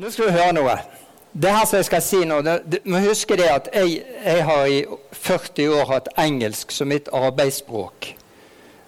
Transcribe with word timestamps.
Nå 0.00 0.08
skal 0.08 0.30
du 0.30 0.32
høre 0.32 0.52
noe. 0.56 0.74
Det 1.32 1.50
her 1.52 1.66
som 1.68 1.76
jeg 1.76 1.86
skal 1.90 2.00
si 2.02 2.18
nå, 2.24 2.38
det, 2.40 2.78
må 2.88 3.02
huske 3.04 3.36
det 3.36 3.50
at 3.52 3.66
jeg, 3.74 3.98
jeg, 4.24 4.44
har 4.48 4.62
i 4.64 4.78
40 5.12 5.74
år 5.76 5.90
hatt 5.90 6.06
engelsk 6.18 6.72
som 6.72 6.88
mitt 6.88 7.10
arbeidsspråk. 7.12 8.08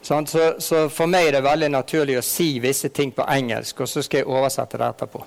Sånn, 0.02 0.24
så, 0.26 0.46
så, 0.56 0.86
for 0.90 1.10
meg 1.12 1.28
er 1.28 1.36
det 1.36 1.42
veldig 1.44 1.68
naturlig 1.74 2.16
å 2.16 2.22
si 2.24 2.54
visse 2.64 2.88
ting 2.96 3.12
på 3.12 3.26
engelsk, 3.28 3.82
og 3.84 3.90
så 3.92 4.00
skal 4.02 4.22
jeg 4.22 4.30
oversette 4.32 4.80
det 4.80 4.88
etterpå. 4.88 5.20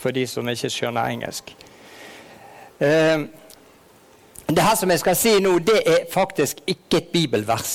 For 0.00 0.16
de 0.16 0.24
som 0.30 0.48
ikke 0.48 0.70
skjønner 0.72 1.12
engelsk. 1.12 1.52
Eh, 2.80 3.26
det 4.48 4.64
her 4.64 4.78
som 4.80 4.94
jeg 4.94 5.02
skal 5.04 5.18
si 5.20 5.34
nå, 5.44 5.52
det 5.68 5.82
er 5.84 6.06
faktisk 6.14 6.64
ikke 6.64 7.02
et 7.02 7.10
bibelvers. 7.12 7.74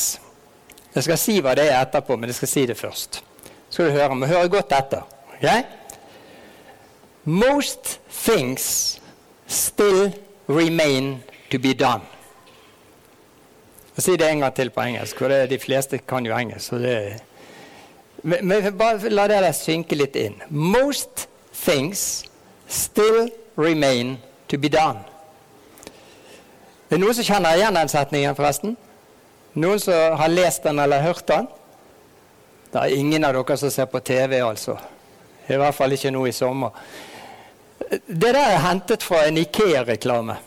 Jeg 0.96 1.06
skal 1.06 1.22
si 1.22 1.38
hva 1.46 1.54
det 1.62 1.70
er 1.70 1.78
etterpå, 1.84 2.18
men 2.18 2.34
jeg 2.34 2.42
skal 2.42 2.52
si 2.56 2.66
det 2.74 2.80
først. 2.82 3.22
Så 3.70 3.78
skal 3.78 3.92
du 3.92 4.00
høre. 4.00 4.18
Må 4.18 4.32
høre 4.34 4.50
godt 4.50 4.74
etter. 4.82 5.06
Okay? 5.38 5.62
Most 7.24 8.00
things 8.10 9.00
still 9.48 10.12
remain 10.48 11.24
to 11.52 11.60
be 11.60 11.74
done. 11.74 12.02
Jeg 13.96 14.04
sier 14.04 14.18
det 14.18 14.30
en 14.32 14.40
gang 14.40 14.56
til 14.56 14.70
på 14.74 14.82
engelsk, 14.82 15.18
for 15.18 15.28
de 15.28 15.60
fleste 15.60 15.98
kan 15.98 16.26
jo 16.26 16.34
engelsk. 16.34 16.74
men, 18.24 18.48
men 18.48 18.78
bare 18.78 19.10
La 19.10 19.28
det 19.28 19.56
synke 19.56 19.96
litt 19.96 20.16
inn. 20.16 20.42
Most 20.50 21.28
things 21.54 22.26
still 22.68 23.30
remain 23.58 24.18
to 24.48 24.58
be 24.58 24.70
done. 24.70 25.04
Det 26.90 26.96
er 26.98 27.04
noen 27.04 27.14
som 27.14 27.24
kjenner 27.24 27.56
igjen 27.56 27.76
den 27.76 27.88
setningen, 27.88 28.36
forresten? 28.36 28.78
Noen 29.54 29.80
som 29.80 30.18
har 30.18 30.28
lest 30.28 30.64
den 30.64 30.80
eller 30.80 31.02
hørt 31.02 31.28
den? 31.28 31.48
Det 32.74 32.82
er 32.82 32.98
ingen 32.98 33.24
av 33.24 33.36
dere 33.36 33.58
som 33.58 33.70
ser 33.70 33.86
på 33.86 34.00
TV, 34.00 34.42
altså. 34.42 34.78
I 35.48 35.56
hvert 35.60 35.76
fall 35.76 35.92
ikke 35.92 36.12
nå 36.12 36.26
i 36.26 36.34
sommer. 36.36 36.72
Det 37.92 38.22
der 38.22 38.40
er 38.40 38.62
hentet 38.64 39.04
fra 39.04 39.26
en 39.28 39.38
Ikea-reklame. 39.38 40.38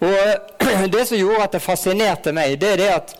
Og 0.00 0.18
Det 0.92 1.06
som 1.08 1.18
gjorde 1.18 1.42
at 1.42 1.56
det 1.56 1.62
fascinerte 1.62 2.32
meg, 2.32 2.60
det 2.60 2.68
er 2.74 2.78
det 2.78 2.92
at 2.94 3.16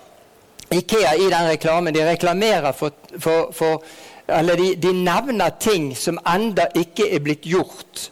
Ikea 0.71 1.17
i 1.19 1.27
den 1.27 1.49
reklamen 1.51 1.95
de 1.95 2.05
reklamerer 2.07 2.73
for, 2.73 2.95
for, 3.19 3.51
for 3.53 3.83
Eller 4.31 4.57
de, 4.57 4.75
de, 4.79 4.93
nevner 4.95 5.51
ting 5.59 5.97
som 5.97 6.21
enda 6.35 6.69
ikke 6.79 7.09
er 7.11 7.19
blitt 7.19 7.43
gjort. 7.43 8.11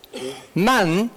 Men 0.55 1.11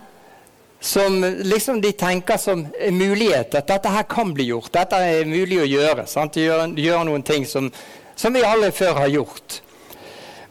som 0.80 1.24
liksom 1.42 1.82
de 1.82 1.92
tenker 1.92 2.38
som 2.38 2.68
mulighet. 2.92 3.56
At 3.56 3.68
dette 3.68 3.90
her 3.90 4.04
kan 4.04 4.34
bli 4.34 4.52
gjort. 4.52 4.70
Dette 4.74 5.00
er 5.02 5.26
mulig 5.26 5.58
å 5.64 5.66
gjøre. 5.66 6.06
Sant? 6.06 6.38
De 6.38 6.46
gjør, 6.46 6.78
gjør 6.78 7.04
noen 7.10 7.26
ting 7.26 7.48
som, 7.50 7.72
som 8.16 8.34
vi 8.34 8.46
aldri 8.46 8.70
før 8.78 9.02
har 9.02 9.10
gjort. 9.10 9.62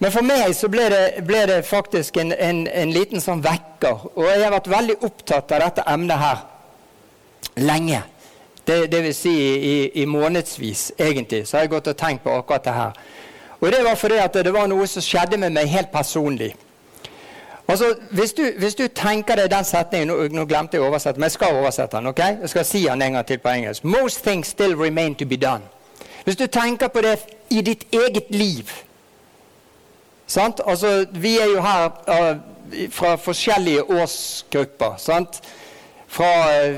Men 0.01 0.12
for 0.12 0.25
meg 0.25 0.55
så 0.56 0.70
ble 0.73 0.87
det, 0.89 1.03
ble 1.29 1.43
det 1.51 1.59
faktisk 1.69 2.17
en, 2.23 2.33
en, 2.33 2.62
en, 2.67 2.93
liten 2.95 3.20
sånn 3.20 3.43
vekker. 3.45 4.06
Og 4.15 4.25
jeg 4.25 4.41
har 4.47 4.55
vært 4.55 4.70
veldig 4.73 4.97
opptatt 5.05 5.53
av 5.53 5.61
dette 5.67 5.84
emnet 5.93 6.23
her 6.23 6.41
lenge. 7.61 8.01
Det, 8.65 8.87
det 8.93 9.03
vil 9.05 9.15
si 9.17 9.34
i, 9.34 9.75
i 10.01 10.06
månedsvis, 10.09 10.93
egentlig. 10.97 11.43
Så 11.47 11.59
har 11.59 11.67
jeg 11.67 11.75
gått 11.75 11.93
og 11.93 12.01
tenkt 12.01 12.25
på 12.25 12.33
akkurat 12.33 12.65
det 12.65 12.77
her. 12.78 13.05
Og 13.61 13.69
det 13.73 13.84
var 13.84 14.01
fordi 14.01 14.19
at 14.25 14.41
det 14.41 14.56
var 14.56 14.69
noe 14.73 14.89
som 14.89 15.05
skjedde 15.05 15.37
med 15.41 15.53
meg 15.53 15.69
helt 15.69 15.93
personlig. 15.93 16.55
Altså, 17.69 17.95
hvis 18.11 18.33
du, 18.33 18.47
hvis 18.59 18.75
du 18.75 18.87
tenker 18.89 19.37
deg 19.37 19.51
den 19.53 19.65
setningen 19.69 20.09
nå, 20.09 20.17
nå, 20.33 20.45
glemte 20.48 20.78
jeg 20.78 20.83
å 20.83 20.89
oversette, 20.89 21.21
men 21.21 21.28
jeg 21.28 21.37
skal 21.37 21.61
oversette 21.61 21.98
den. 21.98 22.09
ok? 22.11 22.23
Jeg 22.41 22.51
skal 22.51 22.65
si 22.67 22.87
den 22.89 23.03
en 23.05 23.19
gang 23.19 23.27
til 23.28 23.39
på 23.39 23.53
engelsk. 23.53 23.84
Most 23.84 24.25
things 24.25 24.48
still 24.48 24.75
remain 24.81 25.15
to 25.15 25.28
be 25.28 25.37
done. 25.37 25.69
Hvis 26.25 26.41
du 26.41 26.47
tenker 26.47 26.89
på 26.89 27.05
det 27.05 27.19
i 27.51 27.61
ditt 27.61 27.84
eget 27.93 28.33
liv 28.33 28.73
Sant? 30.31 30.61
Altså, 30.67 31.06
vi 31.11 31.39
er 31.39 31.48
jo 31.50 31.62
her 31.62 31.89
uh, 32.06 32.36
fra 32.95 33.17
forskjellige 33.19 33.83
årsgrupper. 33.91 34.95
Sant? 35.03 35.41
Fra 36.06 36.28
uh, 36.70 36.77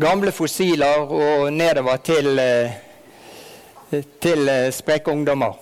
gamle 0.00 0.32
fossiler 0.32 1.12
og 1.12 1.52
nedover 1.52 1.96
til, 1.96 2.40
uh, 3.92 3.98
til 4.22 4.48
spreke 4.72 5.12
ungdommer. 5.12 5.58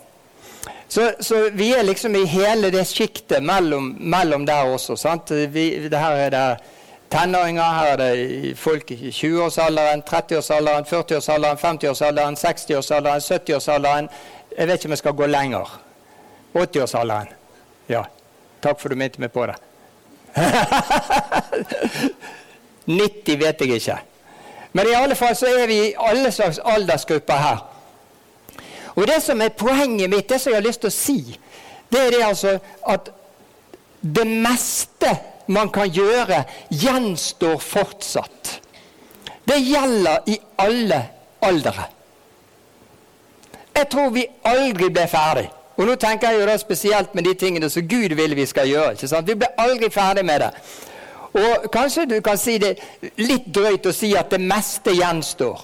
Så, 0.89 1.11
så, 1.21 1.49
vi 1.53 1.73
er 1.75 1.83
liksom 1.83 2.15
i 2.15 2.25
hele 2.25 2.71
det 2.73 2.87
sjiktet 2.87 3.43
mellom, 3.45 3.97
mellom, 4.01 4.47
der 4.47 4.71
også. 4.71 4.97
Sant? 4.97 5.31
Vi, 5.31 5.89
det 5.89 5.99
her 5.99 6.23
er 6.27 6.31
det 6.31 6.47
tenåringer, 7.11 7.75
her 7.81 7.97
er 7.97 7.97
det 7.97 8.55
folk 8.59 8.91
i 8.91 9.11
20-årsalderen, 9.11 10.03
30-årsalderen, 10.07 10.87
40-årsalderen, 10.87 11.59
50-årsalderen, 11.59 12.37
60-årsalderen, 12.37 13.21
70-årsalderen. 13.21 14.09
Jeg 14.59 14.69
vet 14.69 14.75
ikke 14.75 14.87
om 14.93 14.97
jeg 14.97 15.05
skal 15.05 15.13
gå 15.19 15.27
lenger. 15.27 15.88
80-årsalderen. 16.65 17.33
Ja. 17.89 18.05
Takk 18.63 18.81
for 18.81 18.89
du 18.93 18.99
minte 18.99 19.21
meg 19.23 19.33
på 19.33 19.47
det. 19.47 19.57
90 22.89 23.37
vet 23.41 23.61
jeg 23.61 23.81
ikke. 23.81 23.99
Men 24.73 24.89
i 24.89 24.95
alle 24.97 25.17
fall 25.19 25.37
så 25.37 25.47
er 25.47 25.67
vi 25.67 25.79
i 25.89 25.95
alle 25.99 26.33
slags 26.33 26.59
aldersgrupper 26.65 27.43
her. 27.43 27.59
Og 28.99 29.07
det 29.07 29.21
som 29.23 29.41
er 29.41 29.55
poenget 29.55 30.11
mitt, 30.11 30.29
det 30.29 30.41
som 30.41 30.53
jeg 30.53 30.61
har 30.61 30.67
lyst 30.67 30.83
til 30.83 30.91
å 30.91 30.97
si, 30.97 31.19
det 31.89 32.01
er 32.07 32.11
det 32.17 32.25
altså 32.27 32.57
at 32.89 33.11
det 34.01 34.27
meste 34.27 35.13
man 35.49 35.71
kan 35.73 35.89
gjøre, 35.91 36.43
gjenstår 36.71 37.59
fortsatt. 37.63 38.59
Det 39.49 39.57
gjelder 39.65 40.27
i 40.29 40.37
alle 40.61 40.99
aldre. 41.43 41.87
Jeg 43.79 43.89
tror 43.93 44.11
vi 44.13 44.27
aldri 44.45 44.91
ble 44.93 45.07
ferdig. 45.09 45.47
Og 45.79 45.87
nå 45.87 45.95
tenker 45.95 46.33
jeg 46.33 46.41
jo 46.41 46.47
da 46.49 46.59
spesielt 46.59 47.15
med 47.15 47.25
de 47.25 47.35
tingene 47.39 47.71
som 47.71 47.87
Gud 47.87 48.15
vil 48.19 48.37
vi 48.37 48.47
skal 48.47 48.69
gjøre. 48.69 48.93
ikke 48.93 49.09
sant? 49.09 49.27
Vi 49.27 49.35
blir 49.39 49.55
aldri 49.59 49.91
ferdig 49.95 50.25
med 50.27 50.41
det. 50.41 50.51
Og 51.39 51.71
kanskje 51.73 52.07
du 52.11 52.21
kan 52.21 52.39
si 52.39 52.59
det 52.59 52.75
litt 53.17 53.47
drøyt 53.55 53.87
å 53.87 53.93
si 53.95 54.15
at 54.17 54.31
det 54.31 54.41
meste 54.41 54.95
gjenstår. 54.97 55.61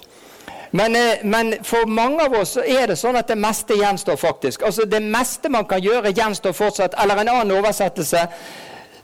Men, 0.71 0.95
eh, 0.95 1.23
men, 1.23 1.53
for 1.63 1.87
mange 1.87 2.23
av 2.23 2.33
oss 2.35 2.57
er 2.57 2.87
det 2.87 2.97
sånn 2.99 3.15
at 3.15 3.27
det 3.27 3.37
meste 3.39 3.77
gjenstår 3.79 4.15
faktisk. 4.19 4.63
Altså 4.63 4.85
Det 4.85 5.01
meste 5.03 5.49
man 5.49 5.65
kan 5.65 5.83
gjøre, 5.83 6.13
gjenstår 6.13 6.53
fortsatt. 6.53 6.95
Eller 7.03 7.21
en 7.21 7.29
annen 7.29 7.57
oversettelse 7.57 8.27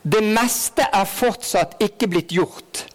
Det 0.04 0.24
meste 0.24 0.82
er 0.94 1.06
fortsatt 1.06 1.76
ikke 1.80 2.08
blitt 2.08 2.32
gjort. 2.32 2.86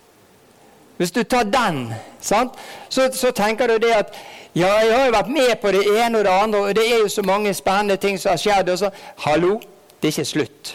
Hvis 0.96 1.12
du 1.12 1.22
tar 1.22 1.44
den, 1.44 1.94
så, 2.20 2.48
så 2.88 3.30
tenker 3.30 3.68
du 3.68 3.78
det 3.78 3.92
at 3.94 4.16
ja, 4.56 4.68
jeg 4.80 4.98
har 4.98 5.06
jo 5.06 5.12
vært 5.12 5.28
med 5.28 5.50
på 5.60 5.72
det 5.74 5.82
ene 5.84 6.18
og 6.18 6.24
det 6.24 6.32
andre, 6.32 6.60
og 6.60 6.76
det 6.76 6.84
er 6.88 7.02
jo 7.02 7.08
så 7.12 7.22
mange 7.22 7.54
spennende 7.54 7.96
ting 8.00 8.16
som 8.20 8.30
har 8.32 8.40
skjedd. 8.40 8.70
Og 8.72 8.78
så 8.78 8.90
Hallo, 9.26 9.58
det 10.00 10.08
er 10.08 10.14
ikke 10.14 10.24
slutt. 10.24 10.70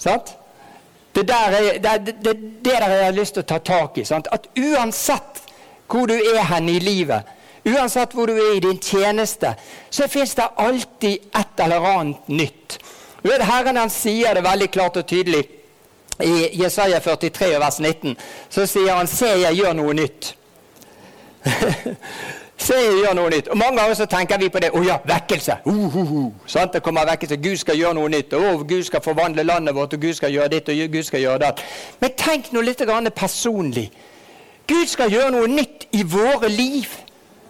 Sant? 0.00 0.32
Det, 1.14 1.26
der 1.28 1.34
er, 1.58 1.78
det, 1.78 2.14
det, 2.24 2.24
det 2.24 2.64
der 2.64 2.88
jeg 2.88 3.04
har 3.04 3.12
lyst 3.12 3.36
til 3.36 3.44
å 3.44 3.50
ta 3.50 3.58
tak 3.58 4.00
i. 4.00 4.06
Sant? 4.08 4.30
At 4.32 4.48
uansett 4.56 5.44
hvor 5.90 6.08
du 6.08 6.14
er 6.16 6.40
hen 6.54 6.72
i 6.72 6.78
livet, 6.80 7.28
uansett 7.68 8.16
hvor 8.16 8.30
du 8.30 8.38
er 8.38 8.56
i 8.56 8.64
din 8.64 8.80
tjeneste, 8.80 9.52
så 9.90 10.08
fins 10.08 10.34
det 10.38 10.48
alltid 10.56 11.28
et 11.36 11.64
eller 11.66 11.84
annet 11.92 12.28
nytt. 12.32 12.78
Du 13.20 13.28
vet, 13.28 13.44
Herren 13.44 13.76
han 13.76 13.92
sier 13.92 14.34
det 14.34 14.46
veldig 14.46 14.70
klart 14.72 14.96
og 14.96 15.08
tydelig 15.10 15.44
i 16.24 16.48
Jesaja 16.62 17.00
43, 17.04 17.52
vers 17.60 17.80
19. 17.80 18.16
Så 18.48 18.66
sier 18.66 18.94
han 18.94 19.06
'Se, 19.06 19.26
jeg 19.26 19.56
gjør 19.60 19.72
noe 19.72 19.92
nytt'. 19.94 20.39
Se, 22.60 22.76
gjør 22.76 23.14
noe 23.16 23.30
nytt. 23.32 23.48
Og 23.48 23.56
Mange 23.56 23.80
ganger 23.80 23.94
så 23.96 24.06
tenker 24.06 24.38
vi 24.38 24.50
på 24.52 24.60
det. 24.60 24.68
Å 24.74 24.78
oh, 24.78 24.84
ja, 24.84 24.98
vekkelse! 25.08 25.60
Uh, 25.64 25.86
uh, 25.96 26.12
uh. 26.12 26.26
Sånn, 26.50 26.68
det 26.74 26.82
kommer 26.84 27.08
vekkelse. 27.08 27.38
Gud 27.40 27.56
skal 27.62 27.78
gjøre 27.80 27.96
noe 27.96 28.10
nytt. 28.12 28.34
Oh, 28.36 28.60
Gud 28.68 28.84
skal 28.84 29.00
forvandle 29.04 29.46
landet 29.48 29.74
vårt, 29.74 29.96
og 29.96 30.04
Gud 30.04 30.18
skal 30.18 30.34
gjøre 30.34 30.52
ditt, 30.52 30.68
og 30.68 30.92
Gud 30.92 31.08
skal 31.08 31.24
gjøre 31.24 31.40
datt. 31.46 31.62
Men 32.02 32.16
tenk 32.20 32.52
nå 32.52 32.60
litt 32.66 32.84
personlig. 33.16 33.88
Gud 34.68 34.86
skal 34.86 35.10
gjøre 35.10 35.32
noe 35.34 35.48
nytt 35.48 35.88
i 35.96 36.04
våre 36.04 36.48
liv. 36.52 36.92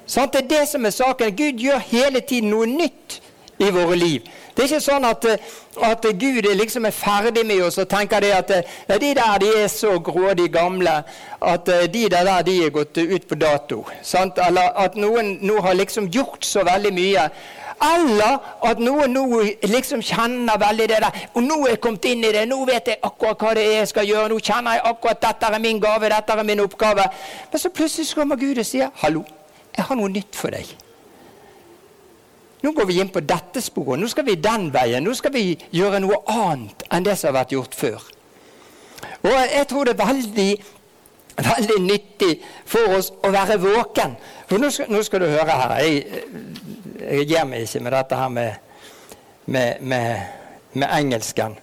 Sånn, 0.06 0.30
det 0.32 0.44
er 0.44 0.48
det 0.54 0.62
som 0.70 0.86
er 0.86 0.94
saken. 0.94 1.34
Gud 1.36 1.60
gjør 1.60 1.82
hele 1.90 2.20
tiden 2.20 2.50
noe 2.54 2.66
nytt 2.66 3.20
i 3.58 3.70
våre 3.70 3.98
liv. 3.98 4.30
Det 4.60 4.66
er 4.66 4.74
ikke 4.74 4.84
sånn 4.84 5.04
at, 5.08 5.24
eh, 5.24 5.44
at 5.88 6.06
Gud 6.20 6.44
liksom 6.44 6.84
er 6.84 6.92
ferdig 6.92 7.46
med 7.48 7.62
oss 7.64 7.78
og 7.80 7.86
tenker 7.88 8.20
det 8.20 8.32
at 8.36 8.50
ja, 8.52 8.98
de 9.00 9.12
der 9.16 9.38
de 9.40 9.52
er 9.62 9.70
så 9.72 9.94
grådig 10.04 10.50
gamle 10.52 10.98
at 11.40 11.68
eh, 11.72 11.86
de 11.88 12.02
der 12.12 12.28
de 12.44 12.56
er 12.66 12.74
gått 12.74 12.98
ut 12.98 13.24
på 13.28 13.38
dato. 13.40 13.78
Sant? 14.04 14.36
Eller 14.36 14.68
at 14.84 14.98
noen 15.00 15.38
nå 15.40 15.62
har 15.64 15.78
liksom 15.80 16.10
gjort 16.12 16.44
så 16.44 16.66
veldig 16.68 16.92
mye. 16.92 17.24
Eller 17.88 18.36
at 18.68 18.84
noen 18.84 19.16
nå 19.16 19.24
liksom 19.64 20.04
kjenner 20.04 20.60
veldig 20.60 20.90
det 20.92 21.00
der. 21.06 21.24
Og 21.32 21.40
nå 21.46 21.62
er 21.64 21.78
jeg 21.78 21.82
kommet 21.88 22.10
inn 22.12 22.28
i 22.28 22.34
det. 22.36 22.44
Nå 22.52 22.60
vet 22.68 22.92
jeg 22.92 23.00
akkurat 23.00 23.40
hva 23.40 23.54
det 23.56 23.64
er 23.64 23.74
jeg 23.78 23.92
skal 23.94 24.10
gjøre. 24.12 24.28
Nå 24.34 24.42
kjenner 24.44 24.76
jeg 24.76 24.86
akkurat 24.92 25.24
dette 25.24 25.54
er 25.54 25.64
min 25.64 25.80
gave, 25.80 26.12
dette 26.12 26.36
er 26.36 26.44
min 26.52 26.66
oppgave. 26.66 27.08
Men 27.48 27.64
så 27.64 27.72
plutselig 27.72 28.12
kommer 28.12 28.36
Gud 28.36 28.60
og 28.60 28.66
sier, 28.74 28.92
'Hallo, 29.00 29.24
jeg 29.76 29.84
har 29.88 29.96
noe 29.96 30.12
nytt 30.12 30.36
for 30.36 30.52
deg'. 30.52 30.89
Nå 32.62 32.72
går 32.76 32.88
vi 32.90 32.98
inn 33.00 33.12
på 33.12 33.22
dette 33.24 33.62
sporet. 33.64 34.00
Nå 34.00 34.08
skal 34.10 34.26
vi 34.26 34.36
den 34.40 34.68
veien. 34.74 35.04
Nå 35.04 35.14
skal 35.16 35.32
vi 35.34 35.44
gjøre 35.74 36.02
noe 36.02 36.20
annet 36.28 36.84
enn 36.90 37.06
det 37.06 37.16
som 37.18 37.30
har 37.30 37.40
vært 37.40 37.54
gjort 37.56 37.76
før. 37.76 38.08
Og 39.24 39.30
jeg 39.32 39.66
tror 39.68 39.88
det 39.88 39.94
er 39.94 40.02
veldig, 40.06 40.50
veldig 41.50 41.78
nyttig 41.84 42.34
for 42.68 42.98
oss 42.98 43.12
å 43.24 43.30
være 43.32 43.60
våken. 43.62 44.18
For 44.48 44.60
nå 44.60 44.72
skal, 44.74 44.90
nå 44.92 45.00
skal 45.06 45.24
du 45.24 45.30
høre 45.30 45.62
her. 45.62 45.78
Jeg, 45.84 46.26
jeg 47.00 47.30
gir 47.32 47.48
meg 47.48 47.64
ikke 47.64 47.82
med 47.86 47.96
dette 47.96 48.20
her 48.20 48.36
med, 48.36 48.76
med, 49.46 49.80
med 49.80 50.04
med 50.72 50.88
engelsken. 50.92 51.56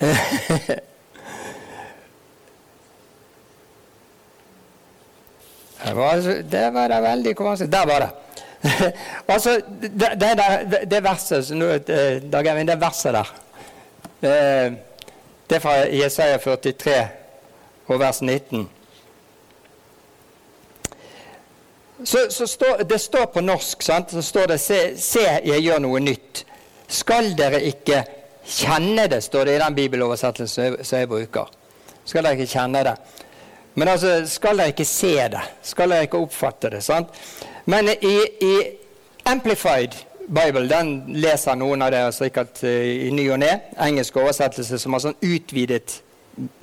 Det 5.88 6.70
var, 6.72 6.88
det 6.88 7.02
veldig 7.02 7.36
konstigt. 7.36 7.72
Der 7.72 7.86
var 7.86 8.00
det. 8.04 8.10
altså, 9.26 9.60
det, 9.80 10.08
det, 10.20 10.90
det, 10.90 11.04
verset 11.04 11.50
nå, 11.54 11.66
Dag 12.32 12.46
Eivind, 12.46 12.68
det 12.68 12.80
verset 12.80 13.14
der 13.14 13.28
Det 15.48 15.56
er 15.56 15.62
fra 15.62 15.76
Jesaja 15.86 16.38
43 16.42 16.96
og 17.86 18.00
vers 18.00 18.20
19. 18.22 18.68
Så, 22.04 22.26
så 22.30 22.46
står, 22.46 22.82
Det 22.88 23.00
står 23.00 23.24
på 23.34 23.40
norsk, 23.40 23.82
sant? 23.82 24.10
så 24.10 24.22
står 24.22 24.46
det 24.46 24.60
se, 24.60 24.96
'Se, 24.96 25.24
jeg 25.44 25.62
gjør 25.62 25.78
noe 25.78 26.00
nytt'. 26.00 26.44
Skal 26.88 27.34
dere 27.38 27.62
ikke 27.62 28.04
kjenne 28.44 29.06
det, 29.08 29.22
står 29.22 29.44
det 29.44 29.56
i 29.56 29.58
den 29.60 29.74
bibeloversettelsen 29.74 30.84
som 30.84 30.98
jeg 30.98 31.08
bruker. 31.08 31.50
Skal 32.04 32.24
dere 32.24 32.38
ikke 32.38 32.52
kjenne 32.52 32.84
det. 32.84 32.94
Men 33.78 33.88
altså, 33.92 34.12
skal 34.26 34.58
dere 34.58 34.72
ikke 34.74 34.86
se 34.88 35.14
det? 35.30 35.44
Skal 35.62 35.94
dere 35.94 36.08
ikke 36.08 36.18
oppfatte 36.24 36.72
det? 36.72 36.82
sant? 36.82 37.14
Men 37.70 37.90
i, 37.94 38.16
i 38.42 38.54
Amplified 39.30 39.94
Bible, 40.26 40.66
den 40.68 40.90
leser 41.22 41.56
noen 41.56 41.84
av 41.86 41.92
dere 41.94 42.10
sikkert 42.12 42.64
uh, 42.66 42.70
i 43.06 43.12
ny 43.14 43.28
og 43.30 43.38
ne. 43.44 43.52
Engelsk 43.80 44.18
oversettelse 44.18 44.80
som 44.82 44.96
har 44.96 45.04
sånn 45.06 45.18
utvidet 45.22 46.00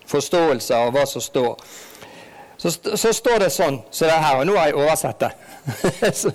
forståelse 0.10 0.76
av 0.76 0.92
hva 0.94 1.06
som 1.10 1.24
står. 1.24 1.56
Så, 2.60 2.72
så 2.72 3.12
står 3.16 3.46
det 3.46 3.52
sånn 3.54 3.80
så 3.92 4.10
det 4.10 4.20
her. 4.20 4.42
Og 4.42 4.50
nå 4.50 4.60
har 4.60 4.70
jeg 4.70 4.80
oversett 4.84 5.24
det. 5.24 5.32
så, 6.20 6.34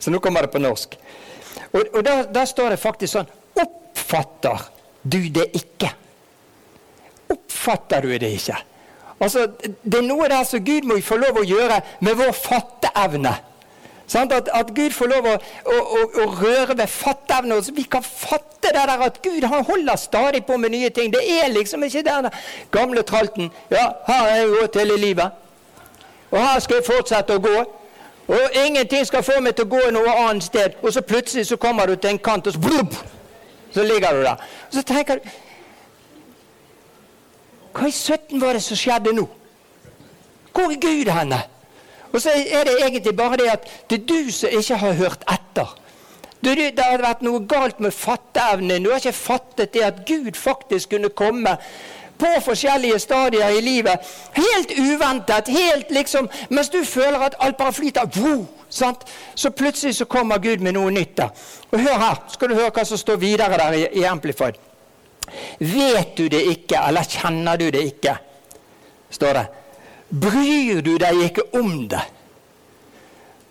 så, 0.00 0.10
nå 0.10 0.24
kommer 0.24 0.46
det 0.46 0.54
på 0.54 0.62
norsk. 0.62 0.96
Og, 1.68 1.80
og 1.82 2.00
der, 2.06 2.26
der, 2.32 2.48
står 2.48 2.74
det 2.74 2.82
faktisk 2.82 3.18
sånn 3.18 3.30
Oppfatter 3.60 4.70
du 5.02 5.20
det 5.34 5.50
ikke? 5.54 5.90
Oppfatter 7.34 8.08
du 8.08 8.16
det 8.18 8.32
ikke? 8.40 8.56
Altså, 9.20 9.46
Det 9.84 9.98
er 9.98 10.06
noe 10.06 10.28
der 10.28 10.44
som 10.44 10.64
Gud 10.64 10.86
må 10.88 11.00
få 11.02 11.16
lov 11.16 11.38
å 11.40 11.46
gjøre 11.46 11.80
med 12.00 12.16
vår 12.18 12.32
fatteevne. 12.32 13.34
Sånn, 14.06 14.28
at, 14.36 14.50
at, 14.52 14.72
Gud 14.76 14.92
får 14.92 15.08
lov 15.08 15.26
å, 15.30 15.34
å, 15.64 15.76
å, 15.80 16.00
å 16.20 16.24
røre 16.36 16.76
ved 16.76 16.90
fatteevnen. 16.92 17.62
Vi 17.76 17.86
kan 17.88 18.04
fatte 18.04 18.68
det 18.68 18.74
der 18.76 19.04
at 19.06 19.22
Gud 19.24 19.46
han 19.48 19.64
holder 19.64 19.96
stadig 19.96 20.42
på 20.44 20.58
med 20.60 20.74
nye 20.74 20.90
ting. 20.92 21.12
Det 21.12 21.22
er 21.24 21.48
liksom 21.52 21.86
ikke 21.86 22.04
den 22.04 22.28
gamle 22.74 23.02
tralten. 23.02 23.48
Ja, 23.72 23.86
her 24.06 24.20
har 24.20 24.36
jeg 24.36 24.52
gått 24.58 24.76
hele 24.82 24.98
livet. 25.00 25.40
Og 26.30 26.38
her 26.38 26.60
skal 26.60 26.80
jeg 26.80 26.86
fortsette 26.90 27.38
å 27.38 27.42
gå. 27.42 27.64
Og 28.34 28.56
ingenting 28.66 29.06
skal 29.06 29.24
få 29.24 29.40
meg 29.44 29.56
til 29.56 29.66
å 29.66 29.72
gå 29.72 29.82
noe 29.92 30.12
annet 30.26 30.44
sted. 30.44 30.76
Og 30.82 30.92
så 30.92 31.00
plutselig 31.04 31.46
så 31.48 31.56
kommer 31.60 31.88
du 31.88 31.96
til 31.96 32.14
en 32.14 32.20
kant, 32.20 32.46
og 32.46 32.56
så 32.56 32.60
blubb, 32.60 32.96
Så 33.74 33.82
ligger 33.82 34.12
du 34.14 34.20
der. 34.22 34.38
Og 34.68 34.74
så 34.74 34.82
tenker 34.82 35.18
du 35.18 35.30
Hva 37.74 37.88
i 37.88 37.92
17 37.92 38.40
var 38.40 38.54
det 38.54 38.62
som 38.62 38.78
skjedde 38.78 39.14
nå? 39.16 39.26
Hvor 40.54 40.70
er 40.70 40.80
Gud 40.80 41.10
henne? 41.10 41.40
Og 42.12 42.20
så 42.22 42.30
er 42.30 42.64
det 42.64 42.76
egentlig 42.82 43.16
bare 43.16 43.36
det 43.36 43.48
at 43.50 43.66
det 43.90 44.00
er 44.00 44.06
du 44.06 44.30
som 44.32 44.48
ikke 44.52 44.76
har 44.76 44.92
hørt 44.92 45.24
etter. 45.26 45.74
Det 46.44 46.72
har 46.78 47.02
vært 47.02 47.24
noe 47.24 47.40
galt 47.48 47.80
med 47.80 47.90
fatteevnen. 47.90 48.84
Du 48.84 48.90
har 48.92 49.00
ikke 49.00 49.16
fattet 49.16 49.72
det 49.74 49.82
at 49.82 50.02
Gud 50.06 50.36
faktisk 50.36 50.90
kunne 50.94 51.08
komme 51.08 51.56
på 52.18 52.30
forskjellige 52.44 52.98
stadier 52.98 53.48
i 53.48 53.60
livet. 53.60 53.98
Helt 54.36 54.70
uventet. 54.78 55.48
helt 55.48 55.90
liksom, 55.90 56.28
Mens 56.50 56.68
du 56.68 56.84
føler 56.84 57.18
at 57.18 57.34
alt 57.40 57.56
bare 57.56 57.72
flyter. 57.72 58.06
Wow? 58.16 58.46
Så 59.34 59.50
plutselig 59.50 59.96
så 59.96 60.04
kommer 60.04 60.38
Gud 60.38 60.56
med 60.56 60.72
noe 60.72 60.90
nytt. 60.90 61.16
der. 61.16 61.28
Og 61.70 61.80
Hør 61.80 61.98
her, 61.98 62.24
skal 62.28 62.48
du 62.48 62.54
høre 62.54 62.70
hva 62.70 62.84
som 62.84 62.98
står 62.98 63.16
videre 63.16 63.58
der 63.58 63.72
i, 63.72 63.86
i 63.92 64.02
Amplified. 64.02 64.54
Vet 65.58 66.16
du 66.18 66.28
det 66.32 66.44
ikke, 66.52 66.80
eller 66.88 67.06
kjenner 67.08 67.60
du 67.60 67.68
det 67.74 67.82
ikke? 67.94 68.18
står 69.14 69.32
det. 69.32 69.46
Bryr 70.10 70.80
du 70.80 70.96
deg 70.98 71.22
ikke 71.28 71.46
om 71.58 71.88
det? 71.90 72.02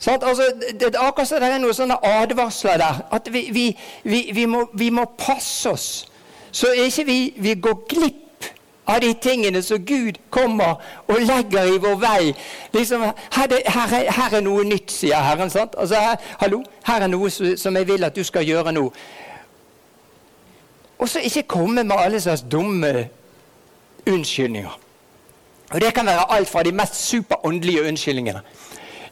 Sånn, 0.03 0.19
altså, 0.19 0.49
det, 0.59 0.89
er 0.89 0.99
akkurat 0.99 1.29
så 1.29 1.39
det 1.39 1.47
er 1.47 1.61
noen 1.63 1.75
sånne 1.77 1.99
advarsler 2.03 2.81
der. 2.81 3.05
At 3.15 3.29
vi, 3.31 3.45
vi, 3.55 3.69
vi, 4.03 4.25
vi 4.35 4.45
må, 4.49 4.65
må, 4.91 5.07
passe 5.19 5.71
oss 5.71 5.87
så 6.53 6.69
ikke 6.77 7.05
vi, 7.07 7.53
går 7.57 7.77
glipp 7.89 8.49
av 8.85 8.99
de 9.01 9.13
tingene 9.17 9.61
som 9.63 9.79
Gud 9.87 10.19
kommer 10.29 10.75
og 11.07 11.23
legger 11.23 11.71
i 11.71 11.79
vår 11.81 11.95
vei. 11.97 12.33
Liksom, 12.75 13.07
her, 13.33 13.55
her, 13.73 13.95
her, 14.11 14.35
er 14.37 14.43
noe 14.45 14.65
nytt, 14.67 14.91
sier 14.91 15.23
Herren. 15.23 15.49
sant? 15.49 15.73
Altså, 15.79 15.95
her, 16.03 16.19
hallo, 16.43 16.61
her 16.85 17.07
er 17.07 17.09
noe 17.09 17.31
som 17.31 17.79
jeg 17.79 17.87
vil 17.89 18.05
at 18.05 18.15
du 18.15 18.21
skal 18.27 18.45
gjøre 18.45 18.75
nå. 18.75 18.89
Og 21.03 21.09
så 21.09 21.19
ikke 21.19 21.43
komme 21.51 21.83
med 21.83 21.95
alle 21.99 22.21
slags 22.21 22.45
dumme 22.51 23.09
unnskyldninger. 24.07 24.79
Og 25.71 25.81
Det 25.81 25.93
kan 25.93 26.05
være 26.05 26.31
alt 26.31 26.49
fra 26.49 26.63
de 26.63 26.71
mest 26.71 26.95
superåndelige 26.95 27.87
unnskyldningene. 27.87 28.41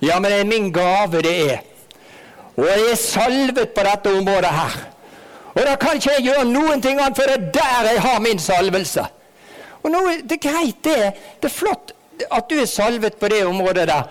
Ja, 0.01 0.19
men 0.19 0.31
det 0.31 0.39
er 0.39 0.45
min 0.45 0.71
gave, 0.73 1.21
det 1.21 1.51
er. 1.51 1.57
Og 2.55 2.65
jeg 2.65 2.91
er 2.91 2.95
salvet 2.95 3.69
på 3.69 3.83
dette 3.83 4.13
området 4.17 4.45
her. 4.45 4.77
Og 5.53 5.61
da 5.67 5.75
kan 5.75 5.95
ikke 5.95 6.13
jeg 6.17 6.23
gjøre 6.29 6.45
noen 6.45 6.81
ting 6.81 7.01
annet, 7.01 7.17
for 7.17 7.27
det 7.27 7.33
er 7.33 7.51
der 7.51 7.89
jeg 7.91 8.01
har 8.01 8.19
min 8.19 8.39
salvelse. 8.39 9.05
Og 9.83 9.91
nå, 9.91 9.99
Det 10.23 10.31
er 10.31 10.49
greit, 10.49 10.83
det. 10.83 11.13
Det 11.41 11.49
er 11.49 11.55
flott 11.55 11.91
at 12.31 12.49
du 12.49 12.55
er 12.55 12.65
salvet 12.65 13.13
på 13.19 13.27
det 13.27 13.45
området 13.45 13.87
der. 13.87 14.03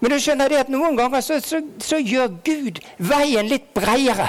Men 0.00 0.10
du 0.10 0.18
skjønner 0.20 0.48
det 0.48 0.56
at 0.56 0.68
noen 0.68 0.96
ganger 0.96 1.20
så, 1.20 1.40
så, 1.40 1.62
så 1.80 1.96
gjør 1.96 2.28
Gud 2.44 2.78
veien 2.98 3.48
litt 3.48 3.74
bredere. 3.74 4.28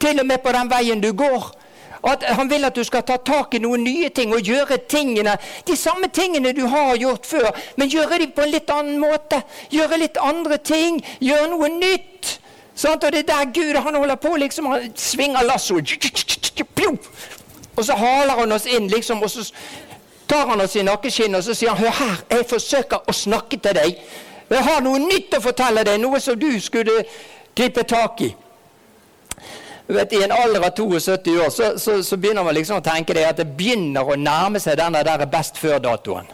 Til 0.00 0.20
og 0.20 0.26
med 0.26 0.38
på 0.38 0.52
den 0.52 0.70
veien 0.70 1.00
du 1.00 1.12
går. 1.12 1.52
At 2.02 2.24
Han 2.36 2.50
vil 2.50 2.64
at 2.64 2.76
du 2.76 2.84
skal 2.84 3.02
ta 3.02 3.16
tak 3.16 3.54
i 3.54 3.58
noen 3.62 3.84
nye 3.84 4.08
ting 4.08 4.34
og 4.34 4.46
gjøre 4.46 4.78
tingene, 4.88 5.36
de 5.66 5.76
samme 5.76 6.08
tingene 6.08 6.52
du 6.52 6.66
har 6.66 6.96
gjort 6.96 7.26
før, 7.26 7.50
men 7.76 7.88
gjøre 7.88 8.18
dem 8.18 8.30
på 8.36 8.42
en 8.42 8.52
litt 8.52 8.70
annen 8.70 9.00
måte. 9.02 9.42
Gjøre 9.70 9.98
litt 9.98 10.20
andre 10.22 10.58
ting. 10.58 11.02
Gjøre 11.20 11.50
noe 11.50 11.68
nytt. 11.68 12.38
Sånn, 12.78 12.94
og 12.94 13.12
det 13.12 13.24
er 13.24 13.30
der 13.32 13.50
Gud 13.54 13.76
han 13.76 13.94
holder 13.94 14.14
på. 14.16 14.36
liksom, 14.36 14.66
Han 14.66 14.92
svinger 14.94 15.42
lassoet. 15.42 15.98
Og 17.76 17.84
så 17.84 17.94
haler 17.94 18.38
han 18.38 18.52
oss 18.52 18.66
inn, 18.66 18.88
liksom, 18.88 19.22
og 19.22 19.30
så 19.30 19.44
tar 20.28 20.46
han 20.46 20.60
oss 20.60 20.76
i 20.76 20.82
nakkeskinnet 20.82 21.38
og 21.38 21.44
så 21.44 21.54
sier 21.54 21.70
han, 21.70 21.78
hør 21.78 21.94
her, 21.94 22.16
jeg 22.30 22.46
forsøker 22.50 23.06
å 23.08 23.14
snakke 23.14 23.58
til 23.62 23.78
deg. 23.78 24.02
Jeg 24.50 24.64
har 24.64 24.82
noe 24.84 24.98
nytt 25.00 25.36
å 25.36 25.40
fortelle 25.44 25.84
deg, 25.84 26.00
noe 26.00 26.20
som 26.20 26.38
du 26.38 26.50
skulle 26.60 27.02
gripe 27.56 27.84
tak 27.88 28.20
i. 28.26 28.32
Vet, 29.88 30.12
I 30.12 30.24
en 30.24 30.32
alder 30.32 30.60
av 30.66 30.70
72 30.76 31.38
år 31.40 31.50
så, 31.50 31.78
så, 31.78 32.02
så, 32.02 32.16
begynner 32.16 32.44
man 32.44 32.54
liksom 32.54 32.76
å 32.76 32.84
tenke 32.84 33.14
det 33.16 33.24
at 33.24 33.38
det 33.40 33.46
begynner 33.56 34.04
å 34.04 34.18
nærme 34.20 34.60
seg 34.60 34.76
den 34.76 34.92
der 34.92 35.24
best 35.32 35.56
før-datoen. 35.56 36.28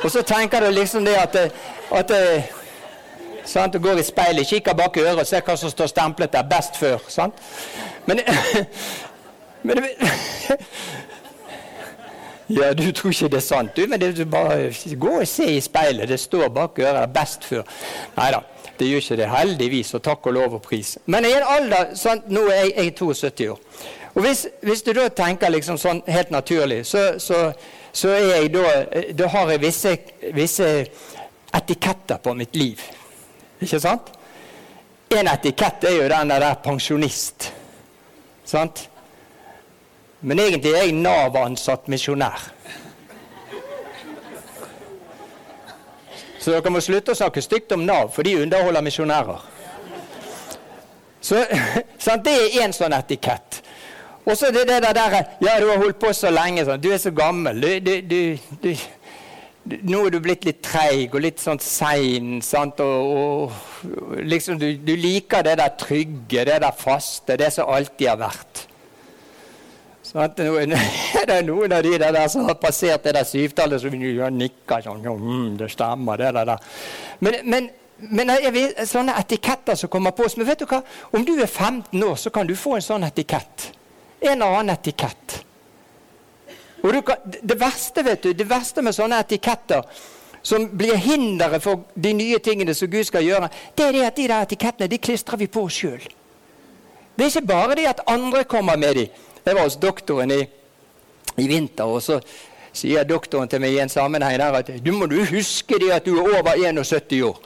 Og 0.00 0.10
så 0.10 0.22
tenker 0.24 0.64
du 0.64 0.70
liksom 0.72 1.04
det 1.04 1.16
at, 1.16 1.36
at 1.92 2.12
sant, 3.44 3.72
Du 3.72 3.78
går 3.78 4.00
i 4.00 4.02
speilet, 4.02 4.48
kikker 4.48 4.72
bak 4.74 4.96
øret 4.96 5.20
og 5.20 5.26
ser 5.26 5.44
hva 5.44 5.56
som 5.60 5.70
står 5.70 5.86
stemplet 5.92 6.32
der 6.32 6.42
'best 6.42 6.80
før'. 6.80 7.04
sant? 7.08 7.34
Men, 8.06 8.20
men 9.62 9.78
ja, 12.60 12.72
du 12.72 12.92
tror 12.92 13.10
ikke 13.10 13.28
det 13.28 13.36
er 13.36 13.40
sant, 13.40 13.76
du, 13.76 13.86
men 13.86 14.00
det, 14.00 14.16
du 14.16 14.24
bare 14.24 14.72
gå 15.00 15.20
og 15.20 15.28
se 15.28 15.44
i 15.56 15.60
speilet. 15.60 16.08
Det 16.08 16.20
står 16.20 16.48
bak 16.48 16.78
øret 16.78 17.10
'best 17.18 17.44
før'. 17.44 17.68
Nei 18.16 18.30
da, 18.30 18.40
det 18.78 18.88
gjør 18.88 19.02
ikke 19.02 19.16
det. 19.20 19.28
Heldigvis, 19.30 19.94
og 19.94 20.02
takk 20.02 20.26
og 20.26 20.34
lov 20.36 20.56
og 20.58 20.62
pris. 20.62 20.96
Men 21.06 21.26
i 21.28 21.34
en 21.34 21.46
alder 21.56 21.94
sånn, 21.98 22.24
Nå 22.28 22.46
er 22.48 22.64
jeg, 22.64 22.72
jeg 22.76 22.86
er 22.86 22.96
72 22.98 23.48
år. 23.52 23.60
Og 24.14 24.22
hvis, 24.22 24.46
hvis, 24.62 24.82
du 24.86 24.92
da 24.94 25.08
tenker 25.10 25.50
liksom 25.50 25.78
sånn 25.78 26.02
helt 26.06 26.30
naturlig, 26.30 26.84
så, 26.86 27.16
så, 27.18 27.48
så 27.92 28.12
er 28.14 28.28
jeg 28.28 28.52
da 28.54 28.64
Da 29.18 29.30
har 29.32 29.50
jeg 29.50 29.62
visse, 29.64 29.96
visse 30.34 30.68
etiketter 31.54 32.22
på 32.22 32.34
mitt 32.38 32.56
liv. 32.56 32.82
Ikke 33.62 33.80
sant? 33.82 34.12
En 35.14 35.30
etikett 35.30 35.86
er 35.86 35.98
jo 35.98 36.08
den 36.10 36.32
der 36.32 36.54
pensjonist. 36.62 37.52
Sant? 38.44 38.88
Men 40.20 40.40
egentlig 40.40 40.72
er 40.72 40.86
jeg 40.86 40.96
Nav-ansatt 40.96 41.88
misjonær. 41.92 42.53
Så 46.44 46.52
dere 46.52 46.68
må 46.68 46.80
slutte 46.84 47.14
å 47.14 47.16
snakke 47.16 47.40
stygt 47.40 47.72
om 47.72 47.86
Nav, 47.88 48.10
for 48.12 48.26
de 48.26 48.34
underholder 48.42 48.84
misjonærer. 48.84 49.44
Så, 51.24 51.40
sant? 52.04 52.26
Det 52.26 52.34
er 52.36 52.58
én 52.66 52.74
sånn 52.76 52.92
etikett. 52.92 53.62
Og 54.24 54.36
så 54.36 54.50
det, 54.52 54.66
det 54.68 54.82
der 54.84 55.16
Ja, 55.40 55.54
du 55.60 55.70
har 55.70 55.80
holdt 55.80 55.98
på 56.00 56.12
så 56.16 56.28
lenge. 56.32 56.66
Sånn. 56.68 56.82
Du 56.84 56.90
er 56.92 57.00
så 57.00 57.14
gammel. 57.16 57.64
Du, 57.80 57.96
du, 58.04 58.20
du, 58.60 58.70
nå 59.88 60.02
er 60.04 60.12
du 60.12 60.20
blitt 60.24 60.44
litt 60.44 60.60
treig 60.64 61.16
og 61.16 61.24
litt 61.24 61.40
sånn 61.40 61.60
sein. 61.64 62.38
Sant? 62.44 62.84
Og, 62.84 63.48
og 63.88 64.20
liksom 64.20 64.60
du, 64.60 64.94
liker 65.00 65.44
det 65.48 65.56
der 65.62 65.72
trygge, 65.80 66.44
det 66.44 66.60
der 66.60 66.76
faste, 66.76 67.38
det 67.40 67.54
som 67.56 67.72
alltid 67.72 68.10
har 68.12 68.20
vært. 68.20 68.66
Sånn, 70.14 70.34
det 70.38 71.24
er 71.26 71.40
noen 71.42 71.72
av 71.74 71.82
de 71.82 71.96
der 71.98 72.18
som 72.30 72.44
har 72.46 72.58
passert 72.62 73.02
det 73.02 73.16
der 73.16 73.26
syvtallet, 73.26 73.82
som 73.82 73.94
nikker 74.38 74.84
sånn 74.84 75.02
mm, 75.02 75.56
Det 75.58 75.70
stemmer, 75.72 76.20
det 76.20 76.34
der. 76.38 76.76
Men, 77.18 77.40
men 77.50 77.72
men 78.10 78.30
vet, 78.52 78.80
sånne 78.90 79.14
etiketter 79.20 79.78
som 79.78 79.88
kommer 79.88 80.12
på 80.12 80.24
oss. 80.26 80.34
Men 80.36 80.48
vet 80.48 80.64
du 80.64 80.66
hva? 80.68 80.80
Om 81.14 81.24
du 81.24 81.36
er 81.38 81.46
15 81.46 82.02
år, 82.02 82.16
så 82.18 82.32
kan 82.34 82.46
du 82.46 82.56
få 82.58 82.74
en 82.76 82.84
sånn 82.84 83.06
etikett. 83.06 83.70
En 84.20 84.34
eller 84.34 84.58
annen 84.58 84.74
etikett. 84.74 85.38
Kan, 86.82 87.30
det, 87.30 87.56
verste, 87.56 88.02
vet 88.04 88.26
du, 88.26 88.32
det 88.36 88.48
verste 88.50 88.82
med 88.84 88.96
sånne 88.96 89.22
etiketter 89.24 89.86
som 90.44 90.66
blir 90.76 90.98
hinderet 91.00 91.62
for 91.64 91.86
de 91.94 92.12
nye 92.12 92.40
tingene 92.44 92.74
som 92.76 92.90
Gud 92.92 93.06
skal 93.08 93.24
gjøre, 93.24 93.48
det 93.78 93.86
er 93.86 93.96
det 93.96 94.02
at 94.04 94.18
de 94.18 94.26
der 94.28 94.44
etikettene 94.44 94.90
de 94.92 94.98
klistrer 95.00 95.40
vi 95.40 95.48
på 95.48 95.62
oss 95.64 95.78
sjøl. 95.80 96.02
Det 97.14 97.24
er 97.24 97.30
ikke 97.30 97.48
bare 97.48 97.78
det 97.78 97.86
at 97.88 98.02
andre 98.10 98.42
kommer 98.44 98.76
med 98.76 98.98
dem. 99.00 99.22
Jeg 99.44 99.56
var 99.56 99.62
hos 99.62 99.76
doktoren 99.76 100.30
i, 100.30 100.40
i 101.36 101.46
vinter, 101.48 101.84
og 101.84 102.02
så 102.02 102.20
sier 102.74 103.04
doktoren 103.06 103.48
til 103.48 103.60
meg 103.62 103.76
i 103.76 103.82
en 103.82 103.92
sammenheng 103.92 104.38
der 104.40 104.56
at 104.58 104.70
du 104.84 104.92
må 104.92 105.06
du 105.06 105.20
huske 105.28 105.78
det 105.80 105.92
at 105.94 106.06
du 106.06 106.16
er 106.16 106.38
over 106.38 106.54
71 106.56 107.20
år. 107.22 107.38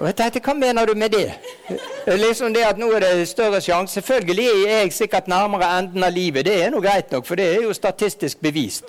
Og 0.00 0.06
jeg 0.06 0.16
tenkte, 0.16 0.40
Hva 0.40 0.54
mener 0.56 0.86
du 0.86 0.94
med 0.94 1.10
det? 1.12 1.32
Liksom 2.06 2.54
det 2.54 2.62
at 2.64 2.78
Nå 2.78 2.88
er 2.96 3.00
det 3.04 3.28
større 3.28 3.60
sjanse. 3.60 3.92
Selvfølgelig 3.92 4.46
er 4.46 4.78
jeg 4.78 4.92
sikkert 4.92 5.28
nærmere 5.28 5.78
enden 5.78 6.04
av 6.04 6.12
livet. 6.12 6.46
Det 6.46 6.62
er 6.62 6.70
nå 6.70 6.80
greit 6.80 7.12
nok, 7.12 7.26
for 7.26 7.36
det 7.36 7.48
er 7.54 7.62
jo 7.62 7.72
statistisk 7.76 8.40
bevist. 8.40 8.84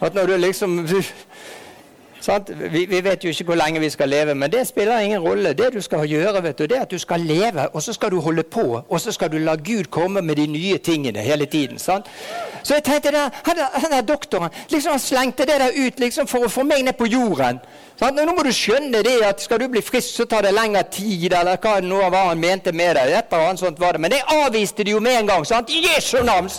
At 0.00 0.14
når 0.14 0.26
du 0.26 0.36
liksom 0.36 0.88
vi, 2.72 2.84
vi, 2.84 3.04
vet 3.04 3.24
jo 3.24 3.30
ikke 3.30 3.44
hvor 3.44 3.54
lenge 3.54 3.80
vi 3.80 3.90
skal 3.90 4.08
leve, 4.08 4.34
men 4.34 4.52
det 4.52 4.66
spiller 4.66 4.98
ingen 4.98 5.20
rolle. 5.20 5.52
Det 5.52 5.72
du 5.74 5.80
skal 5.80 6.08
gjøre, 6.08 6.42
vet 6.42 6.58
du, 6.58 6.64
det 6.66 6.76
er 6.76 6.82
at 6.82 6.90
du 6.90 6.98
skal 6.98 7.20
leve, 7.20 7.68
og 7.74 7.82
så 7.82 7.92
skal 7.92 8.10
du 8.10 8.20
holde 8.20 8.42
på. 8.42 8.82
Og 8.88 9.00
så 9.00 9.12
skal 9.12 9.32
du 9.32 9.38
la 9.38 9.54
Gud 9.54 9.84
komme 9.90 10.22
med 10.22 10.36
de 10.36 10.46
nye 10.46 10.78
tingene 10.78 11.18
hele 11.18 11.46
tiden. 11.46 11.78
Sant? 11.78 12.06
Så 12.62 12.74
jeg 12.74 12.84
tenkte 12.84 13.12
der, 13.12 13.30
han, 13.44 13.56
han 13.72 13.90
der 13.90 14.00
doktoren 14.00 14.50
liksom 14.70 14.90
han 14.90 15.00
slengte 15.00 15.46
det 15.46 15.60
der 15.60 15.86
ut 15.86 16.00
liksom 16.00 16.26
for 16.26 16.46
å 16.46 16.50
få 16.50 16.64
meg 16.66 16.82
ned 16.84 16.98
på 16.98 17.06
jorden. 17.06 17.60
Sant? 18.00 18.18
Nå 18.18 18.32
må 18.34 18.42
du 18.42 18.52
skjønne 18.52 19.02
det 19.06 19.20
at 19.24 19.40
skal 19.40 19.60
du 19.62 19.68
bli 19.68 19.82
frisk, 19.82 20.10
så 20.16 20.24
tar 20.24 20.42
det 20.42 20.54
lengre 20.54 20.82
tid, 20.90 21.32
eller 21.32 21.60
hva 21.62 21.78
nå 21.80 22.00
var 22.10 22.32
han 22.32 22.40
mente 22.40 22.72
med 22.72 22.96
det. 22.96 23.06
Et 23.12 23.32
eller 23.32 23.52
annet 23.52 23.62
sånt 23.62 23.80
var 23.80 23.94
det. 23.94 24.02
Men 24.02 24.16
det 24.16 24.24
avviste 24.34 24.84
de 24.84 24.96
jo 24.96 25.00
med 25.00 25.20
en 25.20 25.30
gang. 25.30 25.46
sant? 25.46 25.70
Jesu 25.70 26.22
navn! 26.24 26.50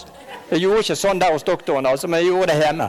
Jeg 0.51 0.63
gjorde 0.63 0.86
ikke 0.86 0.95
sånn 0.95 1.19
der 1.19 1.33
hos 1.36 1.43
doktoren, 1.43 1.86
altså, 1.86 2.07
men 2.07 2.21
jeg 2.21 2.31
gjorde 2.31 2.53
det 2.53 2.63
hjemme. 2.63 2.88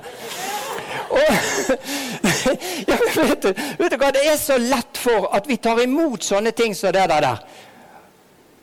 Og, 1.10 1.20
ja, 2.90 2.98
vet, 3.16 3.42
du, 3.42 3.48
vet, 3.78 3.90
du, 3.92 3.96
hva, 3.96 4.12
Det 4.14 4.26
er 4.26 4.36
så 4.40 4.58
lett 4.58 5.00
for 5.00 5.30
at 5.36 5.48
vi 5.48 5.56
tar 5.56 5.80
imot 5.82 6.24
sånne 6.24 6.52
ting 6.56 6.76
som 6.76 6.92
det 6.92 7.08
der. 7.10 7.24
der. 7.24 7.42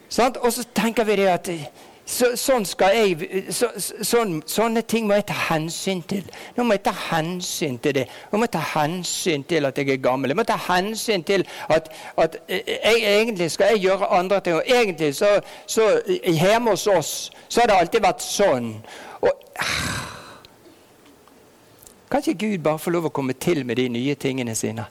Sånn? 0.09 0.37
Og 0.41 0.53
så 0.53 0.63
tenker 0.75 1.07
vi 1.07 1.19
det 1.19 1.29
at 1.31 1.51
så, 2.05 2.27
sånn 2.37 2.65
jeg, 2.93 3.45
så, 3.49 3.71
sånn, 4.05 4.37
sånne 4.45 4.83
ting 4.85 5.07
må 5.09 5.17
jeg 5.17 5.25
ta 5.31 5.37
hensyn 5.47 6.03
til. 6.05 6.27
Nå 6.53 6.63
må 6.67 6.77
jeg 6.77 6.83
ta 6.85 6.93
hensyn 7.07 7.79
til 7.81 7.95
det. 7.97 8.03
Nå 8.29 8.37
må 8.37 8.45
jeg 8.45 8.53
ta 8.53 8.61
hensyn 8.75 9.45
til 9.49 9.65
at 9.65 9.81
jeg 9.81 9.89
er 9.89 10.03
gammel. 10.03 10.29
Jeg 10.29 10.37
må 10.37 10.45
ta 10.45 10.57
hensyn 10.67 11.25
til 11.25 11.47
at, 11.73 11.89
at 12.21 12.37
jeg, 12.47 13.01
egentlig 13.01 13.49
skal 13.51 13.73
jeg 13.73 13.87
gjøre 13.87 14.11
andre 14.19 14.39
ting. 14.45 14.59
Og 14.59 14.69
egentlig 14.69 15.15
så, 15.17 15.39
så 15.65 15.87
hjemme 16.05 16.75
hos 16.75 16.85
oss 16.93 17.15
så 17.49 17.63
har 17.63 17.73
det 17.73 17.79
alltid 17.79 18.05
vært 18.05 18.27
sånn. 18.27 18.69
Og, 19.25 19.33
ah, 19.65 20.14
kan 22.23 22.33
ikke 22.33 22.47
Gud 22.47 22.57
bare 22.63 22.79
få 22.79 22.89
lov 22.89 23.09
å 23.09 23.09
komme 23.09 23.33
til 23.33 23.65
med 23.65 23.75
de 23.75 23.87
nye 23.89 24.15
tingene 24.15 24.55
sine? 24.55 24.85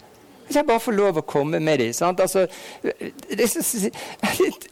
Ikke 0.44 0.58
jeg 0.58 0.66
bare 0.68 0.80
få 0.80 0.90
lov 0.92 1.18
å 1.18 1.24
komme 1.24 1.60
med 1.60 1.78
dem? 1.78 1.92
Altså, 2.20 2.46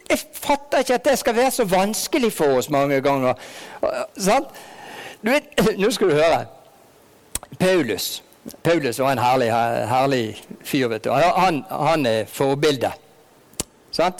jeg 0.09 0.19
fatter 0.33 0.83
ikke 0.83 0.99
at 0.99 1.05
det 1.05 1.17
skal 1.19 1.35
være 1.35 1.51
så 1.51 1.65
vanskelig 1.65 2.33
for 2.33 2.59
oss 2.59 2.69
mange 2.69 3.01
ganger. 3.01 3.33
Vet, 5.23 5.49
nå 5.81 5.89
skal 5.91 6.09
du 6.09 6.13
høre. 6.13 6.45
Paulus 7.59 8.23
Paulus 8.63 8.99
var 8.99 9.11
en 9.11 9.19
herlig, 9.23 9.51
herlig 9.87 10.43
fyr. 10.63 10.87
vet 10.87 11.03
du. 11.03 11.09
Han, 11.11 11.63
han 11.69 12.05
er 12.05 12.25
forbildet. 12.27 12.91
Han, 13.99 14.13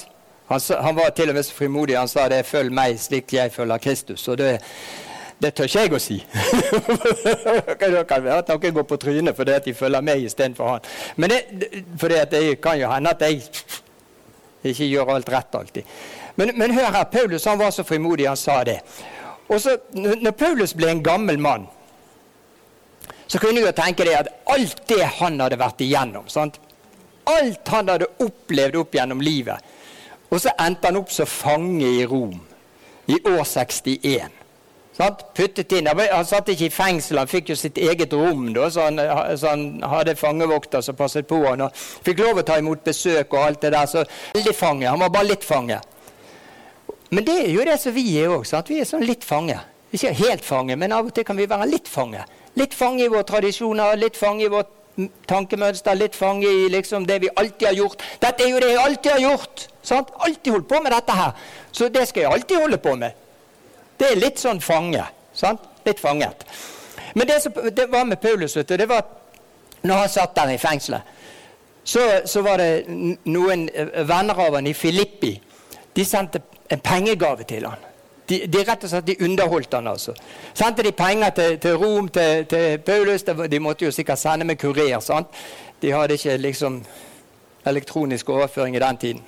han, 0.80 0.96
var 0.96 1.10
til 1.10 1.30
og 1.30 1.36
med 1.36 1.44
så 1.44 1.54
frimodig. 1.54 1.98
Han 1.98 2.08
sa 2.08 2.30
det 2.30 2.46
'følg 2.46 2.72
meg 2.72 3.00
slik 3.00 3.34
jeg 3.34 3.52
følger 3.52 3.78
Kristus'. 3.78 4.30
Og 4.32 4.38
det, 4.38 4.62
det 5.44 5.52
tør 5.58 5.68
ikke 5.68 5.82
jeg 5.84 5.94
å 5.94 6.00
si. 6.02 6.18
det 7.84 8.04
kan 8.12 8.24
være 8.24 8.40
at 8.40 8.52
noen 8.54 8.76
går 8.78 8.86
på 8.88 8.98
trynet 9.02 9.36
fordi 9.36 9.60
de 9.68 9.74
følger 9.78 10.06
meg 10.06 10.24
istedenfor 10.24 10.76
han. 10.76 10.92
Men 11.20 11.34
det, 11.34 11.42
fordi 12.00 12.22
det 12.32 12.44
kan 12.64 12.80
jo 12.80 12.92
hende 12.92 13.12
at 13.12 13.26
jeg 13.28 13.42
ikke 14.72 14.88
gjør 14.88 15.16
alt 15.18 15.32
rett 15.34 15.58
alltid. 15.60 15.96
Men, 16.40 16.54
men 16.58 16.74
hør 16.74 16.92
her, 16.96 17.04
Paulus 17.12 17.46
han 17.46 17.60
var 17.60 17.74
så 17.76 17.84
frimodig, 17.86 18.28
han 18.28 18.40
sa 18.40 18.62
det. 18.64 18.80
Og 19.52 19.60
så, 19.62 19.78
når 19.94 20.32
Paulus 20.40 20.74
ble 20.74 20.90
en 20.90 21.04
gammel 21.04 21.40
mann, 21.40 21.68
så 23.28 23.40
kunne 23.40 23.60
jeg 23.60 23.68
jo 23.68 23.76
tenke 23.76 24.06
det 24.08 24.16
at 24.18 24.32
alt 24.54 24.86
det 24.90 25.04
han 25.20 25.42
hadde 25.42 25.60
vært 25.60 25.84
igjennom 25.84 26.30
sant? 26.32 26.60
Alt 27.30 27.70
han 27.72 27.92
hadde 27.92 28.10
opplevd 28.24 28.80
opp 28.80 28.96
gjennom 28.96 29.22
livet. 29.24 29.60
Og 30.32 30.42
så 30.42 30.56
endte 30.60 30.90
han 30.90 31.00
opp 31.00 31.12
som 31.14 31.30
fange 31.30 31.88
i 32.00 32.08
Rom 32.10 32.40
i 33.12 33.20
år 33.28 33.44
61. 33.48 34.43
Han 34.98 36.26
satt 36.26 36.50
ikke 36.54 36.68
i 36.68 36.74
fengsel, 36.74 37.18
han 37.18 37.30
fikk 37.30 37.50
jo 37.50 37.56
sitt 37.58 37.80
eget 37.82 38.14
rom, 38.14 38.52
da, 38.54 38.68
så, 38.70 38.90
han, 38.90 39.02
så 39.38 39.56
han 39.56 39.66
hadde 39.90 40.14
fangevokter 40.20 40.84
som 40.86 40.98
passet 40.98 41.26
på 41.30 41.40
han, 41.48 41.66
og 41.66 41.74
fikk 42.06 42.22
lov 42.22 42.44
å 42.44 42.46
ta 42.46 42.60
imot 42.62 42.84
besøk 42.86 43.34
og 43.34 43.42
alt 43.48 43.64
det 43.66 43.74
der. 43.74 43.90
Så 43.90 44.06
veldig 44.36 44.56
fange. 44.58 44.90
Han 44.90 45.02
var 45.02 45.14
bare 45.16 45.32
litt 45.32 45.48
fange. 45.48 45.80
Men 47.14 47.26
det 47.26 47.40
er 47.46 47.50
jo 47.54 47.66
det 47.66 47.80
som 47.82 47.94
vi 47.94 48.06
er 48.22 48.32
òg. 48.34 48.46
Vi 48.70 48.80
er 48.82 48.90
sånn 48.90 49.06
litt 49.06 49.26
fange. 49.26 49.58
Ikke 49.94 50.14
helt 50.18 50.46
fange, 50.46 50.78
men 50.78 50.94
av 50.94 51.10
og 51.10 51.14
til 51.14 51.26
kan 51.26 51.38
vi 51.38 51.50
være 51.50 51.70
litt 51.70 51.90
fange. 51.90 52.22
Litt 52.58 52.74
fange 52.78 53.06
i 53.06 53.10
våre 53.10 53.26
tradisjoner, 53.30 53.98
litt 54.02 54.18
fange 54.18 54.46
i 54.46 54.54
vårt 54.54 54.72
tankemønster, 55.30 55.98
litt 55.98 56.16
fange 56.18 56.50
i 56.50 56.70
liksom 56.74 57.06
det 57.10 57.20
vi 57.24 57.30
alltid 57.34 57.68
har 57.68 57.78
gjort. 57.78 58.06
Dette 58.22 58.46
er 58.46 58.54
jo 58.54 58.62
det 58.62 58.72
jeg 58.72 58.82
alltid 58.84 59.12
har 59.12 59.24
gjort! 59.26 59.68
Sant? 59.84 60.14
Alltid 60.26 60.54
holdt 60.54 60.70
på 60.70 60.82
med 60.82 60.94
dette 60.94 61.18
her. 61.18 61.34
Så 61.74 61.90
det 61.94 62.08
skal 62.10 62.26
jeg 62.26 62.34
alltid 62.38 62.62
holde 62.62 62.82
på 62.82 62.96
med. 62.98 63.23
Det 63.98 64.12
er 64.12 64.22
litt 64.22 64.42
sånn 64.42 64.62
fange. 64.62 65.04
Sant? 65.34 65.62
Litt 65.86 66.00
fanget. 66.00 66.46
Men 67.14 67.28
det 67.28 67.42
som 67.44 67.54
det 67.54 67.90
var 67.92 68.06
med 68.06 68.22
Paulus, 68.22 68.58
vet 68.58 68.68
du, 68.68 68.78
det 68.78 68.90
var 68.90 69.04
når 69.84 69.96
han 69.96 70.10
satt 70.10 70.36
der 70.36 70.54
i 70.54 70.58
fengselet, 70.58 71.02
så, 71.84 72.04
så 72.26 72.42
var 72.42 72.62
det 72.62 72.86
noen 73.28 73.68
eh, 73.74 73.90
venner 74.08 74.38
av 74.40 74.56
han 74.56 74.68
i 74.68 74.74
Filippi. 74.74 75.34
De 75.94 76.06
sendte 76.08 76.40
en 76.72 76.80
pengegave 76.80 77.44
til 77.48 77.68
han. 77.68 77.82
De, 78.30 78.38
de 78.48 78.62
rett 78.64 78.86
og 78.88 78.90
slett 78.94 79.08
de 79.10 79.18
underholdt 79.26 79.76
han 79.76 79.90
altså. 79.92 80.16
Sendte 80.56 80.86
de 80.86 80.94
penger 80.96 81.34
til, 81.36 81.58
til 81.60 81.76
Rom, 81.76 82.08
til, 82.08 82.46
til 82.48 82.78
Paulus. 82.80 83.26
De 83.28 83.60
måtte 83.60 83.86
jo 83.86 83.92
sikkert 83.92 84.22
sende 84.22 84.48
med 84.48 84.58
kurer. 84.62 85.00
sant? 85.04 85.28
De 85.82 85.92
hadde 85.92 86.16
ikke 86.16 86.38
liksom 86.38 86.80
elektronisk 87.68 88.30
overføring 88.30 88.76
i 88.76 88.80
den 88.80 88.98
tiden. 88.98 89.24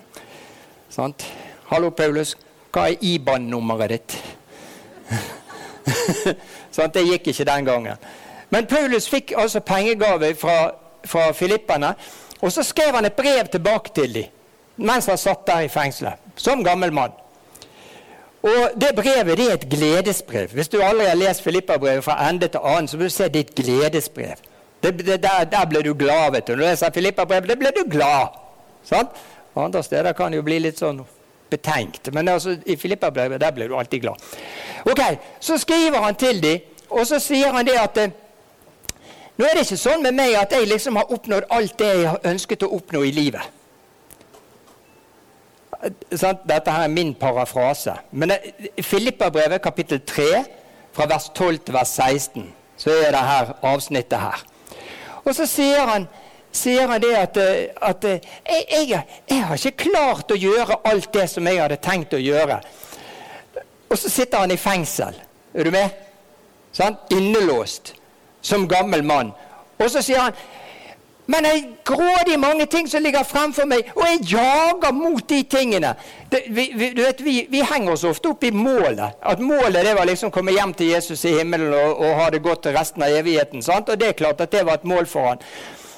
Sant? 0.89 1.27
'Hallo, 1.67 1.89
Paulus. 1.89 2.37
Hva 2.71 2.89
er 2.91 3.01
IBAN-nummeret 3.01 3.89
ditt?' 3.89 4.15
sånn, 6.75 6.93
det 6.93 7.05
gikk 7.05 7.27
ikke 7.31 7.47
den 7.47 7.67
gangen. 7.67 8.07
Men 8.49 8.67
Paulus 8.69 9.09
fikk 9.09 9.33
altså 9.37 9.59
pengegave 9.59 10.33
fra, 10.39 10.71
fra 11.05 11.31
filipperne. 11.33 11.93
Og 12.41 12.51
så 12.51 12.63
skrev 12.63 12.95
han 12.95 13.05
et 13.05 13.17
brev 13.17 13.47
tilbake 13.51 13.93
til 13.95 14.13
dem 14.13 14.31
mens 14.75 15.05
han 15.07 15.15
satt 15.17 15.45
der 15.47 15.61
i 15.63 15.69
fengselet, 15.71 16.19
som 16.35 16.59
gammel 16.63 16.91
mann. 16.91 17.13
Og 18.43 18.73
Det 18.75 18.89
brevet 18.95 19.37
det 19.37 19.45
er 19.47 19.53
et 19.53 19.69
gledesbrev. 19.69 20.51
Hvis 20.51 20.67
du 20.67 20.81
aldri 20.83 21.05
har 21.05 21.15
lest 21.15 21.41
Filippa-brevet 21.43 22.03
fra 22.03 22.17
ende 22.29 22.47
til 22.47 22.59
annen, 22.63 22.87
så 22.87 22.97
vil 22.97 23.07
du 23.07 23.13
se 23.13 23.23
er 23.23 23.53
gledesbrev. 23.55 24.35
Det, 24.83 24.91
det, 25.05 25.23
der, 25.23 25.43
der 25.51 25.65
ble 25.65 25.81
du 25.81 25.93
glad. 25.93 26.31
vet 26.31 26.47
du. 26.47 26.51
Når 26.51 26.61
du 26.63 26.69
leser 26.69 26.91
Filippa-brevet, 26.93 27.49
det 27.49 27.59
ble 27.59 27.71
du 27.71 27.89
glad. 27.89 28.35
Sant? 28.83 29.09
Andre 29.55 29.83
steder 29.83 30.13
kan 30.13 30.31
det 30.31 30.37
jo 30.37 30.43
bli 30.43 30.59
litt 30.59 30.79
sånn 30.79 31.05
betenkt. 31.49 32.13
Men 32.13 32.27
altså, 32.27 32.57
i 32.65 32.75
Filippa-brevet 32.75 33.41
der 33.41 33.51
ble 33.51 33.67
du 33.67 33.75
alltid 33.77 34.01
glad. 34.01 34.21
Ok, 34.85 35.01
Så 35.39 35.57
skriver 35.57 36.01
han 36.01 36.15
til 36.15 36.43
dem, 36.43 36.59
og 36.89 37.07
så 37.07 37.19
sier 37.19 37.51
han 37.51 37.65
det 37.65 37.77
at 37.81 37.97
eh, 37.97 38.09
nå 39.37 39.45
er 39.45 39.57
det 39.57 39.65
ikke 39.65 39.77
sånn 39.77 40.03
med 40.03 40.15
meg 40.15 40.35
at 40.39 40.53
jeg 40.55 40.67
liksom 40.69 40.95
har 40.95 41.11
oppnådd 41.11 41.49
alt 41.51 41.79
det 41.79 41.87
jeg 41.91 42.07
har 42.07 42.27
ønsket 42.31 42.63
å 42.63 42.71
oppnå 42.77 43.01
i 43.03 43.11
livet. 43.11 43.41
Dette 46.11 46.71
her 46.71 46.85
er 46.85 46.91
min 46.91 47.11
parafrase. 47.19 47.97
Men 48.11 48.31
i 48.77 48.81
Filippa-brevet, 48.81 49.61
kapittel 49.61 49.99
3, 50.07 50.29
fra 50.95 51.07
vers 51.11 51.27
12 51.35 51.57
til 51.67 51.75
vers 51.75 51.91
16, 51.99 52.45
så 52.79 52.93
er 52.95 53.11
det 53.11 53.25
her 53.27 53.51
avsnittet 53.61 54.19
her. 54.19 54.45
Og 55.25 55.35
så 55.35 55.45
sier 55.49 55.83
han 55.89 56.07
sier 56.55 56.89
han 56.89 57.03
det 57.03 57.13
at, 57.19 57.37
eh, 57.37 57.69
at 57.81 58.07
jeg, 58.07 58.21
jeg, 58.47 59.03
jeg, 59.29 59.43
har 59.49 59.59
ikke 59.59 59.89
klart 59.89 60.31
å 60.31 60.39
gjøre 60.39 60.79
alt 60.89 61.11
det 61.13 61.27
som 61.31 61.47
jeg 61.47 61.61
hadde 61.61 61.79
tenkt 61.83 62.15
å 62.15 62.21
gjøre. 62.21 62.59
Og 63.89 63.99
så 63.99 64.11
sitter 64.11 64.43
han 64.43 64.53
i 64.53 64.59
fengsel. 64.59 65.17
Er 65.55 65.67
du 65.67 65.71
med? 65.75 66.03
Sånn? 66.75 66.97
Innelåst. 67.15 67.93
Som 68.45 68.67
gammel 68.69 69.05
mann. 69.05 69.31
Og 69.79 69.89
så 69.91 70.03
sier 70.05 70.27
han 70.27 70.37
men 71.25 71.45
er 71.45 71.61
grådig 71.85 72.35
mange 72.39 72.65
ting 72.69 72.87
som 72.89 73.01
ligger 73.01 73.25
fremfor 73.25 73.65
meg, 73.65 73.87
og 73.95 74.03
jeg 74.05 74.35
jager 74.35 74.91
mot 74.93 75.23
de 75.29 75.39
tingene. 75.49 75.95
Det, 76.29 76.43
vi, 76.53 76.67
vi, 76.77 76.91
vet, 76.99 77.21
vi, 77.25 77.35
vi, 77.49 77.63
henger 77.65 77.95
oss 77.95 78.03
ofte 78.05 78.29
opp 78.29 78.45
i 78.45 78.51
målet. 78.53 79.17
At 79.25 79.41
målet 79.41 79.87
det 79.87 79.95
var 79.97 80.05
liksom 80.05 80.29
å 80.29 80.35
komme 80.35 80.53
hjem 80.53 80.75
til 80.77 80.93
Jesus 80.93 81.25
i 81.25 81.33
himmelen 81.39 81.73
og, 81.73 82.03
og 82.05 82.19
ha 82.19 82.29
det 82.29 82.43
godt 82.45 82.69
resten 82.75 83.05
av 83.05 83.17
evigheten. 83.17 83.65
Sant? 83.65 83.89
Og 83.89 83.97
det 83.97 84.11
er 84.11 84.19
klart 84.19 84.45
at 84.45 84.53
det 84.53 84.61
var 84.67 84.77
et 84.77 84.85
mål 84.89 85.09
for 85.09 85.31
han. 85.31 85.41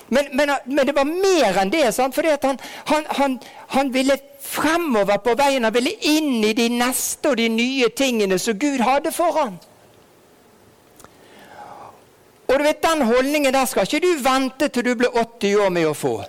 Men, 0.10 0.26
men, 0.34 0.52
men, 0.66 0.86
det 0.88 0.96
var 0.96 1.06
mer 1.06 1.58
enn 1.62 1.72
det. 1.72 1.92
Sant? 1.96 2.16
Fordi 2.16 2.36
han, 2.42 2.60
han, 2.88 3.08
han, 3.20 3.40
han, 3.76 3.94
ville 3.94 4.18
fremover 4.42 5.20
på 5.24 5.36
veien. 5.40 5.68
Han 5.68 5.76
ville 5.76 5.96
inn 6.08 6.44
i 6.48 6.54
de 6.56 6.70
neste 6.72 7.34
og 7.34 7.40
de 7.40 7.50
nye 7.52 7.90
tingene 7.90 8.40
som 8.40 8.60
Gud 8.60 8.84
hadde 8.84 9.12
for 9.12 9.40
ham. 9.42 9.58
Og 12.48 12.56
du 12.56 12.64
vet, 12.64 12.84
Den 12.84 13.02
holdningen 13.04 13.54
der 13.54 13.66
skal 13.66 13.84
ikke 13.84 14.06
du 14.06 14.24
vente 14.24 14.68
til 14.68 14.86
du 14.86 14.96
blir 14.96 15.12
80 15.12 15.56
år 15.66 15.70
med 15.70 15.90
å 15.90 15.96
få. 15.98 16.22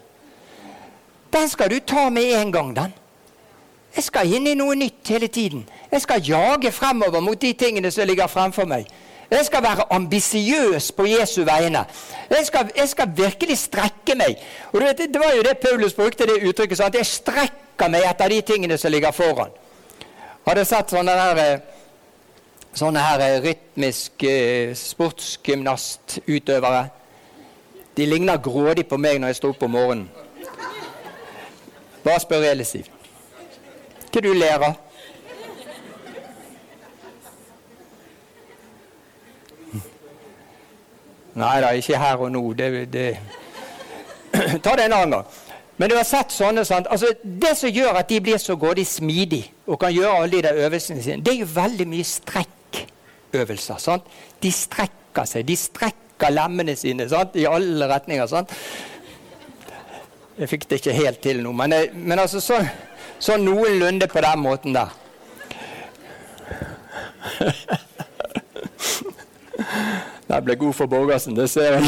Den 1.33 1.49
skal 1.49 1.71
du 1.71 1.79
ta 1.79 2.09
med 2.11 2.33
en 2.41 2.53
gang, 2.53 2.73
den. 2.75 2.95
Jeg 3.95 4.05
skal 4.05 4.33
inn 4.35 4.47
i 4.47 4.55
noe 4.59 4.75
nytt 4.79 5.09
hele 5.09 5.29
tiden. 5.29 5.63
Jeg 5.91 6.03
skal 6.03 6.25
jage 6.25 6.73
fremover 6.73 7.21
mot 7.21 7.41
de 7.41 7.53
tingene 7.53 7.91
som 7.91 8.07
ligger 8.07 8.27
fremfor 8.27 8.67
meg. 8.69 8.89
Jeg 9.31 9.47
skal 9.47 9.63
være 9.63 9.93
ambisiøs 9.93 10.93
på 10.93 11.07
Jesu 11.07 11.45
vegne. 11.45 11.85
Jeg 12.31 12.47
skal, 12.47 12.71
jeg 12.77 12.89
skal, 12.89 13.09
virkelig 13.17 13.59
strekke 13.59 14.15
meg. 14.17 14.37
Og 14.73 14.81
vet, 14.81 14.99
Det 14.99 15.21
var 15.21 15.33
jo 15.37 15.43
det 15.43 15.59
Paulus 15.59 15.95
brukte 15.95 16.27
det 16.27 16.49
uttrykket. 16.49 16.77
sånn 16.77 16.87
at 16.87 16.95
Jeg 16.95 17.07
strekker 17.07 17.89
meg 17.89 18.03
etter 18.09 18.29
de 18.29 18.41
tingene 18.41 18.79
som 18.79 18.93
ligger 18.93 19.11
foran. 19.11 19.51
Har 20.47 20.55
dere 20.55 20.65
sett 20.65 20.91
sånne 20.91 21.13
der, 21.13 21.37
eh, 21.37 21.59
sånne 22.75 23.01
her 23.01 23.21
eh, 23.21 23.41
rytmiske 23.41 24.31
eh, 24.31 24.75
sportsgymnastutøvere? 24.75 26.89
De 27.97 28.07
ligner 28.07 28.37
grådig 28.37 28.89
på 28.89 28.97
meg 28.97 29.21
når 29.21 29.29
jeg 29.29 29.37
står 29.37 29.49
opp 29.49 29.63
om 29.63 29.71
morgenen. 29.71 30.11
Bare 32.05 32.21
spør 32.21 32.43
Elisiv. 32.43 32.85
Hva 34.13 34.21
du 34.21 34.35
ler 34.35 34.63
av? 34.63 34.88
Nei 41.35 41.61
da, 41.61 41.75
ikke 41.77 41.99
her 41.99 42.17
og 42.17 42.33
nå. 42.33 42.43
Det, 42.53 42.93
det. 42.93 43.19
Ta 44.65 44.77
det 44.77 44.85
en 44.89 44.93
annen 44.93 45.11
gang. 45.19 45.25
Men 45.79 45.91
du 45.91 45.95
har 45.97 46.07
sett 46.07 46.33
sånne 46.35 46.65
sant? 46.67 46.89
Altså, 46.91 47.13
Det 47.23 47.55
som 47.57 47.71
gjør 47.71 48.01
at 48.01 48.09
de 48.11 48.21
blir 48.21 48.39
så 48.43 48.57
grådig 48.59 48.87
smidige 48.87 49.53
og 49.67 49.79
kan 49.81 49.93
gjøre 49.95 50.23
alle 50.25 50.43
de 50.43 50.53
øvelsene 50.65 51.03
sine, 51.03 51.23
det 51.23 51.35
er 51.35 51.39
jo 51.45 51.49
veldig 51.55 51.87
mye 51.89 52.05
strekkøvelser. 52.05 53.79
Sant? 53.79 54.03
De 54.43 54.53
strekker 54.53 55.25
seg. 55.29 55.47
De 55.49 55.57
strekker 55.57 56.35
lemmene 56.35 56.77
sine 56.77 57.09
sant? 57.09 57.37
i 57.39 57.47
alle 57.47 57.89
retninger. 57.95 58.27
Sant? 58.27 58.55
Jeg 60.39 60.49
fikk 60.49 60.69
det 60.71 60.79
ikke 60.81 60.93
helt 60.95 61.21
til 61.23 61.43
nå, 61.43 61.53
men, 61.53 61.75
men 61.95 62.19
altså 62.19 62.41
så, 62.41 62.61
så 63.19 63.37
noenlunde 63.43 64.07
på 64.07 64.23
den 64.23 64.39
måten 64.43 64.75
der. 64.75 64.95
Den 70.29 70.45
ble 70.45 70.57
god 70.57 70.73
for 70.77 70.87
Borgersen, 70.87 71.37
det 71.37 71.51
ser 71.51 71.73
jeg. 71.73 71.85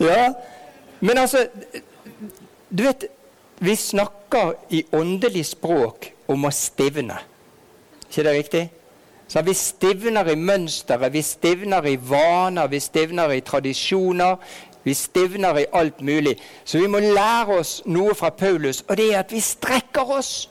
ja, 0.00 0.32
men 1.00 1.18
altså 1.18 1.46
Du 2.70 2.82
vet, 2.82 3.04
vi 3.58 3.76
snakker 3.76 4.52
i 4.70 4.84
åndelig 4.92 5.46
språk 5.46 6.12
om 6.28 6.44
å 6.44 6.50
stivne. 6.50 7.18
ikke 8.08 8.22
det 8.24 8.32
riktig? 8.36 8.70
Så 9.28 9.42
Vi 9.42 9.54
stivner 9.54 10.28
i 10.28 10.34
mønsteret, 10.34 11.12
vi 11.12 11.22
stivner 11.22 11.86
i 11.86 11.96
vaner, 11.96 12.66
vi 12.66 12.80
stivner 12.80 13.30
i 13.30 13.40
tradisjoner. 13.40 14.36
Vi 14.84 14.94
stivner 14.94 15.58
i 15.58 15.66
alt 15.72 16.00
mulig. 16.00 16.36
Så 16.64 16.78
vi 16.78 16.86
må 16.86 16.98
lære 16.98 17.58
oss 17.58 17.82
noe 17.86 18.14
fra 18.14 18.30
Paulus, 18.30 18.84
og 18.88 18.96
det 18.96 19.14
er 19.14 19.18
at 19.18 19.32
vi 19.32 19.40
strekker 19.40 20.10
oss. 20.18 20.50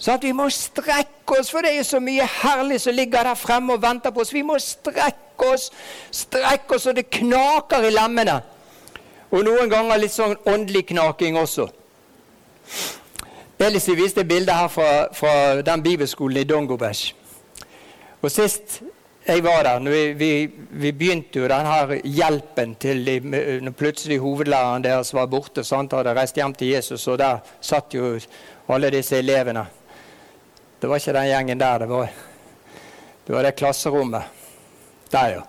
Så 0.00 0.14
at 0.16 0.22
vi 0.24 0.32
må 0.32 0.46
strekke 0.48 1.36
oss, 1.36 1.50
for 1.52 1.60
det 1.60 1.74
er 1.76 1.84
så 1.84 2.00
mye 2.00 2.24
herlig 2.24 2.78
som 2.80 2.96
ligger 2.96 3.26
der 3.28 3.36
fremme 3.36 3.74
og 3.76 3.82
venter 3.82 4.14
på 4.16 4.22
oss. 4.24 4.32
Vi 4.32 4.42
må 4.42 4.56
strekke 4.58 5.50
oss, 5.52 5.68
strekke 6.10 6.78
oss, 6.78 6.86
og 6.88 6.96
det 6.96 7.10
knaker 7.12 7.84
i 7.84 7.92
lemmene. 7.92 8.38
Og 9.30 9.44
noen 9.44 9.68
ganger 9.70 10.00
litt 10.00 10.14
sånn 10.14 10.38
åndelig 10.48 10.86
knaking 10.88 11.36
også. 11.38 11.68
Elise 13.60 13.92
viste 13.92 14.24
bildet 14.24 14.56
her 14.56 14.70
fra, 14.72 14.88
fra, 15.12 15.32
den 15.60 15.82
bibelskolen 15.84 16.40
i 16.40 16.46
Dongobesh. 16.48 17.12
Og 18.22 18.32
sist 18.32 18.80
jeg 19.26 19.44
var 19.44 19.66
der, 19.66 19.84
vi, 19.84 20.00
vi, 20.16 20.30
vi, 20.80 20.92
begynte 20.96 21.42
jo 21.42 21.48
denne 21.52 21.98
hjelpen 22.08 22.72
til 22.80 23.04
de, 23.04 23.18
når 23.60 23.76
plutselig 23.76 24.16
hovedlæreren 24.18 24.84
deres 24.84 25.12
var 25.14 25.28
borte. 25.28 25.64
Sant? 25.64 25.92
Hadde 25.92 26.16
reist 26.16 26.40
hjem 26.40 26.56
til 26.56 26.72
Jesus, 26.72 27.04
og 27.06 27.20
der 27.20 27.44
satt 27.60 27.94
jo 27.94 28.14
alle 28.72 28.90
disse 28.96 29.20
elevene. 29.20 29.66
Det 30.80 30.88
var 30.88 30.96
ikke 30.96 31.12
den 31.12 31.28
gjengen 31.28 31.60
der. 31.60 31.78
Det 31.78 31.88
var 31.88 32.08
det, 33.26 33.32
var 33.32 33.42
det 33.42 33.56
klasserommet. 33.56 34.22
Der, 35.10 35.28
ja. 35.28 35.42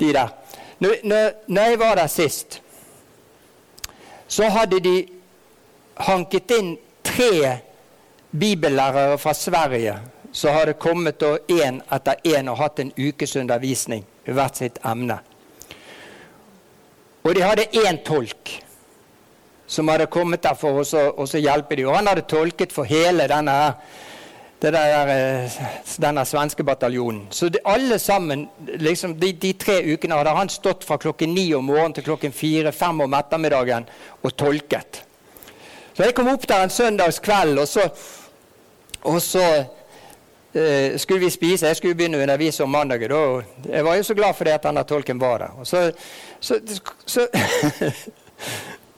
De 0.00 0.12
der. 0.12 0.28
Når, 0.78 0.94
når, 1.46 1.62
jeg 1.62 1.78
var 1.78 1.94
der 1.94 2.06
sist, 2.06 2.62
så 4.28 4.48
hadde 4.48 4.80
de 4.80 4.96
hanket 5.96 6.50
inn 6.50 6.76
tre 7.04 7.58
bibellærere 8.30 9.18
fra 9.18 9.34
Sverige 9.34 9.98
som 10.32 10.54
hadde 10.56 10.72
kommet 10.72 11.22
én 11.48 11.78
etter 11.92 12.16
én 12.26 12.50
og 12.50 12.58
hatt 12.58 12.80
en 12.82 12.92
ukes 12.98 13.36
undervisning 13.36 14.02
i 14.26 14.32
hvert 14.34 14.56
sitt 14.56 14.80
emne. 14.84 15.18
Og 17.22 17.34
de 17.34 17.44
hadde 17.44 17.68
én 17.84 18.00
tolk 18.04 18.56
som 19.66 19.88
hadde 19.88 20.06
kommet 20.06 20.42
der 20.42 20.56
for 20.58 20.82
å 20.82 21.26
hjelpe 21.38 21.76
dem. 21.76 21.88
Og 21.88 21.96
han 21.96 22.08
hadde 22.10 22.26
tolket 22.28 22.72
for 22.72 22.88
hele 22.88 23.28
denne 23.30 23.54
der, 24.72 25.08
eh, 25.08 25.50
denne 26.00 26.24
svenske 26.24 26.64
bataljonen. 26.64 27.26
Så 27.30 27.48
de, 27.48 27.58
alle 27.64 27.98
sammen, 27.98 28.48
liksom, 28.66 29.14
de, 29.20 29.32
de, 29.32 29.52
tre 29.52 29.80
ukene 29.92 30.14
hadde 30.14 30.36
han 30.36 30.48
stått 30.48 30.84
fra 30.84 30.96
klokken 30.98 31.34
ni 31.34 31.54
om 31.54 31.64
morgenen 31.64 31.92
til 31.92 32.04
klokken 32.04 32.32
fire-fem 32.32 33.00
om 33.00 33.14
ettermiddagen 33.14 33.88
og 34.22 34.36
tolket. 34.36 35.02
Så 35.94 36.02
jeg 36.02 36.14
kom 36.14 36.28
opp 36.32 36.46
der 36.48 36.64
en 36.64 36.70
søndagskveld, 36.70 37.58
og 37.58 37.68
så, 37.68 37.88
og 39.02 39.20
så 39.22 39.44
eh, 40.54 40.96
skulle 40.98 41.20
vi 41.20 41.30
spise. 41.30 41.66
Jeg 41.66 41.76
skulle 41.76 41.94
begynne 41.98 42.18
å 42.18 42.24
undervise 42.24 42.64
om 42.64 42.72
mandagen. 42.74 43.14
Jeg 43.68 43.84
var 43.84 44.00
jo 44.00 44.02
så 44.02 44.14
glad 44.14 44.34
for 44.34 44.48
det 44.48 44.56
at 44.58 44.66
denne 44.66 44.84
tolken 44.84 45.20
var 45.20 45.38
der. 45.44 45.60
Og 45.60 45.66
så, 45.66 45.90
så, 46.40 46.58
så 47.06 47.28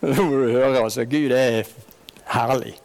Nå 0.06 0.22
må 0.22 0.42
du 0.44 0.50
høre, 0.52 0.84
altså. 0.84 1.04
Gud 1.08 1.32
er 1.32 1.64
herlig. 2.30 2.76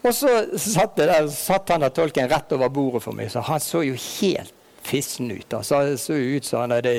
Og 0.00 0.14
så 0.16 0.30
satt, 0.56 0.96
der, 0.96 1.28
satt 1.28 1.68
han 1.74 1.84
der 1.84 1.92
tolken 1.92 2.30
rett 2.30 2.52
over 2.56 2.72
bordet 2.72 3.02
for 3.04 3.16
meg, 3.16 3.28
så 3.32 3.42
han 3.44 3.60
så 3.60 3.82
jo 3.84 3.98
helt 3.98 4.54
fissen 4.86 5.30
ut. 5.30 5.52
Altså, 5.52 5.82
det 5.90 5.98
så 6.00 6.16
ut 6.16 6.46
som 6.46 6.64
han 6.64 6.78
hadde 6.78 6.94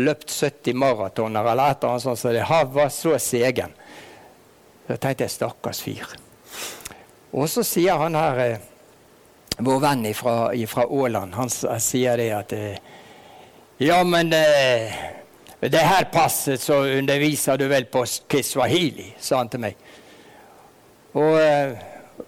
løpt 0.00 0.30
70 0.32 0.74
maratoner 0.74 1.44
eller 1.44 1.74
et 1.74 1.82
eller 1.82 1.92
annet 1.92 2.02
sånt. 2.02 2.18
Så 2.18 2.32
det, 2.32 2.46
han 2.48 2.72
var 2.72 2.88
så 2.94 3.18
segen. 3.20 3.76
Så 4.86 4.96
tenkte 4.96 5.26
jeg 5.26 5.34
stakkars 5.34 5.82
fyr. 5.84 6.16
Og 7.36 7.46
så 7.50 7.62
sier 7.66 8.00
han 8.00 8.16
her, 8.18 8.40
eh, 8.42 8.66
vår 9.60 9.80
venn 9.84 10.06
fra 10.14 10.86
Åland, 10.86 11.34
han 11.36 11.50
sier 11.52 12.16
det 12.16 12.30
at 12.34 12.56
eh, 12.56 12.96
Ja, 13.80 14.02
men 14.04 14.32
eh, 14.32 14.92
det 15.60 15.80
her 15.80 16.04
passet 16.12 16.60
så 16.60 16.82
underviser 16.84 17.56
du 17.56 17.64
vel 17.68 17.86
på 17.88 18.02
kiswahili, 18.28 19.14
sa 19.20 19.38
han 19.40 19.48
til 19.48 19.62
meg. 19.62 19.78
Og 21.16 21.36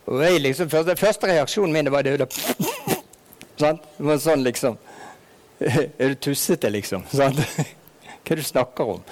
og 0.07 0.23
jeg 0.25 0.41
liksom, 0.43 0.71
første, 0.71 0.97
første 0.97 1.31
reaksjonen 1.31 1.75
min 1.75 1.91
var 1.93 2.07
det 2.07 2.17
da, 2.23 2.29
sånn? 3.61 3.79
Det 3.99 4.09
var 4.09 4.23
sånn 4.23 4.47
liksom 4.47 4.81
Er 5.63 6.15
du 6.15 6.17
tussete, 6.19 6.71
liksom? 6.75 7.05
Sånn? 7.13 7.37
Hva 7.39 8.33
er 8.33 8.37
det 8.37 8.43
du 8.43 8.47
snakker 8.47 8.97
om? 8.97 9.05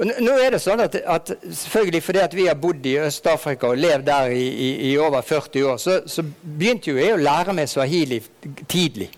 Og 0.00 0.08
nå 0.24 0.34
er 0.40 0.54
det 0.54 0.62
sånn 0.64 0.80
at, 0.80 0.94
at, 0.96 1.30
selvfølgelig 1.44 2.00
fordi 2.02 2.20
at 2.24 2.34
vi 2.34 2.46
har 2.48 2.56
bodd 2.56 2.86
i 2.88 2.94
Øst-Afrika 3.02 3.68
og 3.68 3.80
levd 3.82 4.06
der 4.08 4.32
i, 4.32 4.46
i, 4.48 4.68
i 4.88 4.92
over 4.98 5.20
40 5.20 5.66
år, 5.68 5.76
så, 5.82 5.98
så, 6.08 6.24
begynte 6.40 6.94
jo 6.94 6.96
jeg 6.96 7.12
å 7.12 7.20
lære 7.20 7.52
meg 7.56 7.68
swahili 7.68 8.22
tidlig. 8.64 9.10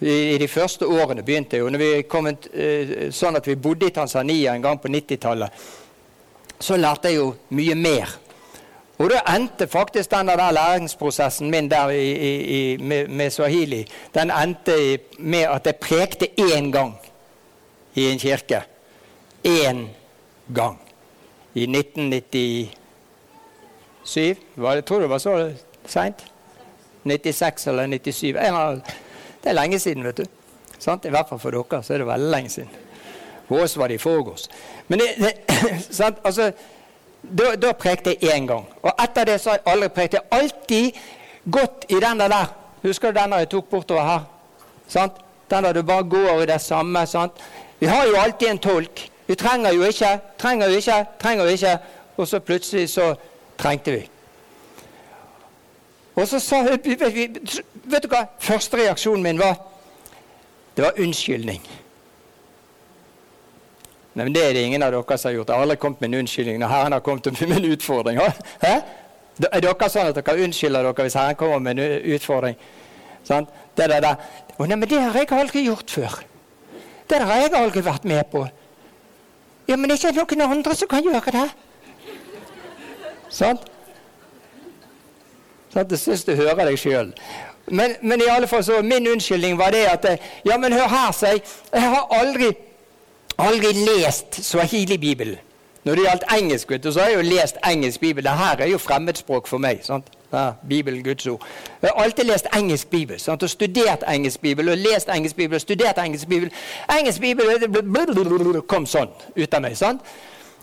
I, 0.00 0.10
I, 0.34 0.38
de 0.42 0.48
første 0.50 0.88
årene 0.90 1.22
begynte 1.22 1.54
jeg 1.54 1.62
jo. 1.62 1.70
Når 1.70 1.82
vi 1.84 1.92
kom 2.10 2.26
en, 2.26 2.40
sånn 3.14 3.38
at 3.38 3.46
vi 3.46 3.54
bodde 3.54 3.86
i 3.86 3.94
Tanzania 3.94 4.56
en 4.56 4.66
gang 4.66 4.82
på 4.82 4.90
90-tallet, 4.90 5.62
så 6.58 6.80
lærte 6.80 7.12
jeg 7.12 7.20
jo 7.20 7.30
mye 7.54 7.78
mer 7.78 8.18
og 8.98 9.10
da 9.10 9.34
endte 9.34 9.66
faktisk 9.66 10.10
den 10.10 10.28
der 10.28 10.52
læringsprosessen 10.52 11.50
min 11.50 11.70
der 11.70 11.88
i, 11.88 12.42
i, 12.42 12.76
med, 12.76 13.08
med, 13.08 13.30
swahili 13.30 13.86
den 14.14 14.30
endte 14.30 14.98
med 15.18 15.42
at 15.42 15.66
jeg 15.66 15.76
prekte 15.76 16.28
én 16.40 16.70
gang 16.70 16.98
i 17.94 18.10
en 18.10 18.18
kirke. 18.18 18.62
Én 19.46 19.86
gang. 20.54 20.80
I 21.54 21.62
1997. 21.62 24.38
Var 24.56 24.74
jeg 24.74 24.84
tror 24.84 25.00
det 25.00 25.10
var 25.10 25.18
så 25.18 25.52
seint? 25.86 26.26
96 27.04 27.66
eller 27.66 27.86
97. 27.86 28.22
Det 28.22 28.36
er 29.44 29.52
lenge 29.52 29.78
siden, 29.78 30.04
vet 30.04 30.16
du. 30.16 30.24
Sant? 30.78 31.04
I 31.04 31.08
hvert 31.08 31.26
fall 31.28 31.38
for 31.38 31.50
dere 31.50 31.82
så 31.82 31.94
er 31.94 31.98
det 31.98 32.06
veldig 32.06 32.30
lenge 32.30 32.50
siden. 32.50 32.70
For 33.48 33.62
oss 33.62 33.78
var 33.78 33.88
det 33.88 33.94
i 33.94 33.98
forgårs. 33.98 34.48
Men 34.88 34.98
det, 34.98 35.06
det, 35.18 35.32
sant? 36.00 36.16
Altså, 36.24 36.52
da, 37.30 37.54
da 37.56 37.72
prekte 37.72 38.14
jeg 38.14 38.36
én 38.36 38.46
gang. 38.46 38.66
Og 38.82 38.92
etter 39.02 39.24
det 39.24 39.40
så 39.40 39.50
har 39.50 39.60
jeg 39.60 39.72
aldri 39.72 39.88
prekt. 39.88 40.14
Jeg 40.14 40.22
har 40.30 40.38
alltid 40.40 40.92
gått 41.50 41.84
i 41.88 42.00
den 42.00 42.18
der. 42.18 42.54
Husker 42.82 43.12
du 43.12 43.20
den 43.20 43.32
jeg 43.32 43.48
tok 43.48 43.70
bortover 43.70 44.02
her? 44.02 44.24
Sant? 44.88 45.20
der 45.50 45.72
du 45.72 45.82
bare 45.82 46.04
går 46.04 46.42
i 46.42 46.46
det 46.46 46.60
samme. 46.60 47.06
sant? 47.06 47.32
Vi 47.78 47.86
har 47.86 48.04
jo 48.06 48.16
alltid 48.16 48.48
en 48.48 48.58
tolk. 48.58 49.10
Vi 49.26 49.34
trenger 49.34 49.72
jo 49.72 49.82
ikke, 49.82 50.20
trenger 50.38 50.68
jo 50.68 50.76
ikke, 50.76 51.06
trenger 51.20 51.44
jo 51.44 51.50
ikke. 51.50 51.78
Og 52.16 52.28
så 52.28 52.38
plutselig 52.38 52.90
så 52.90 53.14
trengte 53.58 53.90
vi. 53.90 54.08
Og 56.14 56.28
så 56.28 56.38
sa 56.38 56.56
hun 56.62 56.78
Vet 57.84 58.02
du 58.02 58.08
hva? 58.08 58.26
Første 58.40 58.76
reaksjonen 58.76 59.22
min 59.22 59.38
var 59.38 59.54
Det 60.76 60.84
var 60.84 60.92
unnskyldning. 60.98 61.62
Nei, 64.14 64.24
men 64.24 64.34
Det 64.34 64.44
er 64.44 64.52
det 64.54 64.62
ingen 64.62 64.82
av 64.82 64.92
dere 64.94 65.18
som 65.18 65.28
har 65.28 65.34
gjort. 65.38 65.48
Jeg 65.48 65.68
har 65.68 65.76
kommet 65.82 66.00
med 66.00 66.12
en 66.12 66.20
unnskyldning 66.22 66.60
når 66.62 66.68
Herren 66.70 66.92
har 66.92 67.00
kommet 67.00 67.40
med 67.40 67.56
en 67.56 67.70
utfordring. 67.72 68.20
Hæ? 68.62 68.74
Er 69.50 69.60
dere 69.60 69.88
sånn 69.90 70.12
at 70.12 70.20
dere 70.20 70.44
unnskylder 70.46 70.86
dere 70.86 71.06
hvis 71.06 71.16
Herren 71.18 71.38
kommer 71.38 71.58
med 71.58 71.78
en 71.82 72.12
utfordring? 72.14 72.54
Sånn? 73.26 73.48
Det, 73.74 73.88
det, 73.90 74.00
det. 74.04 74.14
Oh, 74.58 74.66
nei, 74.66 74.76
men 74.76 74.88
det 74.88 75.00
har 75.00 75.16
jeg 75.18 75.32
aldri 75.34 75.64
gjort 75.66 75.90
før. 75.90 76.20
Det 77.10 77.20
har 77.20 77.40
jeg 77.42 77.54
aldri 77.58 77.82
vært 77.84 78.04
med 78.06 78.22
på. 78.30 78.44
Ja, 79.68 79.76
men 79.76 79.90
det 79.90 79.98
er 80.04 80.20
ikke 80.22 80.38
noen 80.38 80.60
andre 80.60 80.76
som 80.76 80.88
kan 80.88 81.04
gjøre 81.04 81.32
det. 81.34 81.46
Sånn? 83.32 83.58
Sånn, 85.72 85.88
Jeg 85.90 85.98
syns 85.98 86.22
du 86.28 86.36
hører 86.38 86.68
deg 86.68 86.78
sjøl. 86.78 87.10
Men, 87.66 87.96
men, 88.04 88.20
i 88.20 88.28
alle 88.28 88.46
fall 88.46 88.62
så 88.64 88.82
min 88.84 89.08
unnskyldning 89.08 89.56
var 89.58 89.72
det 89.72 89.86
at 89.88 90.06
Ja, 90.44 90.58
men 90.60 90.72
hør 90.76 90.88
her, 90.88 91.12
sier 91.16 91.38
jeg. 91.38 91.46
Jeg 91.72 91.90
har 91.94 92.12
aldri, 92.12 92.50
aldri 93.38 93.72
lest 93.72 94.44
swahili-bibelen. 94.44 95.36
Når 95.84 95.94
det 95.94 96.04
gjaldt 96.04 96.24
engelsk, 96.32 96.70
vet 96.70 96.84
du, 96.84 96.92
så 96.92 97.00
har 97.00 97.08
jeg 97.08 97.16
jo 97.16 97.22
lest 97.22 97.56
engelsk 97.66 98.00
bibel. 98.00 98.24
Dette 98.24 98.64
er 98.64 98.70
jo 98.70 98.78
fremmedspråk 98.78 99.46
for 99.46 99.58
meg. 99.58 99.80
sant? 99.82 100.06
Ja, 100.32 100.50
Bibelen, 100.68 101.04
Guds 101.04 101.26
ord. 101.26 101.46
Jeg 101.82 101.90
har 101.94 102.04
alltid 102.04 102.24
lest 102.24 102.46
engelsk 102.56 102.90
bibel. 102.90 103.20
Sant? 103.20 103.42
og 103.42 103.50
Studert 103.50 104.04
engelsk 104.08 104.40
bibel 104.40 104.68
og 104.68 104.76
lest 104.76 105.08
engelsk 105.08 105.36
bibel 105.36 105.54
og 105.54 105.60
studert 105.60 105.98
engelsk 105.98 106.28
bibel. 106.28 106.50
Engelsk 106.98 107.20
bibel 107.20 108.62
kom 108.68 108.86
sånn 108.86 109.12
ut 109.36 109.54
av 109.54 109.62
meg. 109.62 109.76
sant? 109.76 110.00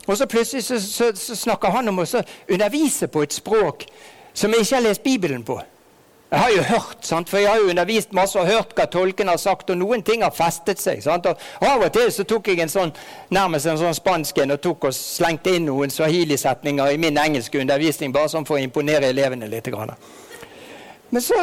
Og 0.08 0.18
så 0.18 0.26
plutselig 0.26 0.64
så, 0.64 0.80
så, 0.82 1.12
så 1.16 1.36
snakker 1.36 1.70
han 1.70 1.88
om 1.88 2.00
å 2.00 2.06
undervise 2.50 3.08
på 3.08 3.22
et 3.22 3.34
språk 3.34 3.86
som 4.34 4.52
jeg 4.52 4.66
ikke 4.66 4.76
har 4.76 4.84
lest 4.88 5.04
Bibelen 5.04 5.44
på. 5.44 5.62
Jeg 6.32 6.40
har 6.40 6.50
jo 6.50 6.62
hørt, 6.64 6.98
sant? 7.04 7.30
for 7.30 7.38
jeg 7.38 7.50
har 7.50 7.58
jo 7.60 7.70
undervist 7.70 8.14
masse 8.16 8.40
og 8.40 8.48
hørt 8.48 8.70
hva 8.78 8.86
tolken 8.88 9.28
har 9.28 9.40
sagt, 9.42 9.70
og 9.70 9.76
noen 9.82 10.00
ting 10.08 10.22
har 10.24 10.32
festet 10.32 10.80
seg. 10.80 11.02
Sant? 11.04 11.26
Og 11.28 11.66
Av 11.68 11.84
og 11.84 11.92
til 11.92 12.08
så 12.16 12.24
tok 12.24 12.48
jeg 12.48 12.62
en 12.64 12.72
sånn, 12.72 12.94
nærmest 13.36 13.68
en 13.68 13.80
sånn 13.82 13.98
spansk 13.98 14.40
en 14.40 14.56
og 14.56 14.62
tok 14.64 14.88
og 14.88 14.96
slengte 14.96 15.52
inn 15.58 15.68
noen 15.68 15.92
swahili-setninger 15.92 16.94
i 16.94 17.02
min 17.04 17.20
engelske 17.20 17.60
undervisning, 17.60 18.14
bare 18.16 18.32
sånn 18.32 18.48
for 18.48 18.56
å 18.56 18.64
imponere 18.64 19.10
elevene 19.12 19.50
litt. 19.52 19.68
Men 21.12 21.26
så 21.26 21.42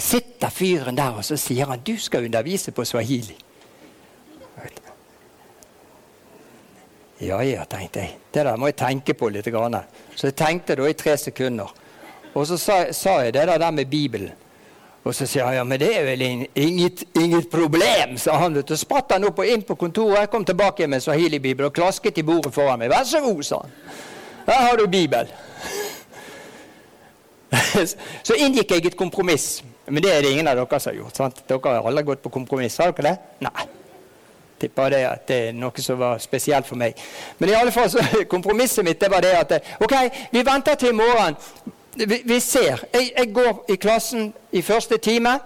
sitter 0.00 0.48
fyren 0.48 0.96
der 0.96 1.20
og 1.20 1.28
så 1.28 1.36
sier 1.36 1.68
han 1.68 1.84
du 1.84 1.98
skal 2.00 2.24
undervise 2.24 2.72
på 2.72 2.88
swahili. 2.88 3.36
Ja 7.20 7.44
ja, 7.44 7.68
tenkte 7.68 8.00
jeg. 8.00 8.16
Det 8.32 8.48
der 8.48 8.56
må 8.56 8.72
jeg 8.72 8.80
tenke 8.80 9.14
på 9.14 9.28
litt. 9.28 9.52
Så 10.16 10.32
jeg 10.32 10.40
tenkte 10.40 10.80
da 10.80 10.88
i 10.88 10.96
tre 10.96 11.20
sekunder. 11.20 11.81
Og 12.34 12.46
så 12.46 12.56
sa, 12.58 12.78
sa 12.92 13.18
jeg 13.20 13.34
det 13.34 13.46
der 13.48 13.70
med 13.70 13.86
Bibelen. 13.86 14.30
Og 15.04 15.14
så 15.14 15.26
sier 15.26 15.48
han 15.48 15.56
ja, 15.56 15.64
men 15.66 15.80
det 15.82 15.88
er 15.96 16.04
vel 16.06 16.20
inget, 16.22 17.02
inget 17.18 17.48
problem, 17.50 18.14
sa 18.22 18.36
han. 18.38 18.54
Så 18.68 18.76
spratt 18.78 19.10
han 19.12 19.26
opp 19.26 19.40
og 19.42 19.50
inn 19.50 19.64
på 19.66 19.74
kontoret, 19.74 20.30
kom 20.30 20.44
tilbake 20.46 20.86
med 20.86 21.00
en 21.00 21.04
swahili-bibel 21.08 21.66
og 21.66 21.74
klasket 21.74 22.22
i 22.22 22.26
bordet 22.26 22.54
foran 22.54 22.78
meg. 22.78 22.92
Vær 22.92 23.02
så 23.08 23.20
god, 23.24 23.42
sa 23.42 23.58
han. 23.64 23.74
Her 24.46 24.62
har 24.68 24.78
du 24.78 24.86
Bibel. 24.86 25.34
så 28.28 28.38
inngikk 28.38 28.76
jeg 28.76 28.86
et 28.92 28.98
kompromiss. 28.98 29.64
Men 29.90 30.02
det 30.02 30.14
er 30.14 30.22
det 30.22 30.30
ingen 30.36 30.48
av 30.48 30.56
dere 30.60 30.80
som 30.80 30.92
har 30.92 31.00
gjort. 31.00 31.18
sant? 31.18 31.44
Dere 31.50 31.76
har 31.76 31.90
aldri 31.90 32.06
gått 32.06 32.22
på 32.22 32.30
kompromiss. 32.38 32.78
Har 32.78 32.94
dere 32.94 33.10
det? 33.10 33.46
Nei 33.48 33.70
tipper 34.62 34.92
det 34.94 35.02
at 35.02 35.26
det 35.26 35.36
er 35.48 35.54
noe 35.58 35.82
som 35.82 35.98
var 35.98 36.20
spesielt 36.22 36.68
for 36.68 36.78
meg. 36.78 36.98
Men 37.38 37.50
i 37.50 37.54
alle 37.58 37.72
fall 37.74 37.88
så, 37.90 38.02
kompromisset 38.34 38.86
mitt 38.86 39.00
det 39.02 39.10
var 39.10 39.24
det 39.24 39.32
at 39.34 39.54
ok, 39.82 39.94
vi 40.30 40.44
venter 40.46 40.78
til 40.78 40.92
i 40.92 40.98
morgen. 41.00 41.34
Vi, 41.96 42.22
vi 42.24 42.40
ser. 42.40 42.84
Jeg, 42.94 43.10
jeg, 43.18 43.34
går 43.34 43.64
i 43.68 43.74
klassen 43.74 44.34
i 44.52 44.62
første 44.62 44.96
time. 44.98 45.38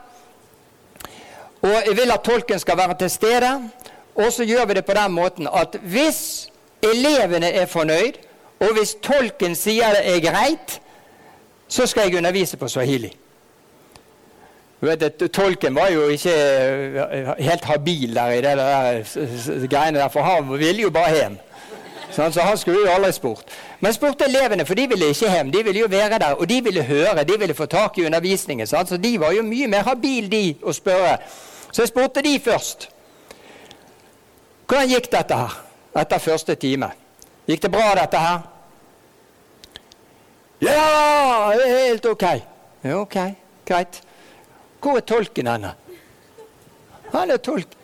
Og 1.62 1.82
jeg 1.86 1.96
vil 1.96 2.12
at 2.12 2.20
tolken 2.24 2.58
skal 2.58 2.76
være 2.78 2.98
til 2.98 3.10
stede. 3.10 3.70
Og 4.14 4.32
så 4.32 4.44
gjør 4.44 4.64
vi 4.64 4.74
det 4.74 4.84
på 4.84 4.94
den 4.94 5.12
måten 5.12 5.48
at 5.52 5.76
hvis 5.82 6.48
elevene 6.82 7.50
er 7.50 7.66
fornøyd, 7.66 8.12
og 8.60 8.72
hvis 8.78 8.94
tolken 9.02 9.54
sier 9.54 9.92
det 9.92 10.14
er 10.14 10.20
greit, 10.24 10.80
så 11.68 11.86
skal 11.86 12.08
jeg 12.08 12.16
undervise 12.16 12.56
på 12.56 12.68
swahili. 12.68 13.10
Vet, 14.80 15.30
tolken 15.32 15.74
var 15.74 15.88
jo 15.88 16.08
ikke 16.12 16.32
eh, 17.10 17.30
helt 17.38 17.64
habil 17.64 18.14
der 18.14 18.30
i 18.30 18.40
det 18.44 18.56
der 18.56 19.68
greiene 19.68 19.98
der, 19.98 20.08
for 20.08 20.22
han 20.22 20.58
ville 20.58 20.82
jo 20.82 20.90
bare 20.90 21.14
hjem. 21.14 21.38
Så 22.16 22.40
han 22.40 22.58
skulle 22.58 22.80
jo 22.80 22.92
aldri 22.94 23.12
spurt. 23.12 23.52
Men 23.80 23.92
spurte 23.92 24.24
elevene, 24.24 24.64
for 24.64 24.74
de 24.74 24.86
ville 24.88 25.10
ikke 25.12 25.28
hjem. 25.30 25.50
De 25.52 25.62
ville 25.64 25.80
jo 25.80 25.88
være 25.92 26.18
der, 26.18 26.32
og 26.32 26.48
de 26.48 26.60
ville 26.64 26.82
høre. 26.82 27.24
De 27.24 27.38
ville 27.38 27.54
få 27.54 27.66
tak 27.66 27.98
i 27.98 28.06
undervisningen. 28.06 28.66
Så 28.66 28.96
de 28.96 29.20
var 29.20 29.32
jo 29.36 29.42
mye 29.44 29.68
mer 29.68 29.84
habile, 29.84 30.30
de, 30.32 30.56
å 30.64 30.72
spørre. 30.72 31.18
Så 31.72 31.82
jeg 31.82 31.92
spurte 31.92 32.24
de 32.24 32.38
først. 32.40 32.88
Hvordan 34.66 34.88
gikk 34.88 35.10
dette 35.12 35.36
her 35.36 35.58
etter 36.00 36.18
første 36.18 36.54
time? 36.54 36.88
Gikk 37.46 37.62
det 37.62 37.70
bra, 37.70 37.92
dette 38.00 38.18
her? 38.18 38.40
Ja, 40.64 41.52
det 41.52 41.68
er 41.68 41.78
helt 41.84 42.06
ok. 42.06 42.24
Ja, 42.82 42.96
ok, 43.02 43.16
greit. 43.68 44.00
Hvor 44.80 44.96
er 44.96 45.04
tolken 45.04 45.46
henne? 45.50 45.74
Han 47.12 47.30
er 47.30 47.36
tolk. 47.36 47.76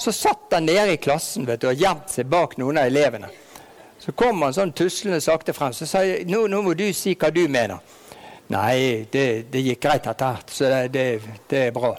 Så 0.00 0.12
satt 0.16 0.54
han 0.54 0.64
nede 0.64 0.94
i 0.94 0.96
klassen 1.02 1.44
vet 1.48 1.60
du, 1.60 1.68
og 1.68 1.76
gjemt 1.76 2.08
seg 2.12 2.28
bak 2.30 2.54
noen 2.60 2.78
av 2.80 2.88
elevene. 2.88 3.28
Så 4.00 4.14
kom 4.16 4.40
han 4.42 4.54
sånn 4.56 4.72
tuslende 4.76 5.20
sakte 5.20 5.52
frem. 5.56 5.74
Så 5.76 5.88
sa 5.88 6.02
jeg 6.06 6.24
nå, 6.30 6.46
nå 6.48 6.62
må 6.64 6.74
du 6.78 6.86
si 6.96 7.16
hva 7.20 7.30
du 7.34 7.42
mener. 7.48 7.80
Nei, 8.50 9.06
det, 9.12 9.26
det 9.52 9.62
gikk 9.62 9.82
greit, 9.84 10.08
etter 10.10 10.32
hvert, 10.32 10.50
Så 10.50 10.66
det, 10.66 10.80
det, 10.94 11.04
det, 11.50 11.66
er 11.68 11.74
bra. 11.74 11.92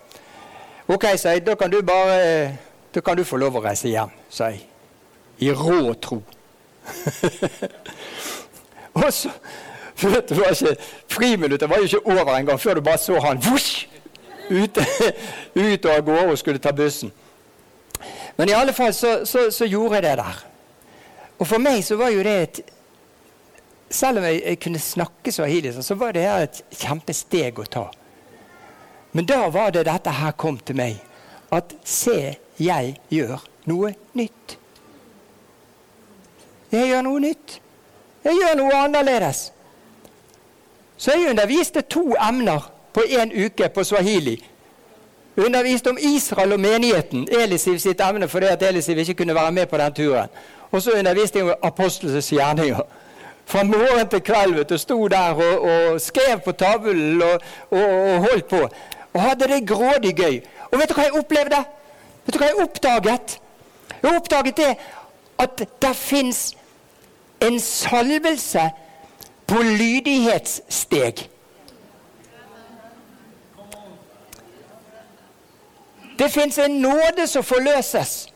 Ok, 0.92 1.06
sa 1.16 1.36
jeg. 1.36 1.46
Da 1.48 1.56
kan 1.56 1.72
du 1.72 1.80
bare 1.86 2.58
Da 2.92 3.00
kan 3.00 3.16
du 3.16 3.24
få 3.24 3.38
lov 3.40 3.56
å 3.56 3.62
reise 3.64 3.88
hjem, 3.88 4.12
sa 4.30 4.50
jeg. 4.52 4.66
I 5.40 5.52
rå 5.56 5.94
tro. 5.94 6.20
og 8.98 9.14
så 9.14 9.30
vet 10.10 10.30
du, 10.30 10.36
det 10.36 10.42
var 10.42 10.52
ikke 10.52 10.76
Friminuttet 11.14 11.70
var 11.70 11.78
jo 11.78 11.84
ikke 11.84 12.12
over 12.12 12.36
engang 12.36 12.60
før 12.60 12.74
du 12.74 12.82
bare 12.82 12.98
så 12.98 13.20
han 13.22 13.38
vosj, 13.46 13.86
ut, 14.50 14.80
ut 15.56 15.86
og 15.86 15.92
av 15.94 16.02
gårde 16.06 16.32
og 16.34 16.40
skulle 16.42 16.60
ta 16.60 16.74
bussen. 16.76 17.14
Men 18.38 18.50
i 18.50 18.56
alle 18.58 18.74
fall 18.74 18.94
så, 18.94 19.22
så, 19.26 19.52
så, 19.52 19.66
gjorde 19.66 19.96
jeg 19.96 20.04
det 20.04 20.18
der. 20.18 20.46
Og 21.42 21.48
for 21.50 21.62
meg 21.62 21.82
så 21.86 21.98
var 21.98 22.14
jo 22.14 22.24
det 22.26 22.38
et 22.42 22.62
Selv 23.92 24.22
om 24.22 24.24
jeg, 24.24 24.38
jeg 24.46 24.60
kunne 24.64 24.80
snakke 24.80 25.32
swahili, 25.36 25.72
så 25.84 25.96
var 26.00 26.14
det 26.16 26.22
her 26.24 26.46
et 26.46 26.62
kjempesteg 26.80 27.58
å 27.60 27.66
ta. 27.68 27.82
Men 29.12 29.26
da 29.28 29.50
var 29.52 29.74
det 29.76 29.82
dette 29.84 30.14
her 30.16 30.32
kom 30.40 30.62
til 30.64 30.78
meg. 30.80 31.02
At 31.52 31.74
se, 31.84 32.38
jeg 32.56 32.94
gjør 33.12 33.44
noe 33.68 33.92
nytt. 34.16 34.56
Jeg 36.72 36.88
gjør 36.88 37.04
noe 37.10 37.24
nytt. 37.26 37.58
Jeg 38.24 38.38
gjør 38.40 38.56
noe 38.62 38.78
annerledes. 38.86 39.42
Så 40.96 41.18
jeg 41.18 41.34
underviste 41.34 41.84
to 41.84 42.14
emner 42.16 42.72
på 42.96 43.04
én 43.12 43.36
uke 43.46 43.68
på 43.76 43.84
swahili. 43.84 44.38
Underviste 45.36 45.92
om 45.92 46.00
Israel 46.00 46.56
og 46.56 46.64
menigheten, 46.64 47.28
Elisiv 47.28 47.84
sitt 47.84 48.00
emne 48.08 48.32
fordi 48.32 48.54
at 48.56 48.64
Elisiv 48.64 49.04
ikke 49.04 49.20
kunne 49.20 49.36
være 49.36 49.52
med 49.52 49.68
på 49.68 49.84
den 49.84 50.00
turen. 50.00 50.32
Og 50.72 50.82
så 50.82 50.92
underviste 50.92 51.40
jeg 51.40 51.46
om 51.46 51.56
apostlenes 51.64 52.30
gjerninger. 52.30 52.82
Fra 53.46 53.64
morgen 53.64 54.08
til 54.10 54.22
kveld 54.22 54.54
vet 54.56 54.70
du, 54.70 54.78
sto 54.78 55.08
der 55.08 55.34
og, 55.34 55.62
og 55.62 56.02
skrev 56.02 56.40
på 56.46 56.52
tavlen 56.52 57.22
og, 57.22 57.42
og, 57.72 57.84
og, 57.84 58.20
holdt 58.20 58.48
på. 58.48 58.70
Og 59.14 59.22
hadde 59.22 59.48
det 59.48 59.68
grådig 59.68 60.16
gøy. 60.16 60.40
Og 60.72 60.80
vet 60.80 60.90
du 60.90 60.96
hva 60.96 61.04
jeg 61.04 61.18
opplevde? 61.20 61.64
Vet 62.26 62.34
du 62.34 62.40
hva 62.40 62.48
jeg 62.48 62.62
oppdaget? 62.64 63.40
Jeg 64.04 64.16
oppdaget 64.16 64.58
det 64.58 64.72
at 65.40 65.64
det 65.82 65.96
fins 65.96 66.56
en 67.42 67.60
salvelse 67.60 68.70
på 69.48 69.62
lydighetssteg. 69.62 71.28
Det 76.20 76.32
fins 76.32 76.58
en 76.58 76.72
nåde 76.72 77.28
som 77.28 77.44
forløses. 77.44 78.31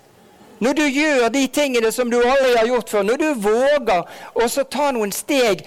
Når 0.60 0.74
du 0.74 0.84
gjør 0.84 1.30
de 1.30 1.48
tingene 1.48 1.92
som 1.92 2.12
du 2.12 2.18
aldri 2.22 2.56
har 2.56 2.68
gjort 2.68 2.90
før, 2.90 3.04
når 3.04 3.18
du 3.22 3.30
våger 3.44 4.04
å 4.36 4.48
ta 4.64 4.92
noen 4.96 5.12
steg, 5.12 5.66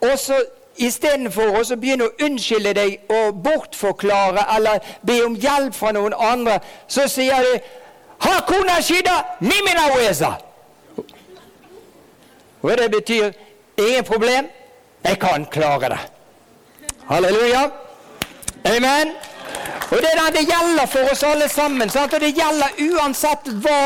og 0.00 0.18
så 0.18 0.40
istedenfor 0.80 1.56
å 1.60 1.76
begynne 1.76 2.08
å 2.08 2.14
unnskylde 2.24 2.72
deg 2.76 3.12
og 3.12 3.40
bortforklare 3.44 4.46
eller 4.56 4.84
be 5.06 5.20
om 5.24 5.36
hjelp 5.40 5.76
fra 5.76 5.92
noen 5.96 6.16
andre, 6.16 6.60
så 6.88 7.08
sier 7.08 7.44
du 7.44 7.76
Hakuna 8.20 8.82
shida 8.84 9.14
mimina 9.40 9.86
weza. 9.96 10.34
Og 12.60 12.76
det 12.76 12.90
betyr 12.92 13.30
ingen 13.80 14.04
problem, 14.04 14.48
jeg 15.04 15.18
kan 15.18 15.46
klare 15.48 15.88
det. 15.88 16.00
Halleluja. 17.08 17.70
Amen. 18.64 19.14
Og 19.90 19.96
det, 19.96 20.10
der, 20.14 20.30
det 20.30 20.46
gjelder 20.46 20.86
for 20.86 21.12
oss 21.12 21.22
alle 21.26 21.48
sammen. 21.48 21.90
Sant? 21.90 22.14
Og 22.14 22.20
det 22.22 22.30
gjelder 22.36 22.76
uansett 22.92 23.48
hva 23.62 23.80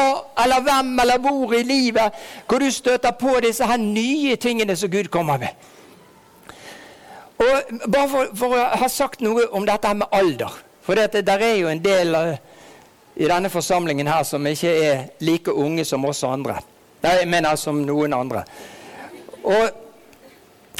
eller 0.45 0.65
hvem 0.67 0.99
eller 1.01 1.23
hvor 1.25 1.55
i 1.57 1.63
livet 1.65 2.25
hvor 2.49 2.61
du 2.61 2.71
støter 2.71 3.15
på 3.17 3.39
disse 3.45 3.65
her 3.67 3.81
nye 3.81 4.37
tingene 4.37 4.77
som 4.77 4.91
Gud 4.93 5.09
kommer 5.09 5.41
med. 5.41 5.71
Og 7.39 7.79
Bare 7.93 8.09
for, 8.09 8.35
for 8.37 8.57
å 8.57 8.67
ha 8.83 8.89
sagt 8.89 9.25
noe 9.25 9.47
om 9.53 9.65
dette 9.67 9.89
her 9.89 9.97
med 10.03 10.13
alder. 10.13 10.53
For 10.85 10.95
det, 10.95 11.25
der 11.27 11.41
er 11.41 11.57
jo 11.57 11.71
en 11.73 11.81
del 11.85 12.15
uh, 12.15 12.35
i 13.17 13.29
denne 13.29 13.51
forsamlingen 13.51 14.09
her 14.09 14.23
som 14.29 14.47
ikke 14.47 14.75
er 14.85 15.03
like 15.25 15.53
unge 15.53 15.85
som 15.89 16.05
oss 16.05 16.23
andre. 16.29 16.59
Jeg 17.05 17.29
mener 17.29 17.57
som 17.57 17.81
noen 17.85 18.13
andre. 18.17 18.45
Og 19.45 19.65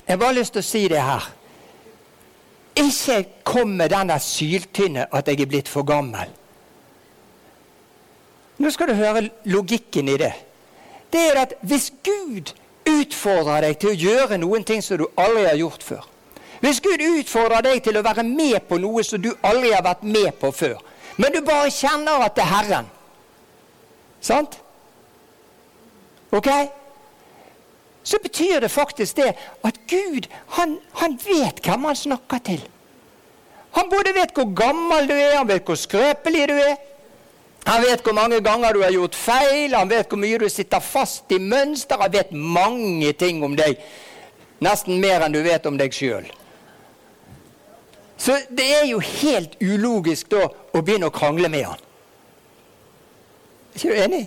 jeg 0.07 0.19
bare 0.19 0.29
har 0.29 0.37
lyst 0.37 0.53
til 0.53 0.65
å 0.65 0.69
si 0.69 0.85
det 0.93 1.01
her. 1.01 1.33
Ikke 2.77 3.25
kom 3.45 3.77
med 3.79 3.91
den 3.91 4.09
der 4.11 4.19
syltynne 4.19 5.07
at 5.15 5.29
jeg 5.29 5.41
er 5.41 5.47
blitt 5.47 5.69
for 5.69 5.87
gammel. 5.87 6.31
Nå 8.59 8.71
skal 8.71 8.91
du 8.91 8.95
høre 8.95 9.29
logikken 9.45 10.09
i 10.09 10.17
det. 10.19 10.33
Det 11.13 11.23
er 11.31 11.41
at 11.43 11.55
hvis 11.63 11.93
Gud 12.05 12.55
utfordrer 12.91 13.69
deg 13.69 13.79
til 13.79 13.93
å 13.93 13.99
gjøre 13.99 14.39
noen 14.39 14.67
ting 14.67 14.83
som 14.83 14.99
du 14.99 15.07
aldri 15.17 15.47
har 15.47 15.57
gjort 15.57 15.83
før 15.83 16.03
Hvis 16.61 16.81
Gud 16.85 17.01
utfordrer 17.01 17.63
deg 17.65 17.83
til 17.85 17.97
å 17.97 18.03
være 18.05 18.23
med 18.27 18.67
på 18.69 18.79
noe 18.81 19.03
som 19.05 19.23
du 19.23 19.31
aldri 19.45 19.73
har 19.73 19.85
vært 19.85 20.03
med 20.03 20.31
på 20.41 20.51
før, 20.53 20.79
men 21.17 21.33
du 21.33 21.41
bare 21.45 21.71
kjenner 21.71 22.25
at 22.25 22.37
det 22.37 22.45
er 22.45 22.53
Herren 22.53 22.91
Sant? 24.25 24.59
Ok? 26.33 26.49
Så 28.05 28.19
betyr 28.23 28.61
det 28.61 28.71
faktisk 28.71 29.17
det 29.17 29.33
at 29.65 29.79
Gud 29.89 30.29
han, 30.59 30.79
han 31.01 31.19
vet 31.25 31.63
hvem 31.65 31.87
han 31.89 31.97
snakker 31.97 32.43
til. 32.45 32.61
Han 33.75 33.89
både 33.91 34.13
vet 34.15 34.35
hvor 34.37 34.51
gammel 34.55 35.09
du 35.09 35.15
er, 35.17 35.39
han 35.39 35.49
vet 35.49 35.65
hvor 35.67 35.79
skrøpelig 35.79 36.49
du 36.49 36.55
er. 36.55 36.77
Han 37.65 37.81
vet 37.83 38.05
hvor 38.05 38.13
mange 38.13 38.43
ganger 38.45 38.77
du 38.77 38.83
har 38.85 38.93
gjort 38.93 39.17
feil, 39.17 39.75
han 39.75 39.91
vet 39.91 40.09
hvor 40.09 40.21
mye 40.21 40.39
du 40.39 40.49
sitter 40.53 40.85
fast 40.85 41.33
i 41.33 41.41
mønster. 41.41 41.97
Han 41.99 42.13
vet 42.13 42.33
mange 42.33 43.13
ting 43.17 43.41
om 43.45 43.57
deg. 43.57 43.81
Nesten 44.63 45.01
mer 45.01 45.25
enn 45.25 45.35
du 45.35 45.41
vet 45.43 45.67
om 45.67 45.81
deg 45.81 45.97
sjøl. 45.97 46.29
Så 48.21 48.37
det 48.53 48.69
er 48.77 48.85
jo 48.87 49.01
helt 49.01 49.57
ulogisk 49.65 50.31
da 50.33 50.45
å 50.47 50.83
begynne 50.85 51.09
å 51.09 51.15
krangle 51.15 51.49
med 51.51 51.67
han. 51.73 51.81
Er 53.75 53.81
ikke 53.81 53.91
du 53.91 54.03
enig? 54.05 54.23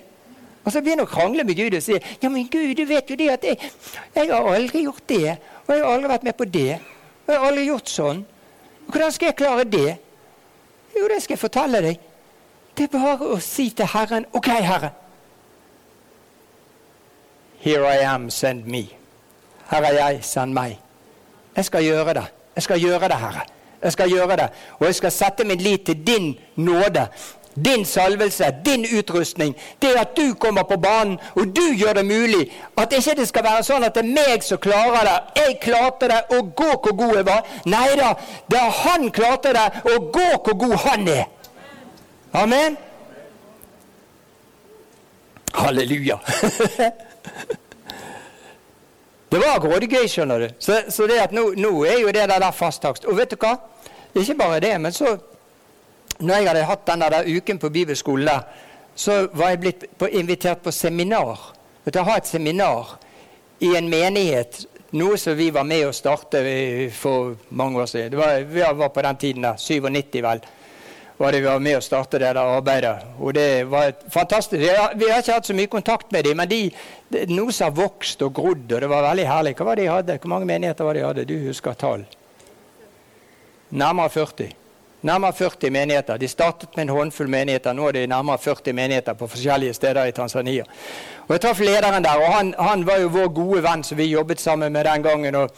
Og 0.67 0.73
så 0.75 0.81
begynner 0.83 1.07
å 1.07 1.09
krangle 1.09 1.45
med 1.47 1.55
Gud 1.55 1.77
og 1.77 1.83
sier 1.83 2.03
ja, 2.19 2.27
men 2.27 2.49
Gud, 2.51 2.73
du 2.75 2.83
vet 2.89 3.07
jo 3.07 3.15
det 3.15 3.29
at 3.31 3.45
jeg, 3.47 3.69
jeg 4.17 4.27
har 4.33 4.49
aldri 4.51 4.83
gjort 4.83 5.05
det. 5.07 5.37
Og 5.63 5.71
jeg 5.71 5.83
har 5.85 5.93
aldri 5.93 6.09
vært 6.11 6.25
med 6.27 6.35
på 6.35 6.47
det. 6.51 6.73
Og 7.23 7.31
jeg 7.31 7.39
har 7.39 7.47
aldri 7.47 7.63
gjort 7.69 7.91
sånn. 7.93 8.19
Hvordan 8.87 9.15
skal 9.15 9.29
jeg 9.29 9.37
klare 9.39 9.63
det? 9.63 9.95
Jo, 10.91 11.07
det 11.07 11.21
skal 11.23 11.37
jeg 11.37 11.43
fortelle 11.45 11.83
deg. 11.85 12.03
Det 12.75 12.89
er 12.89 12.91
bare 12.93 13.31
å 13.31 13.39
si 13.41 13.69
til 13.71 13.87
Herren 13.93 14.27
OK, 14.35 14.51
Herre. 14.67 14.91
Here 17.63 17.87
I 17.87 18.03
am, 18.05 18.27
send 18.29 18.67
me. 18.67 18.83
Her 19.71 19.87
er 19.87 19.95
jeg, 20.01 20.19
send 20.27 20.55
meg. 20.55 20.75
Jeg 21.55 21.71
skal 21.71 21.87
gjøre 21.87 22.19
det. 22.19 22.27
Jeg 22.59 22.67
skal 22.67 22.83
gjøre 22.83 23.07
det, 23.07 23.21
Herre. 23.23 23.47
Jeg 23.81 23.95
skal 23.95 24.11
gjøre 24.11 24.37
det. 24.43 24.51
Og 24.79 24.85
jeg 24.89 24.99
skal 24.99 25.15
sette 25.15 25.47
min 25.47 25.63
lit 25.63 25.87
til 25.87 26.03
din 26.07 26.31
nåde 26.55 27.07
din 27.65 27.85
salvelse, 27.85 28.55
din 28.65 28.85
utrustning, 28.97 29.55
det 29.81 29.95
at 29.97 30.17
du 30.17 30.33
kommer 30.33 30.63
på 30.63 30.77
banen 30.77 31.19
og 31.35 31.55
du 31.55 31.75
gjør 31.75 31.93
det 31.93 32.05
mulig. 32.05 32.53
At 32.77 32.93
ikke 32.93 33.15
det 33.17 33.27
skal 33.27 33.43
være 33.43 33.63
sånn 33.63 33.83
at 33.87 33.95
det 33.95 34.03
er 34.05 34.13
meg 34.13 34.43
som 34.45 34.57
klarer 34.61 35.07
det. 35.07 35.17
Jeg 35.41 35.59
klarte 35.61 36.07
det, 36.11 36.21
og 36.37 36.55
gå 36.55 36.69
hvor 36.73 36.97
god 36.97 37.15
jeg 37.15 37.25
var. 37.25 37.47
Nei 37.65 37.87
da, 37.97 38.13
det 38.51 38.59
er 38.59 38.75
han 38.83 39.11
klarte 39.11 39.53
det, 39.57 39.67
og 39.93 40.11
gå 40.13 40.29
hvor 40.45 40.57
god 40.65 40.75
han 40.85 41.07
er. 41.07 41.25
Amen. 42.33 42.77
Halleluja. 45.53 46.19
det 49.31 49.39
var 49.39 49.59
grådig 49.59 50.09
skjønner 50.09 50.39
du. 50.39 50.49
Så, 50.59 50.81
så 50.89 51.07
nå, 51.31 51.53
nå, 51.57 51.85
er 51.85 51.99
jo 52.01 52.07
det 52.07 52.29
der 52.29 52.51
fasttakst. 52.51 53.05
Og 53.05 53.17
vet 53.17 53.31
du 53.31 53.35
hva? 53.41 53.55
Ikke 54.15 54.37
bare 54.37 54.59
det, 54.59 54.81
men 54.81 54.93
så 54.93 55.17
når 56.19 56.35
jeg 56.35 56.47
hadde 56.47 56.63
hatt 56.65 56.87
den 56.87 57.03
der 57.05 57.27
uken 57.27 57.59
på 57.59 57.69
bibelskolen 57.69 58.27
der, 58.27 58.47
så 58.97 59.27
var 59.33 59.53
jeg 59.53 59.59
blitt 59.61 59.85
på, 59.97 60.09
invitert 60.09 60.63
på 60.65 60.73
seminar. 60.73 61.53
Til 61.85 62.01
å 62.01 62.07
ha 62.09 62.17
et 62.17 62.27
seminar 62.27 62.97
i 63.63 63.75
en 63.77 63.89
menighet. 63.89 64.63
Noe 64.97 65.17
som 65.19 65.35
vi 65.37 65.49
var 65.53 65.67
med 65.67 65.85
å 65.87 65.95
starte 65.95 66.41
for 66.95 67.35
mange 67.49 67.83
år 67.83 67.89
siden. 67.91 68.13
Det 68.15 68.19
var, 68.19 68.39
vi 68.41 68.63
var 68.81 68.93
på 68.95 69.03
den 69.05 69.19
tiden 69.21 69.45
der, 69.45 69.59
97 69.59 70.21
vel, 70.23 70.41
var 71.17 71.33
det 71.33 71.41
vi 71.41 71.49
var 71.49 71.63
med 71.63 71.77
å 71.77 71.83
starte 71.83 72.19
det 72.21 72.29
der 72.29 72.41
arbeidet. 72.41 72.95
Og 73.19 73.33
det 73.37 73.47
var 73.69 73.93
fantastisk. 74.13 74.61
Vi 74.61 74.69
har, 74.69 74.93
vi 74.95 75.09
har, 75.09 75.21
ikke 75.21 75.39
hatt 75.39 75.49
så 75.49 75.55
mye 75.57 75.71
kontakt 75.71 76.11
med 76.15 76.25
dem, 76.25 76.37
men 76.37 76.49
de, 76.49 76.61
noe 77.33 77.53
som 77.53 77.69
har 77.69 77.77
vokst 77.77 78.21
og 78.25 78.35
grodd, 78.37 78.69
og 78.71 78.81
det 78.81 78.89
var 78.91 79.09
veldig 79.09 79.27
herlig. 79.29 79.57
Hva 79.57 79.69
var 79.69 79.77
det 79.79 79.85
de 79.85 79.93
hadde? 79.93 80.21
Hvor 80.21 80.33
mange 80.33 80.49
menigheter 80.49 80.87
var 80.87 80.97
det 80.97 81.03
de 81.03 81.09
hadde? 81.09 81.27
Du 81.29 81.35
husker 81.49 81.77
tall? 81.77 82.07
Nærmere 83.69 84.13
40. 84.13 84.55
Nærmere 85.01 85.33
40 85.33 85.69
menigheter. 85.69 86.17
De 86.17 86.27
startet 86.27 86.75
med 86.75 86.81
en 86.81 86.89
håndfull 86.89 87.29
menigheter. 87.29 87.73
Nå 87.73 87.87
er 87.87 87.91
det 87.91 88.09
nærmere 88.09 88.37
40 88.37 88.73
menigheter 88.73 89.13
på 89.13 89.27
forskjellige 89.27 89.73
steder 89.73 90.05
i 90.05 90.11
Tanzania. 90.11 90.63
Og 91.27 91.33
Jeg 91.33 91.41
traff 91.41 91.59
lederen 91.59 92.03
der, 92.03 92.17
og 92.17 92.33
han, 92.33 92.53
han, 92.59 92.85
var 92.87 92.97
jo 92.97 93.07
vår 93.07 93.27
gode 93.27 93.63
venn 93.63 93.83
som 93.83 93.97
vi 93.97 94.09
jobbet 94.09 94.41
sammen 94.41 94.73
med 94.73 94.85
den 94.85 95.03
gangen 95.03 95.35
og, 95.35 95.51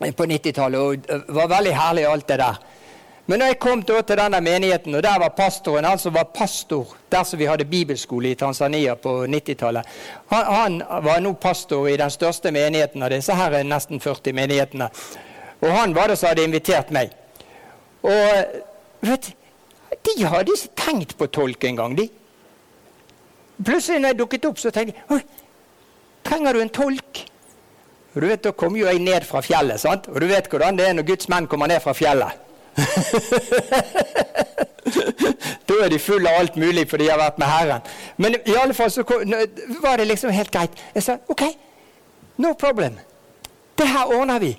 på 0.00 0.24
90-tallet. 0.24 0.80
og 0.80 0.96
Det 1.06 1.22
var 1.28 1.46
veldig 1.48 1.76
herlig, 1.76 2.06
alt 2.06 2.28
det 2.28 2.38
der. 2.38 2.60
Men 3.26 3.38
når 3.38 3.46
jeg 3.46 3.58
kom 3.62 3.82
til 3.82 4.16
denne 4.18 4.40
menigheten, 4.40 4.94
og 4.94 5.02
der 5.02 5.18
var 5.18 5.28
pastoren, 5.28 5.84
han 5.84 5.98
som 5.98 6.14
var 6.14 6.32
pastor 6.34 6.96
der 7.12 7.22
som 7.22 7.38
vi 7.38 7.46
hadde 7.46 7.64
bibelskole 7.64 8.30
i 8.30 8.34
Tanzania 8.34 8.94
på 8.94 9.24
90-tallet 9.24 9.86
han, 10.28 10.44
han, 10.46 10.82
var 11.04 11.20
nå 11.20 11.32
pastor 11.32 11.86
i 11.88 11.96
den 11.96 12.10
største 12.10 12.50
menigheten 12.50 13.02
av 13.02 13.10
disse 13.10 13.34
her 13.34 13.62
nesten 13.62 14.00
40 14.00 14.34
menighetene. 14.34 14.90
Og 15.60 15.70
han 15.70 15.94
var 15.94 16.08
det 16.08 16.18
som 16.18 16.32
hadde 16.32 16.44
invitert 16.44 16.90
meg. 16.90 17.19
Og 18.02 19.04
vet 19.04 19.32
De 20.06 20.24
hadde 20.24 20.54
ikke 20.54 20.76
tenkt 20.78 21.16
på 21.18 21.26
tolk 21.26 21.64
engang, 21.64 21.96
de. 21.98 22.08
Plutselig 23.60 24.00
når 24.00 24.14
jeg 24.14 24.18
dukket 24.18 24.46
opp, 24.48 24.58
så 24.58 24.70
tenkte 24.72 24.96
jeg 24.96 25.24
Trenger 26.24 26.54
du 26.54 26.60
en 26.62 26.72
tolk? 26.72 27.24
Og 28.14 28.22
du 28.22 28.26
vet, 28.26 28.44
Da 28.44 28.52
kom 28.52 28.76
jo 28.76 28.86
jeg 28.86 29.02
ned 29.02 29.26
fra 29.26 29.42
fjellet, 29.44 29.80
sant? 29.80 30.08
og 30.08 30.20
du 30.20 30.26
vet 30.30 30.48
hvordan 30.50 30.78
det 30.78 30.88
er 30.88 30.96
når 30.96 31.08
Guds 31.12 31.28
menn 31.28 31.48
kommer 31.50 31.70
ned 31.70 31.80
fra 31.84 31.92
fjellet. 31.96 32.46
da 35.68 35.74
er 35.84 35.92
de 35.92 35.98
fulle 35.98 36.30
av 36.30 36.40
alt 36.40 36.56
mulig, 36.56 36.86
for 36.90 37.02
de 37.02 37.10
har 37.10 37.18
vært 37.20 37.38
med 37.38 37.50
Herren. 37.50 37.82
Men 38.16 38.36
i 38.40 38.56
alle 38.56 38.74
fall 38.74 38.90
så 38.90 39.04
var 39.82 40.00
det 40.00 40.08
liksom 40.08 40.32
helt 40.34 40.50
greit. 40.54 40.82
Jeg 40.94 41.06
sa 41.06 41.18
OK, 41.28 41.42
no 42.42 42.54
problem. 42.58 42.98
Det 43.78 43.88
her 43.88 44.14
ordner 44.16 44.38
vi. 44.42 44.54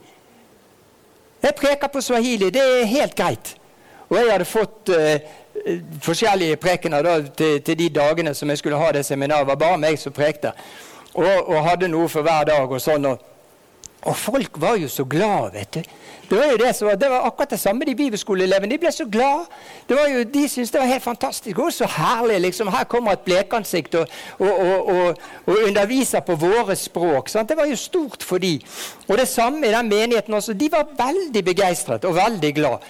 Jeg 1.42 1.58
preker 1.58 1.90
på 1.90 2.02
swahili. 2.02 2.52
Det 2.54 2.62
er 2.62 2.90
helt 2.90 3.16
greit. 3.18 3.56
Og 4.10 4.18
jeg 4.18 4.32
hadde 4.32 4.46
fått 4.46 4.92
eh, 4.94 5.24
forskjellige 6.04 6.60
prekener 6.62 7.06
da, 7.06 7.18
til, 7.38 7.62
til, 7.64 7.78
de 7.80 7.90
dagene 7.96 8.34
som 8.38 8.50
jeg 8.50 8.62
skulle 8.62 8.80
ha 8.82 8.92
det 8.92 9.06
seminaret. 9.08 9.48
Var 9.48 9.60
bare 9.60 9.80
meg 9.82 10.00
som 10.00 10.14
prekte. 10.14 10.54
Og, 11.14 11.28
og, 11.28 11.58
hadde 11.66 11.90
noe 11.92 12.10
for 12.12 12.26
hver 12.28 12.46
dag 12.50 12.72
og 12.72 12.82
sånn. 12.84 13.08
Og, 13.10 13.24
og 14.02 14.18
folk 14.18 14.60
var 14.62 14.78
jo 14.82 14.90
så 14.92 15.06
glad, 15.06 15.56
vet 15.56 15.80
du. 15.80 15.98
Det 16.32 16.40
var 16.40 16.58
det 16.58 16.76
så, 16.76 16.96
det 16.96 17.10
var 17.12 17.26
akkurat 17.28 17.50
det 17.50 17.60
samme 17.60 17.86
de 17.86 17.96
bibelskoleelevene. 17.96 18.72
De 18.72 18.78
ble 18.80 18.92
så 18.96 19.04
glad. 19.06 19.50
De 20.34 20.44
syntes 20.48 20.72
det 20.72 20.80
var 20.80 20.88
helt 20.88 21.04
fantastisk. 21.04 21.60
Å, 21.60 21.68
så 21.76 21.90
herlig. 21.92 22.38
liksom, 22.46 22.72
Her 22.72 22.88
kommer 22.88 23.18
et 23.18 23.26
blekansikt 23.26 23.98
og, 24.00 24.14
og, 24.40 24.62
og, 24.94 25.24
og 25.46 25.64
underviser 25.68 26.24
på 26.24 26.38
våre 26.40 26.76
språk. 26.80 27.30
Sant? 27.30 27.52
Det 27.52 27.58
var 27.60 27.68
jo 27.68 27.76
stort 27.76 28.24
for 28.24 28.40
de. 28.40 28.54
Og 29.10 29.18
det 29.20 29.28
samme 29.28 29.68
i 29.68 29.74
den 29.76 29.92
menigheten 29.92 30.34
også. 30.34 30.56
De 30.56 30.72
var 30.72 30.88
veldig 30.98 31.44
begeistret 31.46 32.08
og 32.08 32.16
veldig 32.16 32.54
glad. 32.56 32.88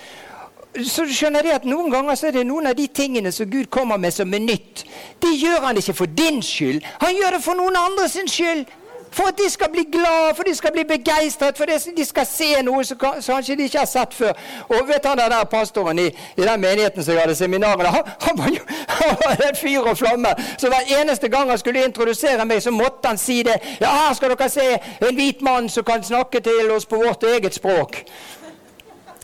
Så 0.85 1.03
du 1.03 1.11
skjønner 1.11 1.43
det 1.43 1.55
at 1.57 1.65
Noen 1.67 1.89
ganger 1.91 2.15
så 2.15 2.29
er 2.29 2.37
det 2.37 2.45
noen 2.47 2.69
av 2.69 2.77
de 2.77 2.85
tingene 2.87 3.33
som 3.35 3.49
Gud 3.49 3.67
kommer 3.73 3.97
med 3.99 4.13
som 4.15 4.29
er 4.37 4.39
nytt. 4.45 4.85
Det 5.19 5.33
gjør 5.41 5.65
han 5.65 5.81
ikke 5.81 5.97
for 5.97 6.13
din 6.21 6.39
skyld. 6.45 6.85
Han 7.01 7.17
gjør 7.17 7.35
det 7.35 7.41
for 7.43 7.59
noen 7.59 7.79
andres 7.79 8.15
skyld. 8.31 8.69
For 9.11 9.27
at 9.27 9.37
de 9.37 9.49
skal 9.49 9.67
bli 9.71 9.83
glad, 9.91 10.35
for 10.35 10.43
de 10.43 10.55
skal 10.55 10.71
bli 10.71 10.83
begeistret, 10.87 11.57
for 11.57 11.65
de 11.97 12.05
skal 12.05 12.25
se 12.25 12.61
noe 12.63 12.83
som 12.87 12.97
kanskje 12.97 13.57
de 13.59 13.67
ikke 13.67 13.81
har 13.81 13.89
sett 13.89 14.13
før. 14.15 14.31
Og 14.69 14.87
vet 14.87 15.05
han 15.05 15.19
der 15.19 15.43
pastoren 15.51 15.99
i, 15.99 16.07
i 16.37 16.41
den 16.41 16.61
menigheten 16.61 17.03
som 17.03 17.13
jeg 17.13 17.25
hadde 17.25 17.35
seminaret 17.35 17.87
han, 17.91 18.11
han, 18.21 18.37
var 18.37 18.47
jo 18.55 18.63
en 19.49 19.57
fyr 19.59 19.79
og 19.91 19.97
flamme. 19.97 20.31
Så 20.57 20.71
hver 20.71 21.01
eneste 21.01 21.27
gang 21.29 21.49
han 21.49 21.59
skulle 21.59 21.83
introdusere 21.85 22.45
meg, 22.45 22.63
så 22.63 22.71
måtte 22.71 23.11
han 23.11 23.19
si 23.19 23.41
det. 23.43 23.57
Ja, 23.81 23.91
her 24.07 24.13
skal 24.15 24.31
dere 24.31 24.49
se 24.49 24.67
en 24.79 25.15
hvit 25.15 25.41
mann 25.41 25.69
som 25.69 25.83
kan 25.83 26.03
snakke 26.03 26.39
til 26.39 26.71
oss 26.71 26.85
på 26.85 27.01
vårt 27.03 27.23
eget 27.23 27.55
språk. 27.55 28.03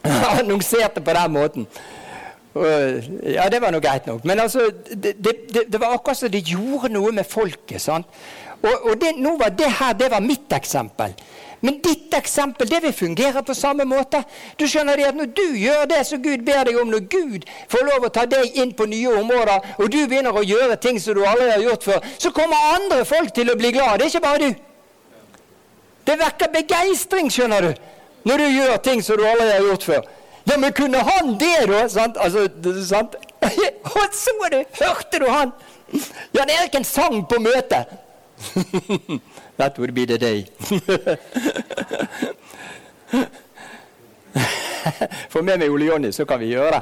Han 0.08 0.40
annonserte 0.40 1.02
på 1.02 1.14
den 1.14 1.32
måten. 1.32 1.68
Ja, 3.24 3.50
det 3.52 3.60
var 3.62 3.72
nå 3.72 3.80
greit 3.80 4.08
nok. 4.08 4.24
Men 4.26 4.40
altså, 4.40 4.70
det, 5.04 5.14
det, 5.24 5.64
det 5.68 5.80
var 5.82 5.94
akkurat 5.94 6.18
som 6.18 6.32
det 6.32 6.46
gjorde 6.48 6.90
noe 6.94 7.12
med 7.12 7.28
folket. 7.30 7.82
sant? 7.82 8.08
Og, 8.64 8.90
og 8.90 8.94
det, 9.02 9.16
nå 9.22 9.36
var 9.38 9.54
det 9.54 9.70
her 9.80 9.94
det 9.98 10.10
var 10.12 10.24
mitt 10.24 10.54
eksempel. 10.54 11.14
Men 11.60 11.80
ditt 11.82 12.14
eksempel 12.14 12.70
det 12.70 12.80
vil 12.84 12.94
fungere 12.94 13.42
på 13.44 13.54
samme 13.58 13.86
måte. 13.86 14.22
Du 14.60 14.68
skjønner 14.70 14.98
det 14.98 15.08
at 15.10 15.16
Når 15.18 15.32
du 15.38 15.46
gjør 15.58 15.86
det 15.90 16.04
som 16.06 16.22
Gud 16.22 16.46
ber 16.46 16.68
deg 16.70 16.78
om, 16.82 16.92
når 16.94 17.08
Gud 17.10 17.48
får 17.70 17.86
lov 17.88 18.06
å 18.06 18.12
ta 18.14 18.26
deg 18.30 18.60
inn 18.62 18.76
på 18.78 18.86
nye 18.86 19.16
områder, 19.22 19.74
og 19.78 19.90
du 19.92 20.00
begynner 20.06 20.38
å 20.38 20.46
gjøre 20.46 20.78
ting 20.82 21.02
som 21.02 21.18
du 21.18 21.26
aldri 21.26 21.50
har 21.50 21.66
gjort 21.66 21.84
før, 21.90 22.06
så 22.18 22.32
kommer 22.32 22.76
andre 22.76 23.04
folk 23.06 23.34
til 23.34 23.50
å 23.50 23.58
bli 23.58 23.74
glad. 23.74 23.98
Det 23.98 24.08
er 24.08 24.14
ikke 24.14 24.26
bare 24.28 24.44
du. 24.46 24.64
Det 26.08 26.16
vekker 26.22 26.54
begeistring, 26.54 27.32
skjønner 27.34 27.68
du, 27.68 27.88
når 28.30 28.44
du 28.44 28.48
gjør 28.48 28.78
ting 28.86 29.02
som 29.04 29.18
du 29.18 29.26
aldri 29.28 29.50
har 29.50 29.66
gjort 29.66 29.90
før. 29.90 30.06
Ja, 30.48 30.56
men 30.62 30.72
kunne 30.72 31.02
han 31.04 31.34
det, 31.42 31.66
da? 31.68 31.88
Sant? 31.92 32.18
Altså, 32.24 32.46
sant? 32.88 33.18
Og 33.98 34.14
så 34.16 34.32
du! 34.54 34.62
Hørte 34.80 35.20
du 35.20 35.26
han? 35.28 35.52
Jan 36.36 36.52
Eriken 36.52 36.86
sang 36.88 37.26
på 37.28 37.40
møtet. 37.44 37.92
That 39.58 39.80
would 39.80 39.94
be 39.94 40.06
the 40.06 40.18
day. 40.18 40.46
Få 45.30 45.42
med 45.42 45.58
meg 45.58 45.72
Ole 45.72 45.86
Jonny, 45.86 46.12
så 46.12 46.26
kan 46.26 46.40
vi 46.40 46.46
gjøre. 46.46 46.82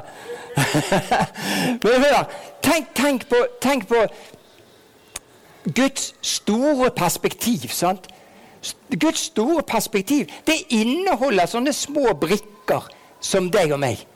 Men 1.82 2.04
hør, 2.04 2.24
tenk, 2.62 2.86
tenk, 2.94 3.28
på, 3.28 3.36
tenk 3.60 3.88
på 3.88 4.06
Guds 5.74 6.14
store 6.22 6.90
perspektiv. 6.90 7.68
sant? 7.68 8.06
Guds 9.00 9.18
store 9.18 9.62
perspektiv 9.62 10.26
det 10.46 10.54
inneholder 10.74 11.46
sånne 11.46 11.72
små 11.72 12.12
brikker 12.20 12.88
som 13.20 13.50
deg 13.50 13.72
og 13.74 13.80
meg 13.82 14.06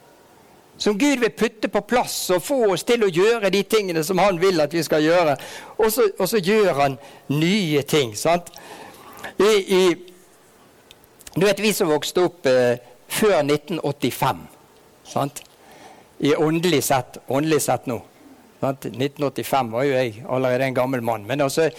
som 0.81 0.99
Gud 0.99 1.21
vil 1.21 1.31
putte 1.37 1.69
på 1.69 1.81
plass 1.85 2.31
og 2.33 2.43
få 2.43 2.59
oss 2.73 2.87
til 2.89 3.05
å 3.05 3.11
gjøre 3.13 3.51
de 3.53 3.61
tingene 3.69 4.01
som 4.05 4.19
Han 4.19 4.41
vil 4.41 4.63
at 4.65 4.73
vi 4.73 4.83
skal 4.83 5.05
gjøre. 5.05 5.37
Og 5.77 5.93
så, 5.93 6.07
og 6.17 6.29
så 6.29 6.41
gjør 6.41 6.73
Han 6.79 6.97
nye 7.29 7.83
ting. 7.83 8.17
sant? 8.17 8.49
I, 9.37 9.51
i, 9.77 9.83
du 11.37 11.45
vet, 11.45 11.61
Vi 11.61 11.73
som 11.77 11.93
vokste 11.93 12.25
opp 12.25 12.49
eh, 12.49 12.81
før 13.09 13.43
1985 13.43 14.47
sant? 15.05 15.43
I 16.21 16.35
åndelig 16.37 16.83
sett, 16.85 17.19
åndelig 17.29 17.63
sett 17.65 17.87
nå. 17.87 18.01
Sant? 18.61 18.87
1985 18.87 19.73
var 19.73 19.85
jo 19.85 19.97
jeg 19.97 20.25
allerede 20.29 20.69
en 20.69 20.77
gammel 20.77 21.03
mann, 21.05 21.27
men 21.27 21.41
altså 21.41 21.71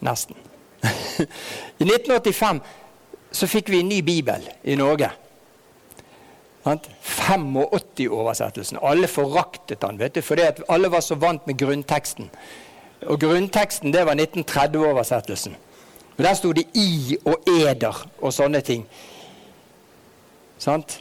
nesten. 0.00 0.36
I 1.82 1.86
1985 1.86 2.60
så 3.32 3.46
fikk 3.50 3.70
vi 3.70 3.82
en 3.82 3.90
ny 3.90 4.00
bibel 4.02 4.46
i 4.62 4.78
Norge. 4.78 5.10
85-oversettelsen. 6.76 8.78
Alle 8.82 9.08
foraktet 9.08 9.82
den, 9.82 9.98
vet 9.98 10.14
du, 10.14 10.22
fordi 10.22 10.42
alle 10.68 10.92
var 10.92 11.00
så 11.00 11.14
vant 11.14 11.46
med 11.46 11.58
grunnteksten. 11.58 12.30
Og 13.06 13.20
grunnteksten 13.20 13.94
det 13.94 14.06
var 14.06 14.14
1930-oversettelsen. 14.14 15.54
Og 16.18 16.24
Der 16.24 16.34
sto 16.34 16.52
det 16.52 16.66
'i' 16.74 17.16
og 17.24 17.38
'eder' 17.46 18.06
og 18.20 18.32
sånne 18.32 18.60
ting. 18.60 18.86
Sant? 20.58 21.00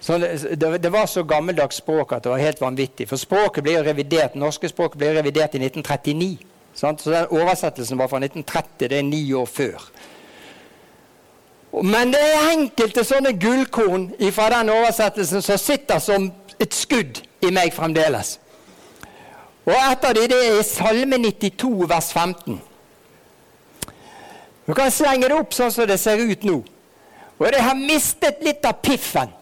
Så 0.00 0.18
det, 0.18 0.82
det, 0.82 0.92
var 0.92 1.06
så 1.06 1.22
gammeldags 1.22 1.76
språk 1.76 2.12
at 2.12 2.24
det 2.24 2.30
var 2.30 2.38
helt 2.38 2.60
vanvittig. 2.60 3.08
For 3.08 3.16
språket 3.16 3.64
ble 3.64 3.82
revidert, 3.82 4.34
norske 4.34 4.68
språket 4.68 4.98
ble 4.98 5.14
revidert 5.16 5.54
i 5.54 5.58
1939. 5.58 6.38
Sant? 6.74 7.00
Så 7.00 7.10
den 7.10 7.30
oversettelsen 7.30 7.98
var 7.98 8.10
fra 8.12 8.20
1930. 8.20 8.88
Det 8.88 8.98
er 8.98 9.02
ni 9.02 9.32
år 9.32 9.46
før. 9.46 9.88
Men 11.82 12.12
det 12.14 12.20
er 12.22 12.52
enkelte 12.52 13.02
sånne 13.06 13.32
gullkorn 13.40 14.10
fra 14.32 14.50
den 14.52 14.70
oversettelsen 14.70 15.42
som 15.42 15.58
sitter 15.58 15.98
som 15.98 16.28
et 16.62 16.74
skudd 16.74 17.18
i 17.42 17.50
meg 17.54 17.74
fremdeles. 17.74 18.38
Og 19.64 19.74
et 19.74 20.04
av 20.04 20.14
dem 20.14 20.28
det 20.30 20.38
er 20.44 20.62
Salme 20.66 21.18
92, 21.18 21.88
vers 21.88 22.12
15. 22.12 22.60
Du 24.66 24.74
kan 24.76 24.92
slenge 24.92 25.28
det 25.28 25.36
opp 25.36 25.56
sånn 25.56 25.72
som 25.72 25.88
det 25.88 25.98
ser 26.00 26.20
ut 26.20 26.44
nå. 26.46 26.60
Og 27.40 27.48
det 27.50 27.62
har 27.64 27.74
mistet 27.76 28.44
litt 28.44 28.64
av 28.64 28.78
piffen. 28.84 29.32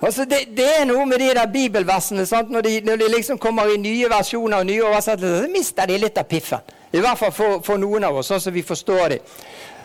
Altså 0.00 0.24
det, 0.24 0.44
det, 0.56 0.66
er 0.80 0.86
noe 0.88 1.04
med 1.08 1.20
de 1.20 1.30
der 1.36 1.48
bibelversene. 1.52 2.24
Når 2.48 2.60
de, 2.64 2.74
når, 2.84 3.00
de, 3.02 3.08
liksom 3.16 3.38
kommer 3.38 3.68
i 3.68 3.80
nye 3.80 4.08
versjoner 4.08 4.62
og 4.62 4.68
nye 4.68 4.84
oversettelser, 4.84 5.44
så 5.44 5.52
mister 5.52 5.90
de 5.90 5.98
litt 6.00 6.20
av 6.20 6.28
piffen. 6.28 6.76
I 6.92 7.02
hvert 7.02 7.18
fall 7.20 7.32
for, 7.34 7.58
for 7.62 7.78
noen 7.78 8.04
av 8.08 8.16
oss, 8.18 8.30
sånn 8.32 8.42
som 8.42 8.54
vi 8.54 8.64
forstår 8.66 9.12
dem. 9.12 9.34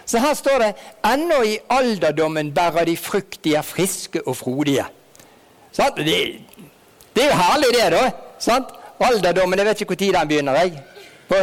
Så 0.06 0.22
her 0.22 0.34
står 0.38 0.60
det 0.62 0.74
ennå 1.14 1.42
i 1.44 1.58
alderdommen 1.70 2.52
bærer 2.54 2.86
de 2.86 2.98
frukt, 2.98 3.40
de 3.44 3.56
er 3.56 3.66
friske 3.66 4.22
og 4.28 4.38
frodige. 4.38 4.86
Det, 5.76 6.06
det, 7.16 7.24
er 7.24 7.32
jo 7.32 7.40
herlig, 7.40 7.72
det, 7.74 7.88
da. 7.92 8.12
Sant? 8.40 8.70
Alderdommen, 9.00 9.60
jeg 9.60 9.68
vet 9.68 9.82
ikke 9.82 9.96
når 10.06 10.20
den 10.20 10.28
begynner. 10.28 10.54
jeg. 10.54 10.84
På 11.28 11.36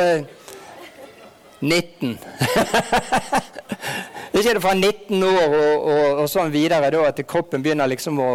19. 1.60 2.18
ikke 4.34 4.48
er 4.50 4.54
det 4.54 4.62
fra 4.62 4.74
19 4.74 5.22
år 5.22 5.42
og, 5.42 5.82
og, 5.82 6.18
og, 6.22 6.28
sånn 6.30 6.50
videre 6.54 6.90
da, 6.90 7.02
at 7.08 7.20
kroppen 7.26 7.62
begynner 7.62 7.90
liksom 7.90 8.18
å 8.18 8.30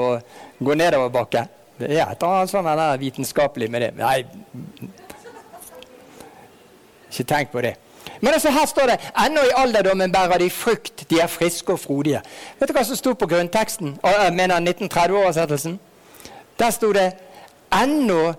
gå 0.60 0.76
nedoverbakke? 0.76 1.48
Det 1.78 1.90
er 1.98 2.12
et 2.12 2.24
annet 2.24 2.52
sånn 2.52 2.70
vitenskapelig 3.00 3.72
med 3.72 3.82
det. 3.82 3.92
Nei, 4.00 4.26
ikke 7.12 7.28
tenk 7.28 7.52
på 7.52 7.64
det. 7.66 7.76
Men 8.22 8.34
altså 8.34 8.52
her 8.52 8.66
står 8.66 8.92
det 8.92 8.98
ennå 9.26 9.42
i 9.42 9.54
alderdommen 9.56 10.12
bærer 10.12 10.38
de 10.38 10.50
frukt, 10.50 11.10
de 11.10 11.20
er 11.20 11.28
friske 11.28 11.72
og 11.72 11.80
frodige. 11.80 12.22
Vet 12.60 12.70
du 12.70 12.74
hva 12.74 12.84
som 12.88 13.00
sto 13.00 13.14
på 13.14 13.28
grunnteksten? 13.28 14.00
Jeg 14.04 14.34
mener 14.34 14.60
1930-oversettelsen. 14.60 15.80
Der 16.60 16.70
sto 16.72 16.92
det 16.94 17.12
ennå 17.84 18.34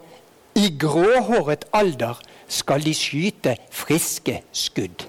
i 0.55 0.73
gråhåret 0.81 1.65
alder 1.73 2.19
skal 2.49 2.85
de 2.85 2.95
skyte 2.95 3.57
friske 3.71 4.43
skudd. 4.53 5.07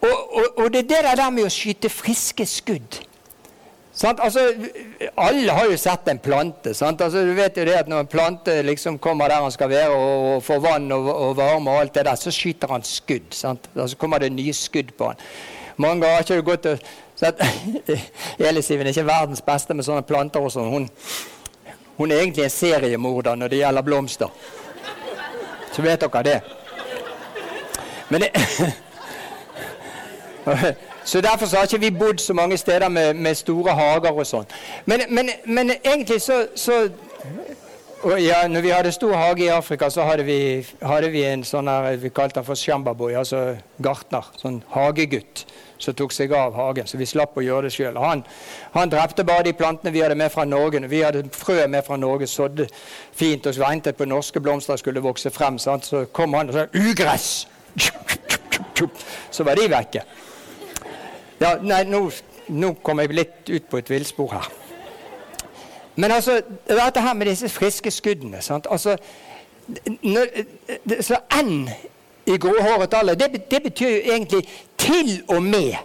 Og, 0.00 0.36
og, 0.36 0.58
og 0.58 0.72
det 0.72 0.78
er 0.78 1.02
det 1.10 1.18
der 1.18 1.30
med 1.30 1.46
å 1.46 1.52
skyte 1.52 1.90
friske 1.90 2.46
skudd 2.46 3.05
Altså, 4.04 4.40
alle 5.16 5.52
har 5.52 5.70
jo 5.70 5.76
sett 5.80 6.08
en 6.08 6.18
plante. 6.18 6.68
Altså, 6.68 7.22
du 7.24 7.32
vet 7.34 7.56
jo 7.56 7.64
det 7.64 7.74
at 7.78 7.88
Når 7.88 8.00
en 8.00 8.06
plante 8.06 8.62
liksom 8.62 8.98
kommer 8.98 9.28
der 9.28 9.42
han 9.42 9.50
skal 9.50 9.70
være, 9.70 9.88
og, 9.90 10.34
og 10.34 10.42
får 10.42 10.58
vann 10.60 10.92
og, 10.92 11.08
og, 11.14 11.36
varme, 11.36 11.70
og 11.70 11.80
alt 11.80 11.94
det 11.94 12.04
der, 12.04 12.14
så 12.14 12.30
skyter 12.30 12.68
han 12.68 12.82
skudd. 12.82 13.32
Sant? 13.32 13.70
Så 13.74 13.80
altså, 13.80 13.96
kommer 13.96 14.18
det 14.18 14.32
nye 14.32 14.52
skudd 14.52 14.92
på 14.98 15.06
han. 15.06 15.16
Mange 15.76 16.00
ganger 16.00 16.14
har 16.14 16.20
ikke 16.20 16.36
det 16.36 16.44
gått 16.44 16.66
og 16.66 16.78
sett 17.16 17.40
Elisiven 18.48 18.86
er 18.86 18.92
ikke 18.92 19.06
verdens 19.08 19.40
beste 19.44 19.74
med 19.74 19.84
sånne 19.84 20.02
planter. 20.02 20.40
og 20.40 20.52
sånn. 20.52 20.68
Hun, 20.72 20.88
hun, 21.96 22.10
er 22.10 22.20
egentlig 22.20 22.44
en 22.44 22.50
seriemorder 22.52 23.36
når 23.36 23.48
det 23.48 23.62
gjelder 23.62 23.82
blomster. 23.86 24.28
Så 25.72 25.82
vet 25.82 26.00
dere 26.04 26.22
det. 26.24 26.40
Men 28.08 28.20
det 28.20 28.30
Så 31.06 31.20
Derfor 31.20 31.46
så 31.46 31.56
har 31.56 31.62
ikke 31.62 31.78
vi 31.78 31.90
bodd 31.98 32.18
så 32.18 32.34
mange 32.34 32.56
steder 32.56 32.88
med, 32.88 33.14
med 33.14 33.34
store 33.34 33.74
hager 33.78 34.10
og 34.10 34.26
sånn. 34.26 34.48
Men, 34.90 35.06
men, 35.08 35.30
men, 35.44 35.70
egentlig 35.84 36.18
så, 36.22 36.46
så 36.54 36.80
ja, 38.18 38.40
når 38.48 38.60
vi 38.60 38.72
hadde 38.74 38.92
stor 38.92 39.14
hage 39.14 39.44
i 39.44 39.52
Afrika, 39.54 39.88
så 39.90 40.02
hadde 40.02 40.24
vi, 40.26 40.66
hadde 40.82 41.10
vi 41.14 41.22
en 41.24 41.44
sånn 41.46 41.70
her, 41.70 41.94
vi 42.02 42.10
kalte 42.10 42.42
han 42.42 42.48
for 42.48 42.58
shambaboy, 42.58 43.14
altså 43.14 43.54
gartner. 43.82 44.26
Sånn 44.42 44.58
hagegutt 44.74 45.46
som 45.78 45.94
tok 45.94 46.12
seg 46.14 46.34
av 46.34 46.58
hagen. 46.58 46.90
Så 46.90 46.98
vi 46.98 47.06
slapp 47.06 47.38
å 47.38 47.44
gjøre 47.44 47.68
det 47.68 47.74
sjøl. 47.76 47.96
Han, 48.02 48.24
han, 48.74 48.90
drepte 48.90 49.24
bare 49.28 49.46
de 49.46 49.54
plantene 49.56 49.94
vi 49.94 50.02
hadde 50.02 50.18
med 50.18 50.32
fra 50.34 50.44
Norge. 50.48 50.82
Vi 50.90 51.02
hadde 51.06 51.22
frø 51.30 51.66
med 51.70 51.86
fra 51.86 51.96
Norge, 52.00 52.26
sådde 52.26 52.66
fint 53.14 53.46
og 53.46 53.58
ventet 53.62 53.98
på 53.98 54.10
norske 54.10 54.42
blomster 54.42 54.82
skulle 54.82 55.04
vokse 55.04 55.30
frem. 55.30 55.58
Sant? 55.62 55.86
Så 55.86 56.06
kom 56.12 56.34
han 56.34 56.50
og 56.50 56.58
sa 56.58 56.66
'ugress'! 56.74 57.46
Så 59.30 59.44
var 59.44 59.54
de 59.54 59.68
vekke. 59.70 60.02
Ja, 61.40 61.56
nei, 61.60 61.82
nå, 61.84 62.06
nå 62.48 62.72
kom 62.82 63.02
jeg 63.02 63.12
litt 63.16 63.50
ut 63.50 63.68
på 63.70 63.80
et 63.80 63.90
villspor 63.90 64.32
her. 64.32 64.48
Men 65.96 66.12
altså, 66.12 66.40
dette 66.68 67.00
her 67.00 67.14
med 67.16 67.26
disse 67.26 67.48
friske 67.48 67.90
skuddene 67.90 68.40
sant? 68.44 68.68
Altså, 68.70 68.96
så 71.00 71.20
N 71.42 71.68
i 72.26 72.36
gråhåret 72.38 72.94
alder, 72.94 73.14
det, 73.14 73.50
det, 73.50 73.62
betyr 73.62 73.88
jo 73.88 74.00
egentlig 74.12 74.48
'til 74.78 75.22
og 75.28 75.42
med'. 75.42 75.76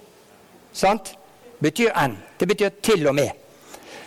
Sant? 0.74 1.16
betyr 1.60 1.92
N. 2.08 2.18
Det 2.40 2.48
betyr 2.48 2.70
'til 2.70 3.08
og 3.08 3.16
med'. 3.16 3.32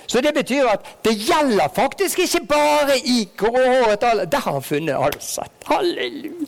Så 0.07 0.20
det 0.20 0.35
betyr 0.35 0.66
at 0.68 0.80
det 1.04 1.12
gjelder 1.16 1.68
faktisk 1.74 2.18
ikke 2.18 2.46
bare 2.46 2.98
i 3.04 3.28
gråhåret 3.36 4.03
alder. 4.03 4.24
Der 4.24 4.38
har 4.38 4.53
han 4.53 4.62
funnet 4.62 4.97
altså. 5.01 5.42
Halleluja! 5.66 6.47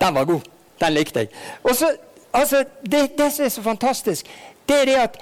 Den 0.00 0.14
var 0.14 0.24
god. 0.24 0.40
Den 0.80 0.92
likte 0.92 1.18
jeg. 1.18 1.28
Og 1.62 1.76
så 1.76 1.86
altså, 2.32 2.64
det, 2.82 3.18
det, 3.18 3.32
som 3.32 3.44
er 3.44 3.48
så 3.48 3.62
fantastisk, 3.62 4.26
det 4.68 4.80
er 4.80 4.84
det 4.84 4.94
at 4.94 5.20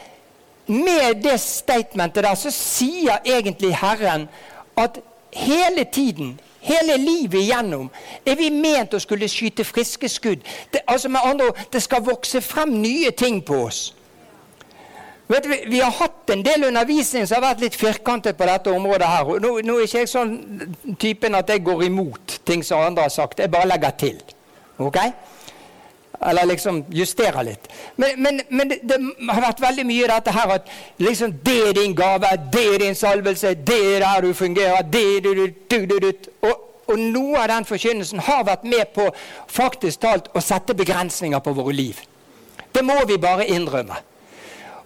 med 0.67 1.23
det 1.23 1.41
statementet 1.41 2.25
der, 2.25 2.35
så 2.35 2.51
sier 2.51 3.19
egentlig 3.25 3.77
Herren 3.77 4.29
at 4.79 5.01
hele 5.33 5.85
tiden, 5.93 6.41
hele 6.61 6.97
livet 6.97 7.41
igjennom, 7.41 7.91
er 8.27 8.37
vi 8.37 8.51
ment 8.51 8.95
å 8.95 9.01
skulle 9.03 9.29
skyte 9.29 9.65
friske 9.65 10.09
skudd. 10.09 10.45
Det, 10.73 10.85
altså 10.87 11.09
med 11.09 11.25
andre 11.25 11.51
ord, 11.51 11.65
det 11.73 11.83
skal 11.83 12.05
vokse 12.07 12.41
frem 12.41 12.77
nye 12.83 13.11
ting 13.11 13.41
på 13.45 13.65
oss. 13.65 13.81
Vet 15.31 15.45
du, 15.45 15.71
Vi 15.71 15.81
har 15.81 15.91
hatt 15.91 16.31
en 16.31 16.43
del 16.43 16.65
undervisning 16.65 17.27
som 17.27 17.39
har 17.39 17.53
vært 17.53 17.61
litt 17.63 17.77
firkantet 17.79 18.37
på 18.37 18.47
dette 18.47 18.71
området. 18.71 19.07
her. 19.07 19.25
Nå, 19.41 19.61
nå 19.63 19.77
er 19.79 19.87
ikke 19.87 19.99
jeg 20.03 20.11
sånn 20.11 20.33
typen 20.99 21.39
at 21.39 21.49
jeg 21.49 21.63
går 21.65 21.85
imot 21.87 22.41
ting 22.45 22.65
som 22.67 22.83
andre 22.83 23.07
har 23.07 23.15
sagt. 23.15 23.39
Jeg 23.39 23.51
bare 23.51 23.69
legger 23.71 23.91
til. 23.91 24.19
Ok? 24.79 24.99
Eller 26.27 26.45
liksom 26.47 26.83
justere 26.93 27.43
litt. 27.45 27.68
Men, 27.97 28.23
men, 28.23 28.41
men 28.49 28.68
det, 28.68 28.81
det, 28.85 28.99
har 29.31 29.41
vært 29.41 29.62
veldig 29.62 29.87
mye 29.89 30.09
dette 30.11 30.35
her 30.37 30.53
at 30.59 30.66
liksom, 31.01 31.33
det 31.45 31.55
er 31.68 31.79
din 31.79 31.95
gave, 31.97 32.29
det 32.53 32.64
er 32.75 32.83
din 32.83 32.99
salvelse, 32.99 33.55
det 33.55 33.79
er 33.95 34.05
der 34.05 34.27
du 34.27 34.35
fungerer 34.37 34.85
det, 34.85 35.07
du, 35.25 35.47
du, 35.71 35.87
du, 35.87 35.97
du, 35.97 36.11
og, 36.45 36.66
og 36.91 36.99
noe 37.01 37.41
av 37.41 37.49
den 37.55 37.68
forkynnelsen 37.68 38.21
har 38.27 38.45
vært 38.51 38.68
med 38.68 38.93
på 38.95 39.09
faktisk 39.49 40.03
talt 40.05 40.29
å 40.37 40.45
sette 40.45 40.77
begrensninger 40.77 41.41
på 41.41 41.57
våre 41.57 41.73
liv. 41.77 42.05
Det 42.75 42.85
må 42.85 42.99
vi 43.09 43.16
bare 43.18 43.49
innrømme. 43.51 43.97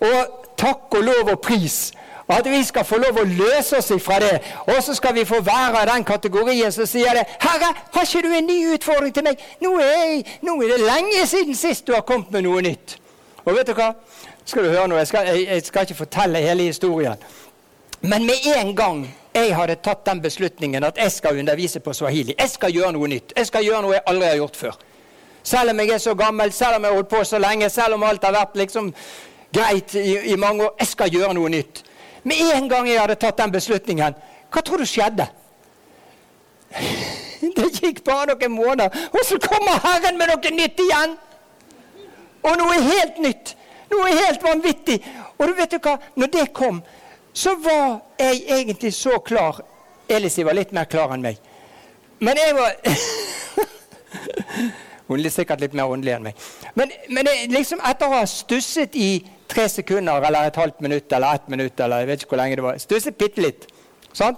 Og 0.04 0.48
takk 0.60 0.94
og 0.94 1.04
lov 1.04 1.34
og 1.34 1.40
pris 1.42 1.88
at 2.28 2.50
vi 2.50 2.64
skal 2.64 2.84
få 2.84 2.98
lov 2.98 3.18
å 3.20 3.24
løse 3.28 3.78
oss 3.78 3.92
fra 4.02 4.18
det. 4.20 4.38
Og 4.66 4.82
så 4.82 4.94
skal 4.94 5.14
vi 5.14 5.24
få 5.28 5.40
være 5.44 5.82
av 5.82 5.88
den 5.92 6.04
kategorien 6.04 6.72
som 6.72 6.86
sier 6.86 7.12
det. 7.12 7.24
'Herre, 7.40 7.74
har 7.92 8.02
ikke 8.02 8.28
du 8.28 8.34
en 8.34 8.46
ny 8.46 8.74
utfordring 8.74 9.14
til 9.14 9.24
meg?' 9.24 9.40
Nå 9.60 9.78
er, 9.78 10.22
nå 10.42 10.62
er, 10.62 10.68
det 10.68 10.80
lenge 10.80 11.26
siden 11.26 11.54
sist 11.54 11.86
du 11.86 11.92
har 11.92 12.00
kommet 12.00 12.32
med 12.32 12.42
noe 12.42 12.62
nytt. 12.62 12.98
Og 13.44 13.56
vet 13.56 13.66
du 13.66 13.72
hva? 13.72 13.92
Skal 14.44 14.64
du 14.64 14.70
høre 14.70 14.88
noe? 14.88 14.98
Jeg 14.98 15.06
skal, 15.06 15.26
jeg, 15.26 15.46
jeg 15.48 15.64
skal 15.64 15.82
ikke 15.82 15.94
fortelle 15.94 16.38
hele 16.38 16.62
historien. 16.62 17.16
Men 18.00 18.26
med 18.26 18.56
en 18.56 18.76
gang 18.76 19.04
jeg 19.34 19.54
hadde 19.56 19.76
tatt 19.82 20.04
den 20.06 20.20
beslutningen 20.22 20.84
at 20.84 20.98
jeg 21.00 21.12
skal 21.12 21.38
undervise 21.38 21.80
på 21.80 21.92
swahili, 21.92 22.34
jeg 22.38 22.50
skal 22.50 22.72
gjøre 22.72 22.92
noe 22.92 23.08
nytt, 23.08 23.32
jeg 23.36 23.46
skal 23.46 23.64
gjøre 23.64 23.82
noe 23.82 23.94
jeg 23.96 24.04
aldri 24.06 24.28
har 24.28 24.36
gjort 24.36 24.56
før 24.56 24.76
Selv 25.44 25.70
om 25.70 25.80
jeg 25.80 25.90
er 25.90 25.98
så 25.98 26.14
gammel, 26.14 26.52
selv 26.52 26.76
om 26.76 26.84
jeg 26.84 26.90
har 26.90 26.94
holdt 26.94 27.08
på 27.08 27.24
så 27.24 27.38
lenge, 27.38 27.70
selv 27.70 27.94
om 27.94 28.02
alt 28.02 28.24
har 28.24 28.32
vært 28.32 28.54
liksom 28.56 28.94
greit 29.52 29.94
i, 29.94 30.32
i 30.32 30.36
mange 30.36 30.64
år, 30.64 30.70
jeg 30.80 30.88
skal 30.88 31.12
gjøre 31.12 31.34
noe 31.36 31.50
nytt. 31.52 31.82
Med 32.24 32.40
en 32.54 32.68
gang 32.68 32.88
jeg 32.88 33.00
hadde 33.00 33.16
tatt 33.20 33.38
den 33.38 33.52
beslutningen, 33.52 34.14
hva 34.52 34.62
tror 34.64 34.80
du 34.80 34.88
skjedde? 34.88 35.26
Det 37.54 37.66
gikk 37.76 38.00
bare 38.06 38.32
noen 38.32 38.54
måneder, 38.54 38.94
og 39.12 39.20
så 39.28 39.36
kommer 39.42 39.76
Herren 39.84 40.16
med 40.18 40.32
noe 40.32 40.52
nytt 40.56 40.80
igjen! 40.80 41.18
Og 42.44 42.56
noe 42.60 42.80
helt 42.80 43.20
nytt. 43.24 43.54
Noe 43.92 44.10
helt 44.12 44.42
vanvittig. 44.44 44.98
Og 45.38 45.48
du 45.48 45.54
vet 45.56 45.72
du 45.72 45.78
hva? 45.80 45.96
Når 46.16 46.26
det 46.32 46.52
kom, 46.56 46.82
så 47.32 47.54
var 47.60 48.00
jeg 48.20 48.44
egentlig 48.58 48.94
så 48.94 49.18
klar. 49.24 49.60
Elisi 50.08 50.44
var 50.44 50.56
litt 50.56 50.72
mer 50.76 50.84
klar 50.90 51.14
enn 51.14 51.24
meg. 51.24 51.36
Men 52.20 52.38
jeg 52.38 52.54
var 52.56 52.74
Hun 55.08 55.20
er 55.20 55.32
sikkert 55.32 55.60
litt 55.60 55.74
mer 55.76 55.90
åndelig 55.92 56.14
enn 56.14 56.26
meg. 56.28 56.44
Men, 56.78 56.92
men 57.12 57.28
jeg, 57.28 57.48
liksom 57.52 57.80
etter 57.84 58.08
å 58.08 58.20
ha 58.20 58.26
stusset 58.28 58.92
i 58.96 59.18
tre 59.54 59.68
sekunder 59.70 60.26
eller 60.26 60.48
et 60.50 60.56
halvt 60.56 60.80
minutt 60.84 61.12
eller 61.12 61.38
ett 61.38 61.48
minutt 61.48 61.80
eller 61.80 62.02
jeg 62.02 62.10
vet 62.10 62.22
ikke 62.22 62.34
hvor 62.34 62.42
lenge 62.42 62.56
det 62.58 62.66
var. 62.66 62.78
Stusset 62.82 63.18
bitte 63.18 63.42
litt. 63.44 63.68
Sånn? 64.14 64.36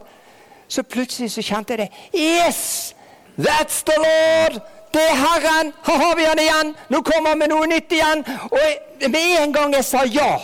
Så 0.69 0.83
plutselig 0.83 1.31
så 1.33 1.45
kjente 1.47 1.77
jeg 1.77 1.87
det. 1.87 1.91
Yes! 2.13 2.95
That's 3.37 3.83
the 3.87 3.97
Lord! 4.01 4.61
Det 4.95 5.03
er 5.03 5.17
Herren! 5.21 5.73
Her 5.85 5.97
har 6.05 6.17
vi 6.17 6.25
han 6.25 6.39
igjen! 6.41 6.75
Nå 6.89 7.01
kommer 7.05 7.35
han 7.35 7.39
med 7.39 7.53
noe 7.53 7.67
nytt 7.69 7.93
igjen! 7.93 8.25
Og 8.51 8.59
jeg, 8.61 9.11
med 9.11 9.41
en 9.41 9.57
gang 9.57 9.75
jeg 9.77 9.85
sa 9.85 10.05
ja 10.11 10.35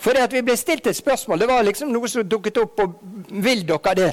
fordi 0.00 0.22
at 0.24 0.32
vi 0.32 0.40
ble 0.40 0.54
stilt 0.56 0.86
et 0.88 0.96
spørsmål. 0.96 1.42
Det 1.42 1.48
var 1.48 1.62
liksom 1.62 1.90
noe 1.92 2.08
som 2.08 2.24
dukket 2.24 2.56
opp. 2.62 2.78
og 2.80 2.94
Vil 3.44 3.66
dere 3.68 3.94
det? 3.98 4.06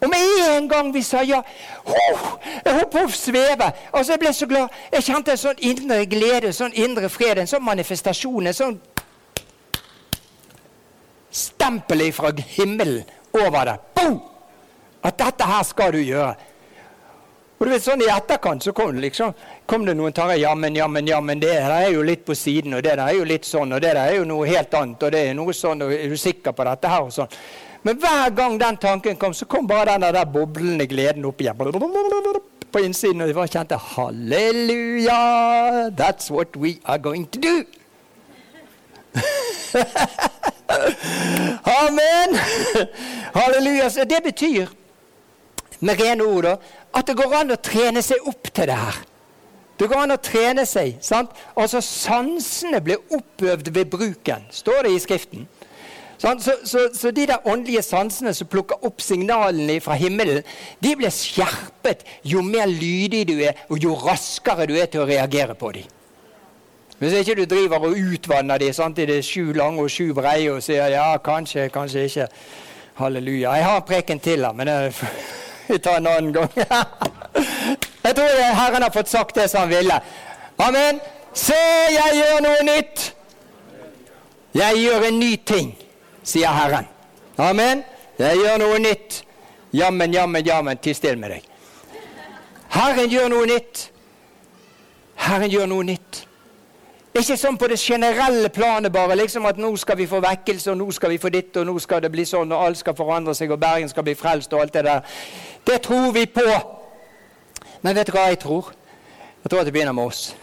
Og 0.00 0.08
med 0.08 0.46
en 0.56 0.68
gang 0.68 0.94
vi 0.94 1.02
sa 1.04 1.20
ja 1.20 1.42
oh, 1.84 2.22
Jeg 2.64 2.86
på 2.92 3.02
å 3.04 3.10
sveve. 3.12 3.68
Altså 3.92 4.14
Jeg 4.14 4.22
ble 4.22 4.32
så 4.32 4.48
glad. 4.48 4.78
Jeg 4.92 5.04
kjente 5.10 5.34
en 5.34 5.42
sånn 5.42 5.60
indre 5.70 6.06
glede, 6.08 6.48
en 6.48 6.56
sånn 6.56 6.72
indre 6.72 7.12
fred, 7.12 7.38
en 7.38 7.50
sånn 7.50 7.64
manifestasjon. 7.64 8.46
en 8.46 8.56
sånn 8.56 8.80
stempelet 11.30 12.14
fra 12.14 12.32
himmelen 12.36 13.04
over 13.32 13.64
det. 13.64 13.76
Boom! 13.94 14.20
At 15.02 15.18
dette 15.18 15.44
her 15.48 15.62
skal 15.64 15.92
du 15.94 16.00
gjøre. 16.02 16.34
Og 17.60 17.66
du 17.66 17.70
vet, 17.74 17.82
sånn 17.84 18.00
I 18.00 18.06
etterkant 18.08 18.64
så 18.64 18.72
kom 18.72 18.94
det 18.96 19.02
liksom, 19.04 19.34
kom 19.68 19.82
det 19.84 19.92
noen 19.96 20.14
tanker. 20.16 20.38
Jammen, 20.40 20.76
jammen, 20.76 21.06
jammen, 21.08 21.40
det 21.42 21.52
der 21.52 21.74
er 21.74 21.90
jo 21.92 22.04
litt 22.08 22.22
på 22.24 22.32
siden, 22.36 22.72
og 22.78 22.84
det 22.84 22.94
der 22.96 23.04
er 23.04 23.18
jo 23.18 23.26
litt 23.28 23.44
sånn, 23.44 23.74
og 23.76 23.82
det 23.84 23.90
der 23.92 24.00
er 24.06 24.14
jo 24.16 24.28
noe 24.28 24.48
helt 24.48 24.72
annet, 24.78 25.02
og 25.04 25.12
det 25.12 25.20
er 25.28 25.36
noe 25.36 25.52
sånn, 25.56 25.84
og 25.84 25.92
er 25.92 26.08
du 26.08 26.16
sikker 26.20 26.56
på 26.56 26.64
dette 26.70 26.88
her, 26.88 27.04
og 27.04 27.12
sånn. 27.12 27.28
Men 27.84 28.00
hver 28.00 28.32
gang 28.36 28.56
den 28.60 28.80
tanken 28.80 29.20
kom, 29.20 29.36
så 29.36 29.44
kom 29.48 29.68
bare 29.68 29.92
den 29.92 30.08
der 30.16 30.24
boblende 30.28 30.88
gleden 30.88 31.28
opp 31.28 31.40
igjen. 31.40 31.60
På 32.70 32.80
innsiden, 32.80 33.20
og 33.20 33.28
jeg 33.28 33.36
bare 33.36 33.52
kjente 33.52 33.76
Halleluja! 33.92 35.20
That's 36.00 36.32
what 36.32 36.56
we 36.56 36.78
are 36.84 36.98
going 36.98 37.28
to 37.28 37.38
do! 37.44 37.64
Amen! 41.80 42.36
Halleluja. 43.34 43.90
Så 43.90 44.04
det 44.08 44.22
betyr 44.24 44.72
med 45.80 46.00
rene 46.00 46.24
ord 46.24 46.44
da, 46.44 46.56
at 46.94 47.08
det 47.08 47.16
går 47.16 47.36
an 47.40 47.54
å 47.54 47.60
trene 47.62 48.02
seg 48.04 48.26
opp 48.28 48.50
til 48.52 48.68
det 48.68 48.76
her. 48.76 49.00
Det 49.80 49.88
går 49.88 50.02
an 50.02 50.12
å 50.12 50.20
trene 50.20 50.66
seg. 50.68 50.98
sant? 51.00 51.32
Altså 51.56 51.80
Sansene 51.84 52.82
blir 52.84 53.00
oppøvd 53.16 53.72
ved 53.72 53.88
bruken, 53.92 54.44
står 54.52 54.84
det 54.84 54.92
i 54.92 55.00
Skriften. 55.00 55.48
Så, 56.20 56.34
så, 56.68 56.82
så, 56.92 57.10
de 57.16 57.24
der 57.30 57.46
åndelige 57.48 57.80
sansene 57.82 58.34
som 58.36 58.48
plukker 58.52 58.82
opp 58.84 59.00
signalene 59.00 59.78
fra 59.80 59.94
himmelen, 59.96 60.42
de 60.84 60.90
blir 61.00 61.12
skjerpet 61.16 62.04
jo 62.28 62.42
mer 62.44 62.68
lydig 62.68 63.22
du 63.30 63.38
er, 63.40 63.62
og 63.72 63.80
jo 63.80 63.94
raskere 63.96 64.68
du 64.68 64.74
er 64.76 64.90
til 64.92 65.00
å 65.00 65.08
reagere 65.08 65.56
på 65.56 65.72
dem. 65.78 65.88
Hvis 67.00 67.12
ikke 67.12 67.34
du 67.34 67.44
driver 67.48 67.78
og 67.78 67.96
utvanner 67.96 68.58
dem 68.58 68.72
sant? 68.76 68.98
i 68.98 69.06
det 69.08 69.22
sju 69.24 69.52
lange 69.56 69.80
og 69.80 69.88
sju 69.90 70.10
breie 70.12 70.50
og 70.52 70.60
sier 70.62 70.90
ja, 70.92 71.16
kanskje, 71.24 71.70
kanskje 71.72 72.02
ikke. 72.04 72.26
Halleluja. 73.00 73.54
Jeg 73.56 73.64
har 73.64 73.76
en 73.80 73.86
preken 73.88 74.20
til 74.20 74.44
her, 74.44 74.52
men 74.52 74.68
vi 75.68 75.78
tar 75.78 75.96
en 75.96 76.06
annen 76.06 76.32
gang. 76.32 76.52
jeg 78.04 78.14
tror 78.16 78.36
Herren 78.60 78.82
har 78.82 78.92
fått 78.92 79.08
sagt 79.08 79.34
det 79.40 79.48
som 79.48 79.64
han 79.64 79.72
ville. 79.72 79.96
Amen. 80.60 81.00
Se, 81.32 81.56
jeg 81.94 82.20
gjør 82.20 82.44
noe 82.44 82.68
nytt. 82.68 83.08
Jeg 84.54 84.84
gjør 84.84 85.08
en 85.08 85.20
ny 85.24 85.34
ting, 85.46 85.74
sier 86.22 86.52
Herren. 86.52 86.88
Amen. 87.38 87.84
Jeg 88.18 88.44
gjør 88.44 88.58
noe 88.60 88.78
nytt. 88.78 89.22
Jammen, 89.72 90.12
jammen, 90.12 90.44
jammen, 90.44 90.76
ti 90.84 90.92
stille 90.92 91.16
med 91.16 91.32
deg. 91.32 91.46
Herren 92.76 93.08
gjør 93.08 93.30
noe 93.32 93.46
nytt. 93.48 93.86
Herren 95.16 95.48
gjør 95.48 95.70
noe 95.70 95.94
nytt. 95.96 96.26
Ikke 97.10 97.34
sånn 97.34 97.56
på 97.58 97.66
det 97.66 97.80
generelle 97.82 98.48
planet, 98.54 98.92
bare 98.94 99.16
liksom 99.18 99.46
at 99.50 99.58
nå 99.58 99.72
skal 99.82 99.98
vi 99.98 100.06
få 100.06 100.20
vekkelse, 100.22 100.70
og 100.70 100.78
nå 100.78 100.86
skal 100.94 101.10
vi 101.10 101.18
få 101.18 101.32
ditt, 101.34 101.56
og 101.58 101.66
nå 101.66 101.74
skal 101.82 102.04
det 102.04 102.10
bli 102.14 102.22
sånn, 102.28 102.52
og 102.54 102.68
alt 102.68 102.78
skal 102.78 102.94
forandre 102.94 103.34
seg, 103.34 103.50
og 103.50 103.58
Bergen 103.58 103.90
skal 103.90 104.06
bli 104.06 104.14
frelst, 104.14 104.54
og 104.54 104.62
alt 104.62 104.76
det 104.76 104.84
der. 104.86 105.16
Det 105.66 105.80
tror 105.82 106.12
vi 106.14 106.22
på. 106.30 106.44
Men 107.82 107.98
vet 107.98 108.06
du 108.06 108.14
hva 108.14 108.28
jeg 108.30 108.38
tror? 108.44 108.70
Jeg 109.42 109.50
tror 109.50 109.62
at 109.64 109.66
det 109.66 109.74
begynner 109.74 109.96
med 109.96 110.12
oss. 110.12 110.36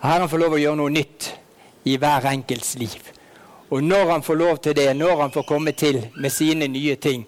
Herren 0.00 0.30
får 0.32 0.40
lov 0.40 0.56
å 0.56 0.62
gjøre 0.62 0.80
noe 0.80 0.94
nytt 0.94 1.28
i 1.84 1.98
hver 2.00 2.30
enkelts 2.32 2.72
liv. 2.80 3.12
Og 3.72 3.84
når 3.84 4.14
han 4.14 4.24
får 4.24 4.40
lov 4.40 4.62
til 4.64 4.76
det, 4.78 4.88
når 4.96 5.20
han 5.26 5.36
får 5.36 5.46
komme 5.48 5.76
til 5.76 6.00
med 6.16 6.32
sine 6.32 6.70
nye 6.72 6.96
ting, 6.96 7.26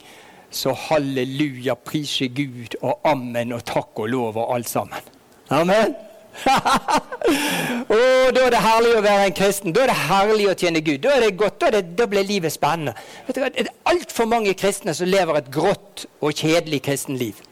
så 0.55 0.73
halleluja, 0.89 1.77
prise 1.85 2.31
Gud 2.33 2.79
og 2.81 3.05
ammen 3.13 3.53
og 3.53 3.65
takk 3.69 4.05
og 4.07 4.09
lov 4.09 4.41
og 4.41 4.57
alt 4.57 4.73
sammen. 4.73 5.15
Amen 5.53 6.14
oh, 7.95 8.29
da 8.35 8.43
er 8.43 8.53
det 8.53 8.61
herlig 8.61 8.93
å 8.99 9.03
være 9.05 9.27
en 9.29 9.37
kristen. 9.37 9.75
Da 9.75 9.85
er 9.85 9.93
det 9.93 9.99
herlig 10.09 10.49
å 10.51 10.55
tjene 10.59 10.83
Gud. 10.85 11.01
Da 11.05 11.15
er 11.15 11.27
det 11.27 11.37
godt, 11.41 11.61
da, 11.63 11.71
det, 11.77 11.83
da 11.99 12.07
blir 12.11 12.27
livet 12.27 12.53
spennende. 12.53 12.95
Vet 13.27 13.39
du, 13.39 13.43
det 13.45 13.67
er 13.67 13.75
altfor 13.91 14.29
mange 14.31 14.55
kristne 14.59 14.95
som 14.97 15.11
lever 15.11 15.39
et 15.39 15.51
grått 15.55 16.07
og 16.21 16.35
kjedelig 16.35 16.83
kristenliv. 16.89 17.43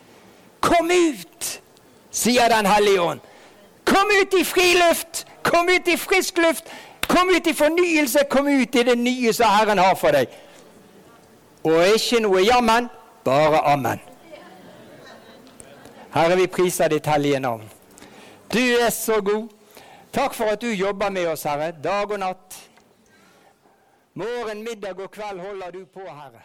Kom 0.62 0.90
ut, 0.90 1.52
sier 2.10 2.50
Den 2.52 2.68
hellige 2.70 3.02
ånd. 3.02 3.28
Kom 3.84 4.10
ut 4.20 4.34
i 4.38 4.44
friluft! 4.46 5.26
Kom 5.42 5.68
ut 5.68 5.88
i 5.88 5.96
frisk 5.98 6.38
luft! 6.38 6.70
Kom 7.08 7.30
ut 7.34 7.46
i 7.46 7.54
fornyelse! 7.54 8.26
Kom 8.30 8.46
ut 8.48 8.76
i 8.78 8.84
det 8.86 8.98
nye 8.98 9.32
som 9.34 9.50
Herren 9.50 9.82
har 9.82 9.98
for 9.98 10.14
deg. 10.14 10.30
Og 11.66 11.94
ikke 11.96 12.22
noe 12.22 12.42
jammen, 12.46 12.88
bare 13.26 13.62
ammen. 13.72 14.00
Herre, 16.14 16.36
vi 16.36 16.46
priser 16.46 16.92
ditt 16.92 17.06
hellige 17.08 17.40
navn. 17.40 17.66
Du 18.52 18.58
er 18.58 18.90
så 18.90 19.20
god. 19.24 19.48
Takk 20.12 20.34
for 20.34 20.44
at 20.44 20.60
du 20.60 20.66
jobber 20.66 21.10
med 21.10 21.26
oss, 21.26 21.42
Herre, 21.48 21.72
dag 21.84 22.10
og 22.10 22.18
natt. 22.20 22.56
Morgen, 24.14 24.60
middag 24.60 25.00
og 25.00 25.08
kveld 25.10 25.40
holder 25.40 25.70
du 25.72 25.84
på, 25.88 26.04
Herre. 26.04 26.42